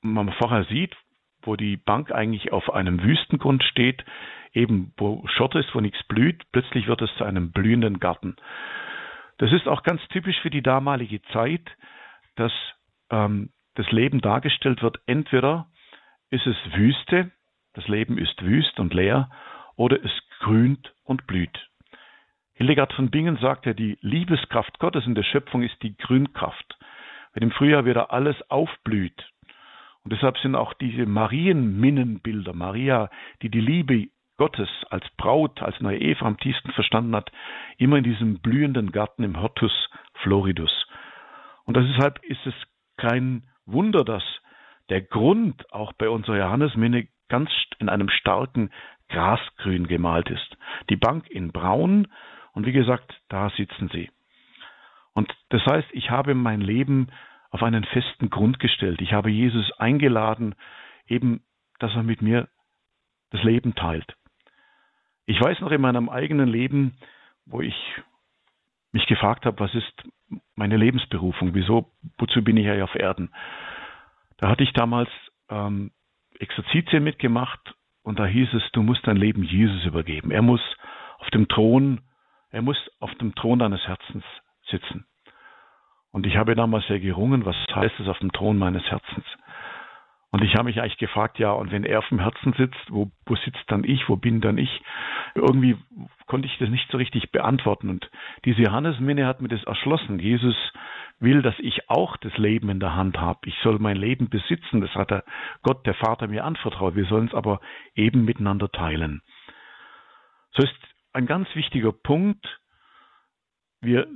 man 0.03 0.33
vorher 0.35 0.65
sieht, 0.65 0.95
wo 1.43 1.57
die 1.57 1.77
Bank 1.79 2.13
eigentlich 2.13 2.53
auf 2.53 2.73
einem 2.73 3.03
Wüstengrund 3.03 3.63
steht, 3.65 4.05
eben 4.53 4.93
wo 4.99 5.27
Schotter 5.29 5.61
ist, 5.61 5.75
wo 5.75 5.81
nichts 5.81 6.03
blüht, 6.05 6.43
plötzlich 6.53 6.87
wird 6.89 7.01
es 7.03 7.15
zu 7.17 7.25
einem 7.25 7.53
blühenden 7.53 7.99
Garten. 7.99 8.37
Das 9.39 9.53
ist 9.53 9.67
auch 9.69 9.83
ganz 9.83 10.07
typisch 10.09 10.39
für 10.41 10.51
die 10.51 10.63
damalige 10.63 11.23
Zeit, 11.33 11.63
dass 12.37 12.53
ähm, 13.11 13.51
das 13.75 13.91
Leben 13.91 14.21
dargestellt 14.21 14.83
wird, 14.83 15.01
entweder 15.07 15.67
ist 16.31 16.47
es 16.47 16.57
Wüste, 16.75 17.31
das 17.73 17.89
Leben 17.89 18.19
ist 18.19 18.43
wüst 18.43 18.79
und 18.79 18.93
leer, 18.93 19.31
oder 19.77 19.97
es 20.05 20.13
grünt 20.41 20.93
und 21.05 21.27
blüht. 21.27 21.69
Hildegard 22.55 22.93
von 22.93 23.11
Bingen 23.11 23.39
sagt 23.39 23.65
ja, 23.67 23.73
die 23.73 23.97
Liebeskraft 24.03 24.79
Gottes 24.81 25.07
in 25.07 25.15
der 25.15 25.23
Schöpfung 25.23 25.63
ist 25.63 25.81
die 25.83 25.97
Grünkraft. 25.97 26.79
Wenn 27.33 27.45
im 27.45 27.53
Frühjahr 27.53 27.85
wieder 27.85 28.13
alles 28.13 28.37
aufblüht, 28.51 29.31
und 30.03 30.13
deshalb 30.13 30.39
sind 30.39 30.55
auch 30.55 30.75
diese 30.75 31.07
Marienminnenbilder, 31.07 32.55
Maria, 32.55 33.11
die 33.43 33.51
die 33.51 33.61
Liebe 33.61 34.09
Gottes 34.39 34.71
als 34.89 35.05
Braut, 35.19 35.61
als 35.61 35.79
neue 35.81 36.01
Eva 36.01 36.25
am 36.27 36.39
tiefsten 36.39 36.73
verstanden 36.73 37.15
hat, 37.15 37.31
immer 37.77 37.99
in 37.99 38.05
diesem 38.05 38.41
blühenden 38.41 38.93
Garten 38.93 39.23
im 39.23 39.41
Hortus 39.41 39.91
Floridus. 40.15 40.73
Und 41.65 41.77
deshalb 41.77 42.23
ist 42.25 42.47
es 42.47 42.55
kein 42.97 43.47
Wunder, 43.67 44.05
dass 44.05 44.25
der 44.89 45.03
Grund 45.03 45.71
auch 45.73 45.93
bei 45.93 46.09
unserer 46.09 46.39
Johannesminne 46.39 47.09
ganz 47.29 47.51
in 47.79 47.89
einem 47.89 48.09
starken 48.09 48.71
Grasgrün 49.11 49.87
gemalt 49.87 50.31
ist. 50.31 50.57
Die 50.89 50.97
Bank 50.97 51.29
in 51.29 51.53
Braun 51.53 52.09
und 52.53 52.67
wie 52.67 52.73
gesagt, 52.73 53.21
da 53.29 53.51
sitzen 53.51 53.89
sie. 53.93 54.11
Und 55.13 55.33
das 55.51 55.65
heißt, 55.67 55.89
ich 55.93 56.11
habe 56.11 56.35
mein 56.35 56.61
Leben 56.61 57.09
auf 57.51 57.63
einen 57.63 57.85
festen 57.85 58.31
Grund 58.31 58.61
gestellt. 58.61 59.01
Ich 59.03 59.13
habe 59.13 59.31
Jesus 59.31 59.71
eingeladen, 59.73 60.55
eben, 61.07 61.43
dass 61.79 61.95
er 61.95 62.03
mit 62.03 62.23
mir 62.23 62.49
das 63.31 63.43
Leben 63.43 63.75
teilt. 63.75 64.17
Ich 65.27 65.41
weiß 65.41 65.61
noch 65.61 65.71
in 65.71 65.81
meinem 65.81 66.09
eigenen 66.09 66.49
Leben, 66.49 66.97
wo 67.47 67.61
ich 67.61 67.75
mich 68.93 69.07
gefragt 69.07 69.45
habe, 69.45 69.61
was 69.61 69.75
ist 69.75 69.93
meine 70.55 70.77
Lebensberufung? 70.77 71.55
Wieso, 71.55 71.93
wozu 72.19 72.43
bin 72.43 72.57
ich 72.57 72.67
ja 72.67 72.83
auf 72.83 72.95
Erden? 72.95 73.33
Da 74.39 74.49
hatte 74.49 74.65
ich 74.65 74.73
damals 74.73 75.11
ähm, 75.49 75.93
Exerzitien 76.39 77.05
mitgemacht 77.05 77.75
und 78.11 78.19
da 78.19 78.27
hieß 78.27 78.55
es, 78.55 78.63
du 78.73 78.83
musst 78.83 79.07
dein 79.07 79.17
Leben 79.17 79.45
Jesus 79.45 79.85
übergeben. 79.85 80.33
Er 80.33 80.43
muss 80.43 80.61
auf 81.21 81.31
dem 81.31 81.47
Thron, 81.47 82.01
er 82.51 82.61
muss 82.61 82.77
auf 82.99 83.15
dem 83.15 83.37
Thron 83.37 83.61
deines 83.61 83.87
Herzens 83.87 84.25
sitzen. 84.69 85.07
Und 86.11 86.27
ich 86.27 86.37
habe 86.37 86.57
damals 86.57 86.85
sehr 86.89 86.99
gerungen, 86.99 87.45
was 87.45 87.55
heißt 87.73 88.01
es 88.01 88.09
auf 88.09 88.19
dem 88.19 88.33
Thron 88.33 88.59
meines 88.59 88.83
Herzens? 88.91 89.25
Und 90.33 90.43
ich 90.43 90.55
habe 90.55 90.65
mich 90.65 90.81
eigentlich 90.81 90.99
gefragt, 90.99 91.39
ja, 91.39 91.53
und 91.53 91.71
wenn 91.71 91.85
er 91.85 92.01
auf 92.01 92.09
dem 92.09 92.19
Herzen 92.19 92.53
sitzt, 92.55 92.81
wo, 92.89 93.13
wo 93.27 93.37
sitzt 93.37 93.63
dann 93.69 93.85
ich, 93.85 94.09
wo 94.09 94.17
bin 94.17 94.41
dann 94.41 94.59
ich? 94.59 94.83
Irgendwie 95.37 95.77
konnte 96.27 96.49
ich 96.49 96.59
das 96.59 96.69
nicht 96.69 96.91
so 96.91 96.99
richtig 96.99 97.31
beantworten. 97.31 97.91
Und 97.91 98.11
diese 98.45 98.63
Johannesminne 98.63 99.25
hat 99.25 99.41
mir 99.41 99.49
das 99.49 99.63
erschlossen. 99.63 100.19
Jesus 100.19 100.57
will, 101.21 101.43
dass 101.43 101.59
ich 101.59 101.89
auch 101.89 102.17
das 102.17 102.37
Leben 102.39 102.71
in 102.71 102.81
der 102.81 102.95
Hand 102.95 103.21
habe. 103.21 103.41
Ich 103.45 103.55
soll 103.63 103.79
mein 103.79 103.97
Leben 103.97 104.29
besitzen. 104.29 104.81
Das 104.81 104.95
hat 104.95 105.11
der 105.11 105.25
Gott, 105.63 105.87
der 105.87 105.95
Vater, 105.95 106.27
mir 106.27 106.45
anvertraut. 106.45 106.97
Wir 106.97 107.07
sollen 107.07 107.29
es 107.29 107.35
aber 107.35 107.61
eben 107.95 108.25
miteinander 108.25 108.71
teilen. 108.71 109.23
So 110.53 110.63
ist 110.63 110.75
ein 111.13 111.27
ganz 111.27 111.49
wichtiger 111.55 111.93
Punkt. 111.93 112.45
Wir 113.81 114.07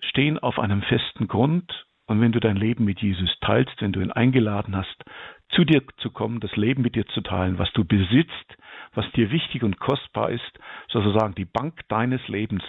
stehen 0.00 0.38
auf 0.38 0.58
einem 0.58 0.82
festen 0.82 1.28
Grund 1.28 1.86
und 2.06 2.20
wenn 2.20 2.32
du 2.32 2.40
dein 2.40 2.56
Leben 2.56 2.84
mit 2.84 3.00
Jesus 3.00 3.30
teilst, 3.40 3.80
wenn 3.80 3.92
du 3.92 4.00
ihn 4.00 4.12
eingeladen 4.12 4.76
hast, 4.76 5.04
zu 5.50 5.64
dir 5.64 5.82
zu 5.98 6.10
kommen, 6.10 6.40
das 6.40 6.54
Leben 6.56 6.82
mit 6.82 6.94
dir 6.94 7.06
zu 7.06 7.20
teilen, 7.20 7.58
was 7.58 7.72
du 7.72 7.84
besitzt, 7.84 8.56
was 8.94 9.10
dir 9.12 9.30
wichtig 9.30 9.62
und 9.62 9.78
kostbar 9.78 10.30
ist, 10.30 10.58
sozusagen 10.88 11.34
die 11.34 11.44
Bank 11.44 11.80
deines 11.88 12.26
Lebens, 12.28 12.62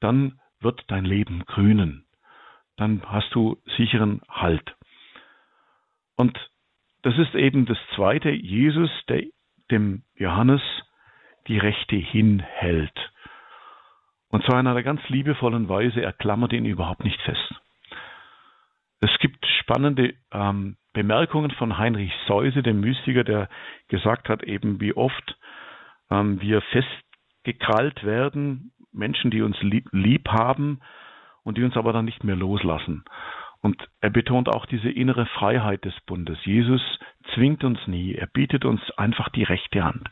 dann 0.00 0.40
wird 0.60 0.82
dein 0.88 1.04
Leben 1.04 1.44
grünen. 1.46 2.04
Dann 2.80 3.02
hast 3.04 3.34
du 3.34 3.58
sicheren 3.76 4.22
Halt. 4.26 4.74
Und 6.16 6.34
das 7.02 7.14
ist 7.18 7.34
eben 7.34 7.66
das 7.66 7.76
Zweite, 7.94 8.30
Jesus, 8.30 8.90
der 9.06 9.24
dem 9.70 10.02
Johannes 10.14 10.62
die 11.46 11.58
Rechte 11.58 11.96
hinhält. 11.96 13.12
Und 14.30 14.44
zwar 14.46 14.60
in 14.60 14.66
einer 14.66 14.82
ganz 14.82 15.06
liebevollen 15.10 15.68
Weise, 15.68 16.00
er 16.00 16.14
klammert 16.14 16.54
ihn 16.54 16.64
überhaupt 16.64 17.04
nicht 17.04 17.20
fest. 17.20 17.54
Es 19.02 19.10
gibt 19.18 19.44
spannende 19.60 20.14
ähm, 20.32 20.78
Bemerkungen 20.94 21.50
von 21.50 21.76
Heinrich 21.76 22.14
Seuse, 22.26 22.62
dem 22.62 22.80
Mystiker, 22.80 23.24
der 23.24 23.50
gesagt 23.88 24.30
hat, 24.30 24.42
eben 24.42 24.80
wie 24.80 24.94
oft 24.94 25.36
ähm, 26.10 26.40
wir 26.40 26.62
festgekrallt 26.62 28.04
werden, 28.04 28.72
Menschen, 28.90 29.30
die 29.30 29.42
uns 29.42 29.60
lieb, 29.60 29.86
lieb 29.92 30.28
haben 30.28 30.80
und 31.42 31.58
die 31.58 31.64
uns 31.64 31.76
aber 31.76 31.92
dann 31.92 32.04
nicht 32.04 32.24
mehr 32.24 32.36
loslassen. 32.36 33.04
Und 33.62 33.88
er 34.00 34.10
betont 34.10 34.48
auch 34.48 34.66
diese 34.66 34.90
innere 34.90 35.26
Freiheit 35.26 35.84
des 35.84 35.94
Bundes. 36.06 36.38
Jesus 36.44 36.82
zwingt 37.34 37.62
uns 37.62 37.78
nie, 37.86 38.14
er 38.14 38.26
bietet 38.26 38.64
uns 38.64 38.80
einfach 38.92 39.28
die 39.28 39.42
rechte 39.42 39.84
Hand. 39.84 40.08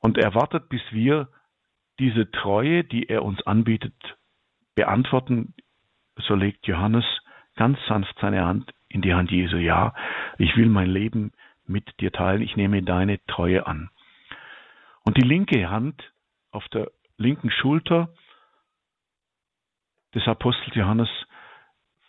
Und 0.00 0.18
er 0.18 0.34
wartet, 0.34 0.68
bis 0.68 0.82
wir 0.90 1.28
diese 1.98 2.30
Treue, 2.30 2.84
die 2.84 3.08
er 3.08 3.24
uns 3.24 3.40
anbietet, 3.46 3.94
beantworten. 4.74 5.54
So 6.16 6.34
legt 6.34 6.66
Johannes 6.66 7.04
ganz 7.56 7.78
sanft 7.86 8.18
seine 8.20 8.44
Hand 8.44 8.72
in 8.88 9.02
die 9.02 9.14
Hand 9.14 9.30
Jesu. 9.30 9.56
Ja, 9.56 9.94
ich 10.38 10.56
will 10.56 10.66
mein 10.66 10.90
Leben 10.90 11.32
mit 11.66 12.00
dir 12.00 12.12
teilen. 12.12 12.42
Ich 12.42 12.56
nehme 12.56 12.82
deine 12.82 13.24
Treue 13.26 13.66
an. 13.66 13.90
Und 15.04 15.16
die 15.16 15.26
linke 15.26 15.70
Hand 15.70 16.12
auf 16.50 16.66
der 16.68 16.90
linken 17.16 17.50
Schulter 17.50 18.12
des 20.14 20.26
Apostels 20.26 20.74
Johannes 20.74 21.08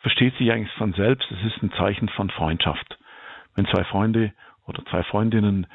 versteht 0.01 0.35
sich 0.37 0.51
eigentlich 0.51 0.73
von 0.73 0.93
selbst. 0.93 1.29
Es 1.31 1.53
ist 1.53 1.63
ein 1.63 1.71
Zeichen 1.73 2.09
von 2.09 2.29
Freundschaft. 2.29 2.97
Wenn 3.55 3.65
zwei 3.67 3.83
Freunde 3.85 4.33
oder 4.65 4.83
zwei 4.85 5.03
Freundinnen 5.03 5.67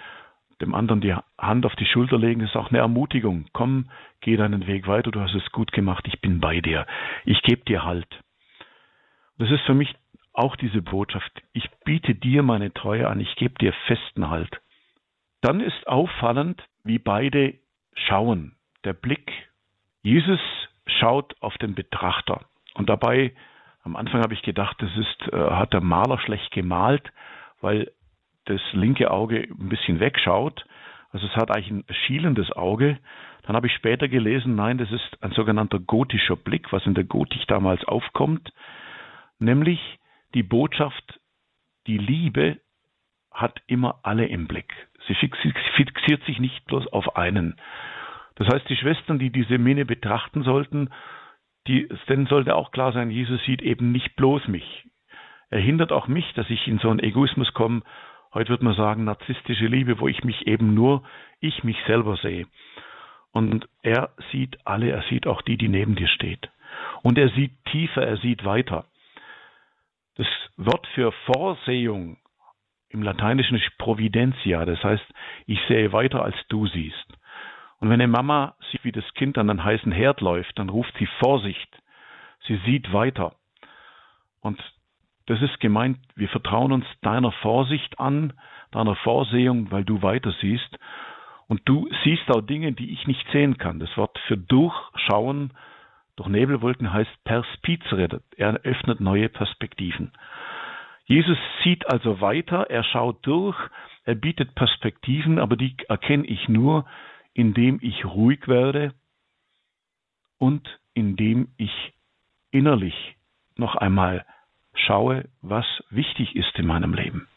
dem 0.61 0.75
anderen 0.75 1.01
die 1.01 1.15
Hand 1.39 1.67
auf 1.67 1.77
die 1.77 1.87
Schulter 1.87 2.19
legen, 2.19 2.41
ist 2.41 2.57
auch 2.57 2.71
eine 2.71 2.79
Ermutigung. 2.79 3.47
Komm, 3.53 3.91
geh 4.21 4.37
deinen 4.37 4.67
Weg 4.67 4.87
weiter, 4.87 5.11
du 5.11 5.21
hast 5.21 5.35
es 5.35 5.53
gut 5.53 5.73
gemacht, 5.73 6.05
ich 6.09 6.21
bin 6.21 6.41
bei 6.41 6.61
dir. 6.61 6.87
Ich 7.25 7.43
gebe 7.43 7.65
dir 7.65 7.85
Halt. 7.85 8.09
Das 9.39 9.51
ist 9.51 9.63
für 9.63 9.75
mich 9.75 9.95
auch 10.33 10.57
diese 10.57 10.83
Botschaft. 10.83 11.31
Ich 11.53 11.69
biete 11.85 12.15
dir 12.15 12.43
meine 12.43 12.73
Treue 12.75 13.09
an, 13.09 13.21
ich 13.21 13.35
gebe 13.37 13.55
dir 13.55 13.73
festen 13.87 14.29
Halt. 14.29 14.61
Dann 15.41 15.61
ist 15.61 15.87
auffallend, 15.87 16.63
wie 16.83 16.99
beide 16.99 17.55
schauen. 17.95 18.57
Der 18.85 18.93
Blick. 18.93 19.33
Jesus 20.03 20.41
schaut 20.89 21.35
auf 21.41 21.57
den 21.59 21.75
Betrachter. 21.75 22.43
Und 22.75 22.89
dabei, 22.89 23.33
am 23.85 23.97
Anfang 23.97 24.23
habe 24.23 24.35
ich 24.35 24.43
gedacht, 24.43 24.77
das 24.81 24.91
ist, 24.97 25.33
äh, 25.33 25.37
hat 25.37 25.73
der 25.73 25.81
Maler 25.81 26.19
schlecht 26.19 26.51
gemalt, 26.53 27.13
weil 27.61 27.91
das 28.47 28.61
linke 28.73 29.11
Auge 29.11 29.47
ein 29.49 29.69
bisschen 29.69 30.01
wegschaut. 30.01 30.65
Also 31.11 31.27
es 31.27 31.37
hat 31.37 31.51
eigentlich 31.51 31.71
ein 31.71 31.85
schielendes 32.07 32.53
Auge. 32.53 32.99
Dann 33.43 33.57
habe 33.57 33.67
ich 33.67 33.75
später 33.75 34.09
gelesen, 34.09 34.57
nein, 34.57 34.79
das 34.79 34.91
ist 34.91 35.23
ein 35.23 35.33
sogenannter 35.33 35.79
gotischer 35.79 36.37
Blick, 36.37 36.73
was 36.73 36.85
in 36.87 36.95
der 36.95 37.05
Gotik 37.05 37.47
damals 37.47 37.85
aufkommt, 37.85 38.53
nämlich 39.39 39.81
die 40.35 40.43
Botschaft, 40.43 41.21
die 41.87 41.99
Liebe 41.99 42.61
hat 43.33 43.63
immer 43.67 44.01
alle 44.03 44.27
im 44.27 44.47
Blick. 44.47 44.75
Sie 45.07 45.15
fixiert 45.15 46.23
sich 46.25 46.39
nicht 46.39 46.67
bloß 46.67 46.89
auf 46.89 47.17
einen. 47.17 47.57
Das 48.39 48.49
heißt, 48.49 48.69
die 48.69 48.77
Schwestern, 48.77 49.19
die 49.19 49.31
diese 49.31 49.59
Minne 49.59 49.85
betrachten 49.85 50.45
sollten, 50.45 50.91
die, 51.67 51.89
denen 52.09 52.27
sollte 52.27 52.55
auch 52.55 52.71
klar 52.71 52.93
sein, 52.93 53.11
Jesus 53.11 53.43
sieht 53.45 53.63
eben 53.63 53.91
nicht 53.91 54.15
bloß 54.15 54.47
mich. 54.47 54.87
Er 55.51 55.61
hindert 55.61 55.93
auch 55.93 56.07
mich, 56.07 56.33
dass 56.35 56.49
ich 56.49 56.69
in 56.69 56.79
so 56.79 56.89
einen 56.89 57.01
Egoismus 57.01 57.53
komme. 57.53 57.83
Heute 58.33 58.51
würde 58.51 58.65
man 58.65 58.75
sagen, 58.75 59.05
narzisstische 59.05 59.67
Liebe, 59.67 59.99
wo 59.99 60.07
ich 60.07 60.23
mich 60.23 60.47
eben 60.47 60.73
nur, 60.73 61.03
ich 61.41 61.65
mich 61.65 61.77
selber 61.87 62.17
sehe. 62.17 62.47
Und 63.33 63.69
er 63.83 64.11
sieht 64.31 64.57
alle, 64.65 64.91
er 64.91 65.03
sieht 65.11 65.27
auch 65.27 65.43
die, 65.43 65.57
die 65.57 65.69
neben 65.69 65.97
dir 65.97 66.09
steht. 66.09 66.49
Und 67.03 67.19
er 67.19 67.31
sieht 67.31 67.53
tiefer, 67.67 68.07
er 68.07 68.19
sieht 68.19 68.45
weiter. 68.45 68.85
Das 70.17 70.27
Wort 70.57 70.87
für 70.95 71.13
Vorsehung 71.33 72.19
im 72.91 73.03
Lateinischen 73.03 73.57
ist 73.57 73.79
Providentia, 73.79 74.65
das 74.65 74.83
heißt, 74.83 75.05
ich 75.47 75.61
sehe 75.69 75.93
weiter, 75.93 76.23
als 76.23 76.37
du 76.49 76.67
siehst. 76.67 77.08
Und 77.81 77.91
wenn 77.91 78.01
eine 78.01 78.09
Mama 78.09 78.55
sieht, 78.71 78.85
wie 78.85 78.93
das 78.93 79.05
Kind 79.15 79.39
an 79.39 79.51
einen 79.51 79.65
heißen 79.65 79.93
Herd 79.93 80.21
läuft, 80.21 80.59
dann 80.59 80.69
ruft 80.69 80.93
sie 80.99 81.07
Vorsicht. 81.21 81.69
Sie 82.47 82.57
sieht 82.67 82.93
weiter. 82.93 83.35
Und 84.41 84.61
das 85.27 85.41
ist 85.43 85.61
gemeint, 85.61 85.99
wir 86.17 86.29
vertrauen 86.29 86.73
uns 86.73 86.87
deiner 87.03 87.33
Vorsicht 87.33 88.01
an, 88.01 88.33
deiner 88.71 88.97
Vorsehung, 88.97 89.71
weil 89.71 89.85
du 89.85 90.03
weiter 90.03 90.33
siehst. 90.41 90.79
Und 91.47 91.63
du 91.67 91.89
siehst 92.05 92.31
auch 92.31 92.41
Dinge, 92.41 92.73
die 92.73 92.93
ich 92.93 93.07
nicht 93.07 93.27
sehen 93.31 93.59
kann. 93.59 93.79
Das 93.79 93.97
Wort 93.97 94.19
für 94.27 94.37
durchschauen 94.37 95.53
durch 96.17 96.29
Nebelwolken 96.29 96.93
heißt 96.93 97.25
perspizere. 97.25 98.23
Er 98.37 98.55
öffnet 98.65 99.01
neue 99.01 99.29
Perspektiven. 99.29 100.13
Jesus 101.07 101.39
sieht 101.63 101.89
also 101.91 102.21
weiter, 102.21 102.69
er 102.69 102.85
schaut 102.85 103.25
durch, 103.25 103.57
er 104.05 104.15
bietet 104.15 104.55
Perspektiven, 104.55 105.39
aber 105.39 105.57
die 105.57 105.75
erkenne 105.89 106.27
ich 106.27 106.49
nur, 106.49 106.85
indem 107.39 107.79
ich 107.83 108.05
ruhig 108.05 108.49
werde 108.49 108.95
und 110.39 110.69
indem 110.93 111.55
ich 111.57 111.93
innerlich 112.51 113.17
noch 113.55 113.77
einmal 113.77 114.27
schaue, 114.75 115.29
was 115.41 115.65
wichtig 115.89 116.35
ist 116.35 116.53
in 116.59 116.67
meinem 116.67 116.95
Leben. 116.95 117.29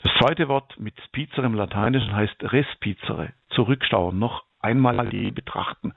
Das 0.00 0.10
zweite 0.18 0.48
Wort 0.48 0.76
mit 0.80 1.00
spizere 1.06 1.46
im 1.46 1.54
Lateinischen 1.54 2.16
heißt 2.16 2.42
respizere, 2.42 3.32
zurückschauen, 3.50 4.18
noch 4.18 4.42
einmal 4.58 5.08
die 5.08 5.30
betrachten. 5.30 5.94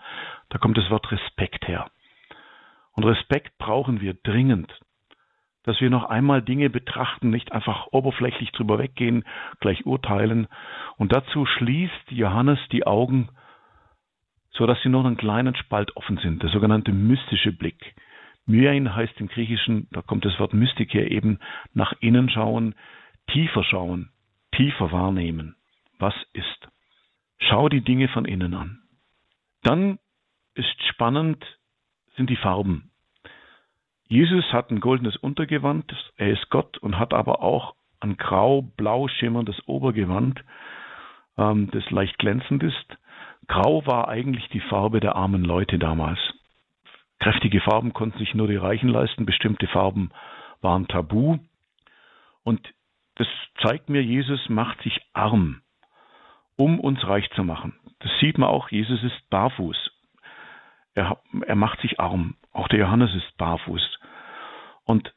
Da 0.49 0.59
kommt 0.59 0.77
das 0.77 0.91
Wort 0.91 1.11
Respekt 1.11 1.67
her. 1.67 1.89
Und 2.91 3.05
Respekt 3.05 3.57
brauchen 3.57 4.01
wir 4.01 4.13
dringend 4.13 4.71
dass 5.65 5.81
wir 5.81 5.89
noch 5.89 6.05
einmal 6.05 6.41
Dinge 6.41 6.69
betrachten, 6.69 7.29
nicht 7.29 7.51
einfach 7.51 7.87
oberflächlich 7.91 8.51
drüber 8.51 8.77
weggehen, 8.77 9.25
gleich 9.59 9.85
urteilen. 9.85 10.47
Und 10.97 11.11
dazu 11.11 11.45
schließt 11.45 12.11
Johannes 12.11 12.59
die 12.71 12.85
Augen, 12.85 13.29
so 14.51 14.65
dass 14.65 14.81
sie 14.83 14.89
noch 14.89 15.03
einen 15.03 15.17
kleinen 15.17 15.55
Spalt 15.55 15.95
offen 15.97 16.17
sind, 16.17 16.43
der 16.43 16.49
sogenannte 16.49 16.91
mystische 16.91 17.51
Blick. 17.51 17.95
Myein 18.45 18.95
heißt 18.95 19.19
im 19.19 19.27
Griechischen, 19.27 19.87
da 19.91 20.01
kommt 20.01 20.23
das 20.23 20.39
Wort 20.39 20.53
Mystik 20.53 20.93
her 20.93 21.09
eben, 21.09 21.39
nach 21.73 21.93
innen 21.99 22.29
schauen, 22.29 22.75
tiefer 23.27 23.63
schauen, 23.63 24.11
tiefer 24.55 24.91
wahrnehmen. 24.91 25.55
Was 25.97 26.13
ist? 26.33 26.67
Schau 27.39 27.69
die 27.69 27.81
Dinge 27.81 28.07
von 28.07 28.25
innen 28.25 28.53
an. 28.53 28.83
Dann 29.63 29.97
ist 30.53 30.83
spannend, 30.89 31.43
sind 32.15 32.29
die 32.29 32.35
Farben. 32.35 32.91
Jesus 34.15 34.45
hat 34.53 34.71
ein 34.71 34.79
goldenes 34.79 35.17
Untergewand, 35.17 35.93
er 36.15 36.29
ist 36.29 36.49
Gott 36.49 36.77
und 36.77 36.97
hat 36.97 37.13
aber 37.13 37.41
auch 37.41 37.75
ein 37.99 38.15
grau-blau 38.15 39.09
schimmerndes 39.09 39.67
Obergewand, 39.67 40.41
ähm, 41.37 41.69
das 41.71 41.91
leicht 41.91 42.17
glänzend 42.17 42.63
ist. 42.63 42.97
Grau 43.49 43.85
war 43.85 44.07
eigentlich 44.07 44.47
die 44.53 44.61
Farbe 44.61 45.01
der 45.01 45.17
armen 45.17 45.43
Leute 45.43 45.77
damals. 45.79 46.17
Kräftige 47.19 47.59
Farben 47.59 47.91
konnten 47.91 48.17
sich 48.17 48.33
nur 48.33 48.47
die 48.47 48.55
Reichen 48.55 48.87
leisten, 48.87 49.25
bestimmte 49.25 49.67
Farben 49.67 50.11
waren 50.61 50.87
tabu. 50.87 51.39
Und 52.45 52.65
das 53.15 53.27
zeigt 53.65 53.89
mir, 53.89 54.01
Jesus 54.01 54.47
macht 54.47 54.81
sich 54.83 54.97
arm, 55.11 55.59
um 56.55 56.79
uns 56.79 57.05
reich 57.05 57.29
zu 57.31 57.43
machen. 57.43 57.73
Das 57.99 58.11
sieht 58.21 58.37
man 58.37 58.47
auch, 58.47 58.69
Jesus 58.69 59.03
ist 59.03 59.29
barfuß. 59.29 59.91
Er, 60.93 61.17
er 61.45 61.55
macht 61.55 61.81
sich 61.81 61.99
arm. 61.99 62.37
Auch 62.53 62.69
der 62.69 62.79
Johannes 62.79 63.13
ist 63.13 63.37
barfuß. 63.37 63.99
Und 64.85 65.13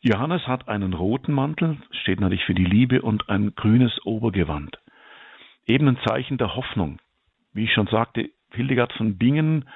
Johannes 0.00 0.46
hat 0.46 0.68
einen 0.68 0.92
roten 0.92 1.32
Mantel, 1.32 1.78
steht 2.02 2.20
natürlich 2.20 2.44
für 2.44 2.54
die 2.54 2.64
Liebe, 2.64 3.02
und 3.02 3.28
ein 3.28 3.54
grünes 3.56 4.04
Obergewand. 4.04 4.78
Eben 5.66 5.88
ein 5.88 5.98
Zeichen 6.06 6.38
der 6.38 6.54
Hoffnung. 6.54 6.98
Wie 7.52 7.64
ich 7.64 7.72
schon 7.72 7.88
sagte, 7.88 8.30
Hildegard 8.52 8.92
von 8.92 9.18
Bingen 9.18 9.68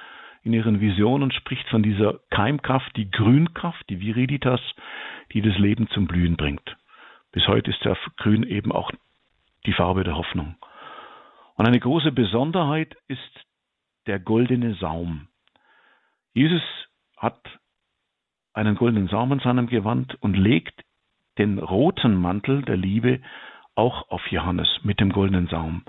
in 0.43 0.53
ihren 0.53 0.79
Visionen 0.79 1.31
spricht 1.31 1.67
von 1.69 1.83
dieser 1.83 2.19
Keimkraft, 2.29 2.95
die 2.95 3.11
Grünkraft, 3.11 3.87
die 3.89 3.99
Viriditas, 3.99 4.61
die 5.33 5.41
das 5.41 5.57
Leben 5.57 5.87
zum 5.89 6.07
Blühen 6.07 6.37
bringt. 6.37 6.77
Bis 7.31 7.47
heute 7.47 7.71
ist 7.71 7.83
der 7.83 7.97
Grün 8.17 8.43
eben 8.43 8.71
auch 8.71 8.91
die 9.65 9.73
Farbe 9.73 10.03
der 10.03 10.15
Hoffnung. 10.15 10.55
Und 11.55 11.67
eine 11.67 11.79
große 11.79 12.11
Besonderheit 12.11 12.95
ist 13.07 13.45
der 14.07 14.19
goldene 14.19 14.75
Saum. 14.75 15.27
Jesus 16.33 16.63
hat 17.17 17.39
einen 18.53 18.75
goldenen 18.75 19.07
Saum 19.07 19.31
in 19.31 19.39
seinem 19.39 19.67
Gewand 19.67 20.21
und 20.21 20.35
legt 20.35 20.83
den 21.37 21.59
roten 21.59 22.15
Mantel 22.15 22.61
der 22.63 22.77
Liebe 22.77 23.21
auch 23.75 24.09
auf 24.09 24.27
Johannes 24.31 24.67
mit 24.83 24.99
dem 24.99 25.11
goldenen 25.11 25.47
Saum. 25.47 25.83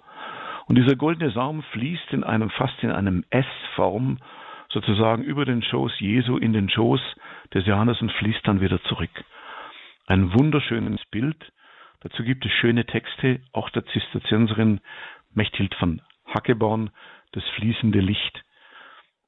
Und 0.66 0.76
dieser 0.76 0.96
goldene 0.96 1.30
Saum 1.32 1.62
fließt 1.72 2.12
in 2.12 2.24
einem, 2.24 2.50
fast 2.50 2.82
in 2.82 2.90
einem 2.90 3.24
S-Form, 3.30 4.18
sozusagen 4.68 5.22
über 5.22 5.44
den 5.44 5.62
Schoß 5.62 5.98
Jesu 6.00 6.38
in 6.38 6.52
den 6.52 6.70
Schoß 6.70 7.00
des 7.52 7.66
Johannes 7.66 8.00
und 8.00 8.12
fließt 8.12 8.46
dann 8.46 8.60
wieder 8.60 8.82
zurück. 8.84 9.10
Ein 10.06 10.32
wunderschönes 10.32 11.04
Bild. 11.10 11.52
Dazu 12.00 12.22
gibt 12.24 12.44
es 12.46 12.52
schöne 12.52 12.86
Texte, 12.86 13.40
auch 13.52 13.70
der 13.70 13.84
Zisterzienserin 13.86 14.80
Mechthild 15.34 15.74
von 15.74 16.00
Hackeborn, 16.26 16.90
das 17.32 17.44
fließende 17.56 18.00
Licht, 18.00 18.44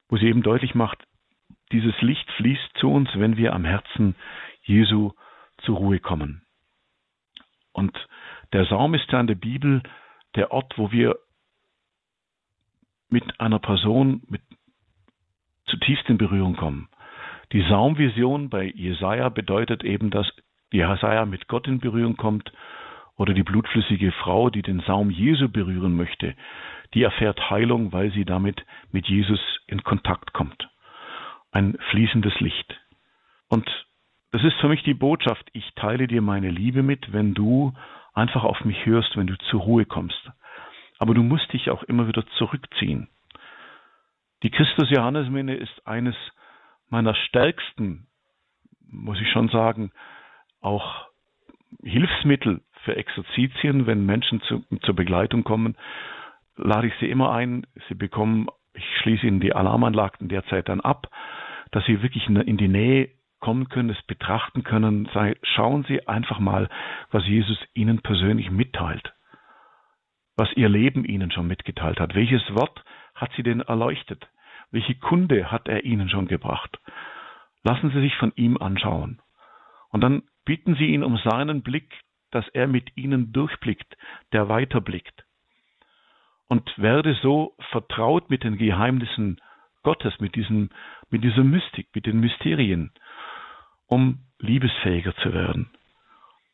wo 0.08 0.16
sie 0.16 0.26
eben 0.26 0.42
deutlich 0.42 0.74
macht, 0.74 1.04
dieses 1.72 2.00
Licht 2.02 2.30
fließt 2.32 2.78
zu 2.78 2.90
uns, 2.90 3.08
wenn 3.14 3.36
wir 3.36 3.52
am 3.52 3.64
Herzen 3.64 4.14
Jesu 4.62 5.12
zur 5.58 5.76
Ruhe 5.76 6.00
kommen. 6.00 6.42
Und 7.72 7.96
der 8.52 8.66
Saum 8.66 8.94
ist 8.94 9.10
ja 9.10 9.20
in 9.20 9.26
der 9.26 9.34
Bibel 9.34 9.82
der 10.36 10.52
Ort, 10.52 10.76
wo 10.78 10.92
wir 10.92 11.16
mit 13.08 13.40
einer 13.40 13.58
Person 13.58 14.22
mit 14.28 14.42
zutiefst 15.66 16.08
in 16.08 16.18
Berührung 16.18 16.56
kommen. 16.56 16.88
Die 17.52 17.62
Saumvision 17.62 18.50
bei 18.50 18.64
Jesaja 18.64 19.28
bedeutet 19.28 19.82
eben, 19.84 20.10
dass 20.10 20.30
Jesaja 20.72 21.24
mit 21.24 21.48
Gott 21.48 21.66
in 21.66 21.78
Berührung 21.78 22.16
kommt 22.16 22.52
oder 23.16 23.32
die 23.32 23.42
blutflüssige 23.42 24.12
Frau, 24.12 24.50
die 24.50 24.62
den 24.62 24.80
Saum 24.80 25.10
Jesu 25.10 25.48
berühren 25.48 25.96
möchte, 25.96 26.34
die 26.94 27.02
erfährt 27.02 27.50
Heilung, 27.50 27.92
weil 27.92 28.12
sie 28.12 28.24
damit 28.24 28.64
mit 28.92 29.06
Jesus 29.08 29.40
in 29.66 29.82
Kontakt 29.82 30.32
kommt 30.32 30.68
ein 31.54 31.78
fließendes 31.90 32.40
Licht. 32.40 32.78
Und 33.48 33.68
das 34.32 34.42
ist 34.42 34.56
für 34.60 34.68
mich 34.68 34.82
die 34.82 34.94
Botschaft, 34.94 35.48
ich 35.52 35.72
teile 35.76 36.08
dir 36.08 36.20
meine 36.20 36.50
Liebe 36.50 36.82
mit, 36.82 37.12
wenn 37.12 37.32
du 37.34 37.72
einfach 38.12 38.42
auf 38.42 38.64
mich 38.64 38.84
hörst, 38.84 39.16
wenn 39.16 39.28
du 39.28 39.38
zur 39.50 39.60
Ruhe 39.60 39.86
kommst. 39.86 40.30
Aber 40.98 41.14
du 41.14 41.22
musst 41.22 41.52
dich 41.52 41.70
auch 41.70 41.84
immer 41.84 42.08
wieder 42.08 42.26
zurückziehen. 42.38 43.08
Die 44.42 44.50
Christus-Johannes-Minne 44.50 45.54
ist 45.54 45.86
eines 45.86 46.16
meiner 46.90 47.14
stärksten, 47.14 48.08
muss 48.90 49.20
ich 49.20 49.30
schon 49.30 49.48
sagen, 49.48 49.92
auch 50.60 51.06
Hilfsmittel 51.82 52.62
für 52.84 52.96
Exerzitien, 52.96 53.86
wenn 53.86 54.04
Menschen 54.04 54.40
zu, 54.42 54.64
zur 54.82 54.94
Begleitung 54.94 55.44
kommen, 55.44 55.76
lade 56.56 56.88
ich 56.88 56.94
sie 56.98 57.08
immer 57.08 57.32
ein. 57.32 57.66
Sie 57.88 57.94
bekommen, 57.94 58.48
ich 58.74 58.84
schließe 59.00 59.26
ihnen 59.26 59.40
die 59.40 59.54
Alarmanlagen 59.54 60.28
derzeit 60.28 60.68
dann 60.68 60.80
ab, 60.80 61.08
dass 61.74 61.84
sie 61.86 62.02
wirklich 62.02 62.28
in 62.28 62.56
die 62.56 62.68
Nähe 62.68 63.10
kommen 63.40 63.68
können, 63.68 63.90
es 63.90 64.00
betrachten 64.02 64.62
können. 64.62 65.08
Schauen 65.42 65.82
Sie 65.88 66.06
einfach 66.06 66.38
mal, 66.38 66.68
was 67.10 67.26
Jesus 67.26 67.58
Ihnen 67.74 68.00
persönlich 68.00 68.48
mitteilt, 68.52 69.12
was 70.36 70.52
Ihr 70.52 70.68
Leben 70.68 71.04
Ihnen 71.04 71.32
schon 71.32 71.48
mitgeteilt 71.48 71.98
hat. 71.98 72.14
Welches 72.14 72.42
Wort 72.54 72.84
hat 73.16 73.32
Sie 73.36 73.42
denn 73.42 73.60
erleuchtet? 73.60 74.28
Welche 74.70 74.94
Kunde 74.94 75.50
hat 75.50 75.66
er 75.66 75.84
Ihnen 75.84 76.08
schon 76.08 76.28
gebracht? 76.28 76.78
Lassen 77.64 77.90
Sie 77.90 78.00
sich 78.02 78.14
von 78.18 78.32
ihm 78.36 78.56
anschauen. 78.56 79.20
Und 79.90 80.00
dann 80.00 80.22
bitten 80.44 80.76
Sie 80.76 80.86
ihn 80.86 81.02
um 81.02 81.16
seinen 81.18 81.62
Blick, 81.62 81.92
dass 82.30 82.46
er 82.50 82.68
mit 82.68 82.96
Ihnen 82.96 83.32
durchblickt, 83.32 83.96
der 84.32 84.48
weiterblickt. 84.48 85.24
Und 86.46 86.72
werde 86.78 87.14
so 87.20 87.56
vertraut 87.70 88.30
mit 88.30 88.44
den 88.44 88.58
Geheimnissen 88.58 89.40
Gottes, 89.84 90.18
mit, 90.18 90.34
diesem, 90.34 90.70
mit 91.10 91.22
dieser 91.22 91.44
Mystik, 91.44 91.88
mit 91.94 92.06
den 92.06 92.18
Mysterien, 92.18 92.90
um 93.86 94.18
liebesfähiger 94.40 95.14
zu 95.16 95.32
werden. 95.32 95.70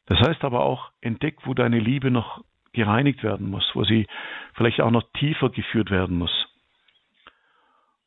Das 0.06 0.18
heißt 0.20 0.44
aber 0.44 0.60
auch, 0.60 0.90
entdeck, 1.00 1.46
wo 1.46 1.54
deine 1.54 1.78
Liebe 1.78 2.10
noch 2.10 2.44
gereinigt 2.72 3.22
werden 3.22 3.48
muss, 3.48 3.68
wo 3.74 3.84
sie 3.84 4.06
vielleicht 4.54 4.80
auch 4.80 4.90
noch 4.90 5.04
tiefer 5.14 5.50
geführt 5.50 5.90
werden 5.90 6.18
muss. 6.18 6.46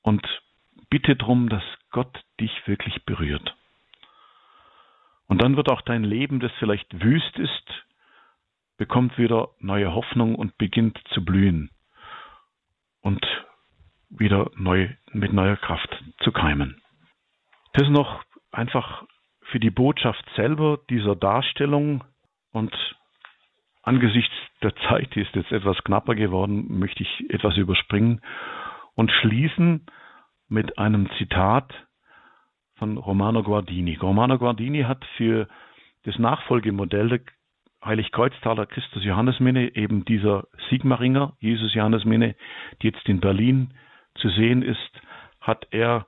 Und 0.01 0.26
bitte 0.89 1.15
darum, 1.15 1.49
dass 1.49 1.63
Gott 1.91 2.24
dich 2.39 2.51
wirklich 2.67 3.03
berührt. 3.05 3.55
Und 5.28 5.41
dann 5.41 5.55
wird 5.55 5.69
auch 5.69 5.82
dein 5.82 6.03
Leben, 6.03 6.39
das 6.39 6.51
vielleicht 6.59 7.01
wüst 7.01 7.38
ist, 7.39 7.86
bekommt 8.78 9.17
wieder 9.17 9.49
neue 9.59 9.93
Hoffnung 9.93 10.36
und 10.36 10.57
beginnt 10.57 10.99
zu 11.13 11.24
blühen 11.24 11.69
und 13.01 13.26
wieder 14.18 14.51
neu 14.55 14.89
mit 15.11 15.34
neuer 15.34 15.57
Kraft 15.57 15.89
zu 16.20 16.32
keimen. 16.32 16.82
Das 17.74 17.89
noch 17.89 18.24
einfach 18.51 19.03
für 19.41 19.59
die 19.59 19.72
Botschaft 19.72 20.24
selber 20.36 20.80
dieser 20.89 21.16
Darstellung 21.16 22.03
und 22.51 22.74
angesichts 23.82 24.34
der 24.61 24.76
Zeit, 24.88 25.14
die 25.16 25.22
ist 25.22 25.36
jetzt 25.36 25.51
etwas 25.51 25.84
knapper 25.84 26.16
geworden, 26.16 26.80
möchte 26.80 27.03
ich 27.03 27.30
etwas 27.30 27.57
überspringen 27.57 28.22
und 28.95 29.11
schließen 29.11 29.86
mit 30.47 30.78
einem 30.78 31.09
Zitat 31.18 31.74
von 32.76 32.97
Romano 32.97 33.43
Guardini. 33.43 33.95
Romano 33.95 34.38
Guardini 34.38 34.84
hat 34.84 35.03
für 35.18 35.47
das 36.03 36.18
Nachfolgemodell 36.18 37.09
der 37.09 37.20
Heiligkreuztaler 37.84 38.66
Christus 38.66 39.03
Johannesminne 39.03 39.76
eben 39.76 40.05
dieser 40.05 40.45
Sigmaringer, 40.70 41.34
Jesus 41.39 41.74
Johannesminne, 41.74 42.36
die 42.82 42.88
jetzt 42.88 43.07
in 43.09 43.20
Berlin 43.20 43.74
zu 44.16 44.30
sehen 44.30 44.61
ist, 44.61 45.01
hat 45.41 45.68
er 45.72 46.07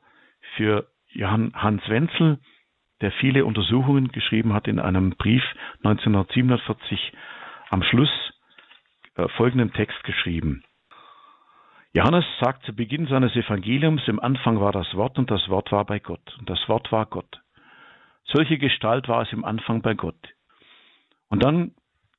für 0.56 0.88
Johann 1.10 1.53
Hans 1.53 1.88
Wenzel, 1.88 2.39
der 3.01 3.12
viele 3.12 3.45
Untersuchungen 3.45 4.10
geschrieben 4.12 4.53
hat, 4.53 4.68
in 4.68 4.80
einem 4.80 5.12
Brief 5.12 5.43
1947 5.84 7.14
am 7.70 7.84
Schluss 7.84 8.10
äh, 9.16 9.28
folgenden 9.30 9.74
Text 9.74 10.03
geschrieben. 10.03 10.64
Johannes 11.93 12.26
sagt 12.41 12.66
zu 12.66 12.76
Beginn 12.76 13.08
seines 13.08 13.36
Evangeliums, 13.36 14.01
im 14.08 14.20
Anfang 14.20 14.60
war 14.60 14.72
das 14.72 14.93
Wort 14.95 15.18
und 15.18 15.32
das 15.32 15.47
Wort 15.49 15.72
war 15.72 15.86
bei 15.86 15.99
Gott 15.99 16.36
und 16.39 16.49
das 16.49 16.60
Wort 16.68 16.91
war 16.91 17.06
Gott. 17.06 17.41
Solche 18.26 18.58
Gestalt 18.58 19.08
war 19.08 19.22
es 19.22 19.32
im 19.32 19.45
Anfang 19.45 19.82
bei 19.82 19.93
Gott. 19.93 20.18
Und 21.30 21.43
dann 21.43 21.74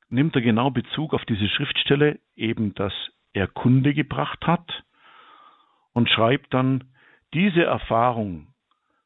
nimmt 0.09 0.35
er 0.35 0.41
genau 0.41 0.71
Bezug 0.71 1.13
auf 1.13 1.25
diese 1.25 1.47
Schriftstelle, 1.47 2.19
eben 2.35 2.73
dass 2.73 2.93
er 3.33 3.47
Kunde 3.47 3.93
gebracht 3.93 4.47
hat 4.47 4.83
und 5.97 6.11
schreibt 6.11 6.53
dann, 6.53 6.83
diese 7.33 7.63
Erfahrung 7.63 8.53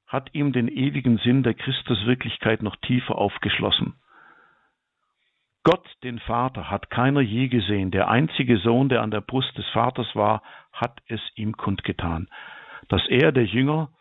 hat 0.08 0.30
ihm 0.34 0.52
den 0.52 0.68
ewigen 0.68 1.20
Sinn 1.20 1.42
der 1.42 1.54
Christuswirklichkeit 1.54 2.62
noch 2.62 2.76
tiefer 2.76 3.18
aufgeschlossen. 3.18 3.94
Gott, 5.64 5.88
den 6.04 6.20
Vater, 6.20 6.70
hat 6.70 6.90
keiner 6.90 7.22
je 7.22 7.48
gesehen. 7.48 7.92
Der 7.92 8.10
einzige 8.10 8.58
Sohn, 8.58 8.90
der 8.90 9.04
an 9.04 9.10
der 9.10 9.22
Brust 9.22 9.58
des 9.58 9.66
Vaters 9.70 10.14
war, 10.18 10.44
hat 10.74 11.02
es 11.08 11.22
ihm 11.36 11.56
kundgetan. 11.56 12.28
Dass 12.90 13.08
er, 13.08 13.32
der 13.32 13.46
Jünger, 13.46 13.94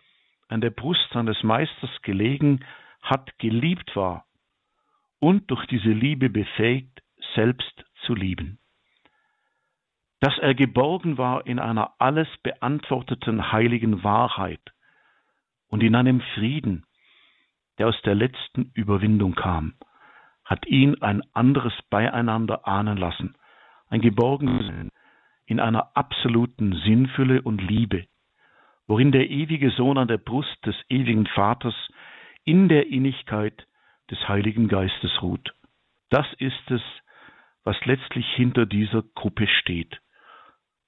an 0.49 0.61
der 0.61 0.71
Brust 0.71 1.09
seines 1.13 1.45
Meisters 1.45 2.03
gelegen, 2.03 2.65
hat 3.03 3.39
geliebt 3.39 3.95
war 3.95 4.25
und 5.21 5.49
durch 5.49 5.65
diese 5.67 5.93
Liebe 5.93 6.29
befähigt, 6.29 7.05
selbst 7.37 7.85
zu 8.05 8.17
lieben. 8.17 8.59
Dass 10.21 10.37
er 10.39 10.55
geborgen 10.55 11.19
war 11.19 11.47
in 11.47 11.59
einer 11.59 11.95
alles 11.99 12.29
beantworteten 12.43 13.53
heiligen 13.53 14.05
Wahrheit 14.05 14.61
und 15.69 15.83
in 15.83 15.95
einem 15.95 16.21
Frieden, 16.35 16.85
der 17.79 17.89
aus 17.89 18.01
der 18.03 18.15
letzten 18.15 18.71
Überwindung 18.75 19.35
kam 19.35 19.75
hat 20.51 20.67
ihn 20.67 21.01
ein 21.01 21.23
anderes 21.33 21.73
Beieinander 21.91 22.67
ahnen 22.67 22.97
lassen, 22.97 23.37
ein 23.89 24.01
Geborgensein 24.01 24.91
in 25.47 25.61
einer 25.61 25.97
absoluten 25.97 26.75
Sinnfülle 26.85 27.43
und 27.43 27.63
Liebe, 27.63 28.07
worin 28.89 29.13
der 29.13 29.31
ewige 29.31 29.71
Sohn 29.71 29.97
an 29.97 30.09
der 30.09 30.19
Brust 30.19 30.59
des 30.67 30.75
ewigen 30.89 31.27
Vaters 31.29 31.75
in 32.43 32.69
der 32.69 32.89
Innigkeit 32.89 33.65
des 34.11 34.29
Heiligen 34.29 34.67
Geistes 34.67 35.23
ruht. 35.23 35.55
Das 36.09 36.27
ist 36.39 36.71
es, 36.71 36.83
was 37.63 37.77
letztlich 37.85 38.27
hinter 38.35 38.67
dieser 38.67 39.05
Gruppe 39.15 39.47
steht. 39.47 40.01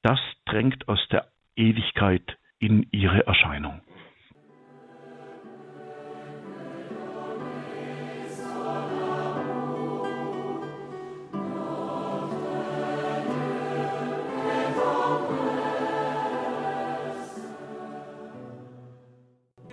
Das 0.03 0.19
drängt 0.47 0.89
aus 0.89 0.99
der 1.13 1.31
Ewigkeit 1.55 2.37
in 2.59 2.87
ihre 2.91 3.25
Erscheinung. 3.27 3.81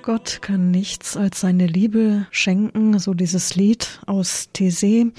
Gott 0.02 0.42
kann 0.42 0.72
nichts 0.72 1.18
als 1.18 1.42
seine 1.42 1.68
Liebe 1.68 2.26
schenken, 2.32 2.98
so 2.98 3.14
dieses 3.14 3.56
Lied 3.56 4.00
aus 4.08 4.50
Thésée. 4.56 5.12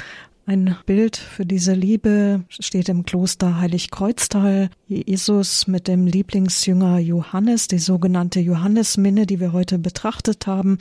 Ein 0.51 0.75
Bild 0.85 1.17
für 1.17 1.47
diese 1.47 1.75
Liebe 1.75 2.43
steht 2.49 2.89
im 2.89 3.05
Kloster 3.05 3.61
Heiligkreuztal. 3.61 4.71
Jesus 4.89 5.69
mit 5.69 5.87
dem 5.87 6.09
Lieblingsjünger 6.09 6.99
Johannes, 6.99 7.69
die 7.69 7.79
sogenannte 7.79 8.41
Johannesminne, 8.41 9.27
die 9.27 9.39
wir 9.39 9.53
heute 9.53 9.79
betrachtet 9.79 10.49
haben. 10.49 10.79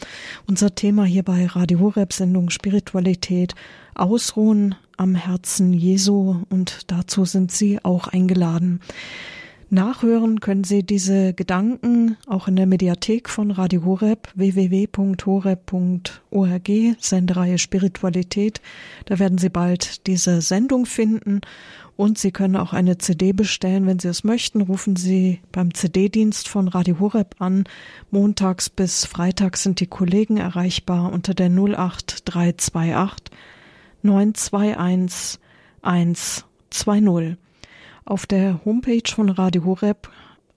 Unser 0.47 0.73
Thema 0.73 1.03
hier 1.03 1.21
bei 1.21 1.45
Radio 1.45 1.81
Horeb 1.81 2.13
Sendung 2.13 2.49
Spiritualität. 2.49 3.53
Ausruhen 3.93 4.73
am 4.97 5.13
Herzen 5.13 5.71
Jesu 5.71 6.37
und 6.49 6.89
dazu 6.89 7.25
sind 7.25 7.51
Sie 7.51 7.77
auch 7.85 8.07
eingeladen. 8.07 8.79
Nachhören 9.71 10.39
können 10.39 10.63
Sie 10.63 10.81
diese 10.81 11.35
Gedanken 11.35 12.17
auch 12.25 12.47
in 12.47 12.55
der 12.55 12.65
Mediathek 12.65 13.29
von 13.29 13.51
Radio 13.51 13.85
Horeb 13.85 14.29
www.horeb.org, 14.33 15.61
Sendereihe 16.99 17.59
Spiritualität. 17.59 18.61
Da 19.05 19.19
werden 19.19 19.37
Sie 19.37 19.49
bald 19.49 20.07
diese 20.07 20.41
Sendung 20.41 20.87
finden 20.87 21.41
und 21.95 22.17
Sie 22.17 22.31
können 22.31 22.55
auch 22.55 22.73
eine 22.73 22.97
CD 22.97 23.31
bestellen, 23.31 23.85
wenn 23.85 23.99
Sie 23.99 24.07
es 24.07 24.23
möchten. 24.23 24.61
Rufen 24.61 24.95
Sie 24.95 25.39
beim 25.51 25.71
CD-Dienst 25.71 26.47
von 26.47 26.67
Radio 26.67 26.99
Horeb 26.99 27.35
an. 27.37 27.65
Montags 28.09 28.71
bis 28.71 29.05
Freitags 29.05 29.61
sind 29.61 29.81
die 29.81 29.87
Kollegen 29.87 30.37
erreichbar 30.37 31.13
unter 31.13 31.35
der 31.35 31.51
08328 31.51 33.37
921 34.01 35.39
120. 35.83 37.37
Auf 38.09 38.25
der 38.25 38.65
Homepage 38.65 39.03
von 39.07 39.29
Radio 39.29 39.65
Horeb 39.65 40.09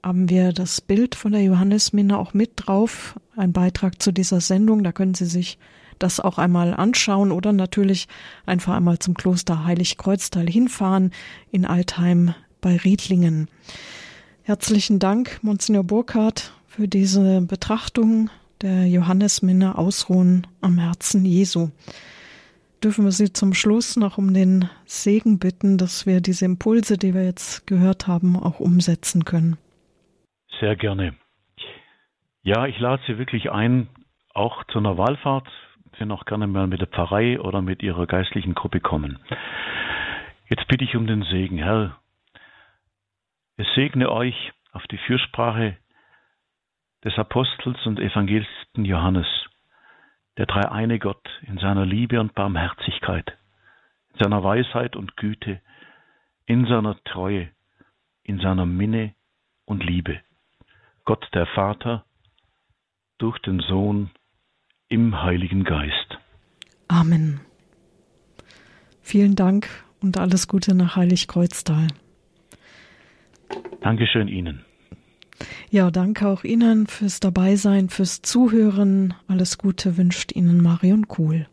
haben 0.03 0.31
wir 0.31 0.55
das 0.55 0.81
Bild 0.81 1.15
von 1.15 1.33
der 1.33 1.43
Johannesminne 1.43 2.17
auch 2.17 2.33
mit 2.33 2.53
drauf, 2.57 3.21
ein 3.37 3.53
Beitrag 3.53 4.01
zu 4.01 4.11
dieser 4.11 4.41
Sendung. 4.41 4.83
Da 4.83 4.91
können 4.91 5.13
Sie 5.13 5.27
sich 5.27 5.59
das 5.99 6.19
auch 6.19 6.39
einmal 6.39 6.73
anschauen 6.73 7.31
oder 7.31 7.53
natürlich 7.53 8.09
einfach 8.47 8.75
einmal 8.75 9.01
zum 9.01 9.13
Kloster 9.13 9.67
Heiligkreuztal 9.67 10.49
hinfahren 10.49 11.11
in 11.51 11.67
Altheim 11.67 12.35
bei 12.63 12.79
Riedlingen. 12.79 13.49
Herzlichen 14.45 14.99
Dank, 14.99 15.39
Monsignor 15.43 15.85
Burkhardt, 15.85 16.55
für 16.67 16.89
diese 16.89 17.43
Betrachtung 17.43 18.31
der 18.63 18.87
Johannesminne 18.87 19.77
Ausruhen 19.77 20.47
am 20.63 20.79
Herzen 20.79 21.27
Jesu 21.27 21.69
dürfen 22.83 23.05
wir 23.05 23.13
Sie 23.13 23.33
zum 23.33 23.55
Schluss 23.55 23.97
noch 23.97 24.19
um 24.19 24.35
den 24.35 24.69
Segen 24.85 25.39
bitten, 25.39 25.79
dass 25.79 26.07
wir 26.07 26.21
diese 26.21 26.45
Impulse, 26.45 26.99
die 26.99 27.15
wir 27.15 27.25
jetzt 27.25 27.67
gehört 27.67 28.07
haben, 28.07 28.37
auch 28.37 28.61
umsetzen 28.61 29.25
können. 29.25 29.59
Sehr 30.61 30.77
gerne. 30.77 31.15
Ja, 32.43 32.67
ich 32.67 32.79
lade 32.79 33.03
Sie 33.07 33.19
wirklich 33.19 33.51
ein, 33.51 33.89
auch 34.35 34.65
zu 34.65 34.79
einer 34.79 34.99
Wallfahrt. 34.99 35.49
können 35.93 36.13
auch 36.13 36.25
gerne 36.25 36.47
mal 36.47 36.67
mit 36.67 36.81
der 36.81 36.89
Pfarrei 36.89 37.41
oder 37.41 37.63
mit 37.63 37.83
Ihrer 37.83 38.07
geistlichen 38.07 38.55
Gruppe 38.55 38.81
kommen. 38.81 39.19
Jetzt 40.49 40.67
bitte 40.69 40.85
ich 40.85 40.97
um 40.97 41.07
den 41.07 41.23
Segen, 41.23 41.59
Herr. 41.59 41.99
Es 43.57 43.67
segne 43.75 44.11
euch 44.11 44.53
auf 44.73 44.83
die 44.89 44.99
Fürsprache 44.99 45.77
des 47.05 47.17
Apostels 47.19 47.85
und 47.87 48.01
Evangelisten 48.01 48.85
Johannes, 48.85 49.27
der 50.39 50.47
dreieine 50.47 50.99
Gott 50.99 51.29
in 51.43 51.59
seiner 51.59 51.85
Liebe 51.85 52.21
und 52.21 52.35
Barmherzigkeit, 52.35 53.37
in 54.13 54.25
seiner 54.25 54.43
Weisheit 54.43 54.97
und 54.97 55.17
Güte, 55.17 55.61
in 56.47 56.67
seiner 56.67 57.03
Treue, 57.05 57.51
in 58.23 58.41
seiner 58.41 58.67
Minne 58.67 59.15
und 59.65 59.85
Liebe. 59.85 60.21
Gott 61.05 61.27
der 61.35 61.47
Vater, 61.47 62.05
durch 63.19 63.39
den 63.41 63.61
Sohn, 63.61 64.11
im 64.89 65.23
Heiligen 65.23 65.65
Geist. 65.65 66.19
Amen. 66.89 67.41
Vielen 69.01 69.37
Dank 69.37 69.69
und 70.03 70.19
alles 70.19 70.49
Gute 70.49 70.75
nach 70.75 70.97
Heiligkreuztal. 70.97 71.89
Dankeschön 73.81 74.29
Ihnen. 74.29 74.65
Ja, 75.71 75.91
danke 75.91 76.29
auch 76.29 76.45
Ihnen 76.45 76.87
fürs 76.87 77.21
Dabeisein, 77.21 77.89
fürs 77.89 78.23
Zuhören. 78.23 79.15
Alles 79.27 79.59
Gute 79.59 79.97
wünscht 79.97 80.33
Ihnen 80.33 80.63
Marion 80.63 81.09
Kuhl. 81.09 81.47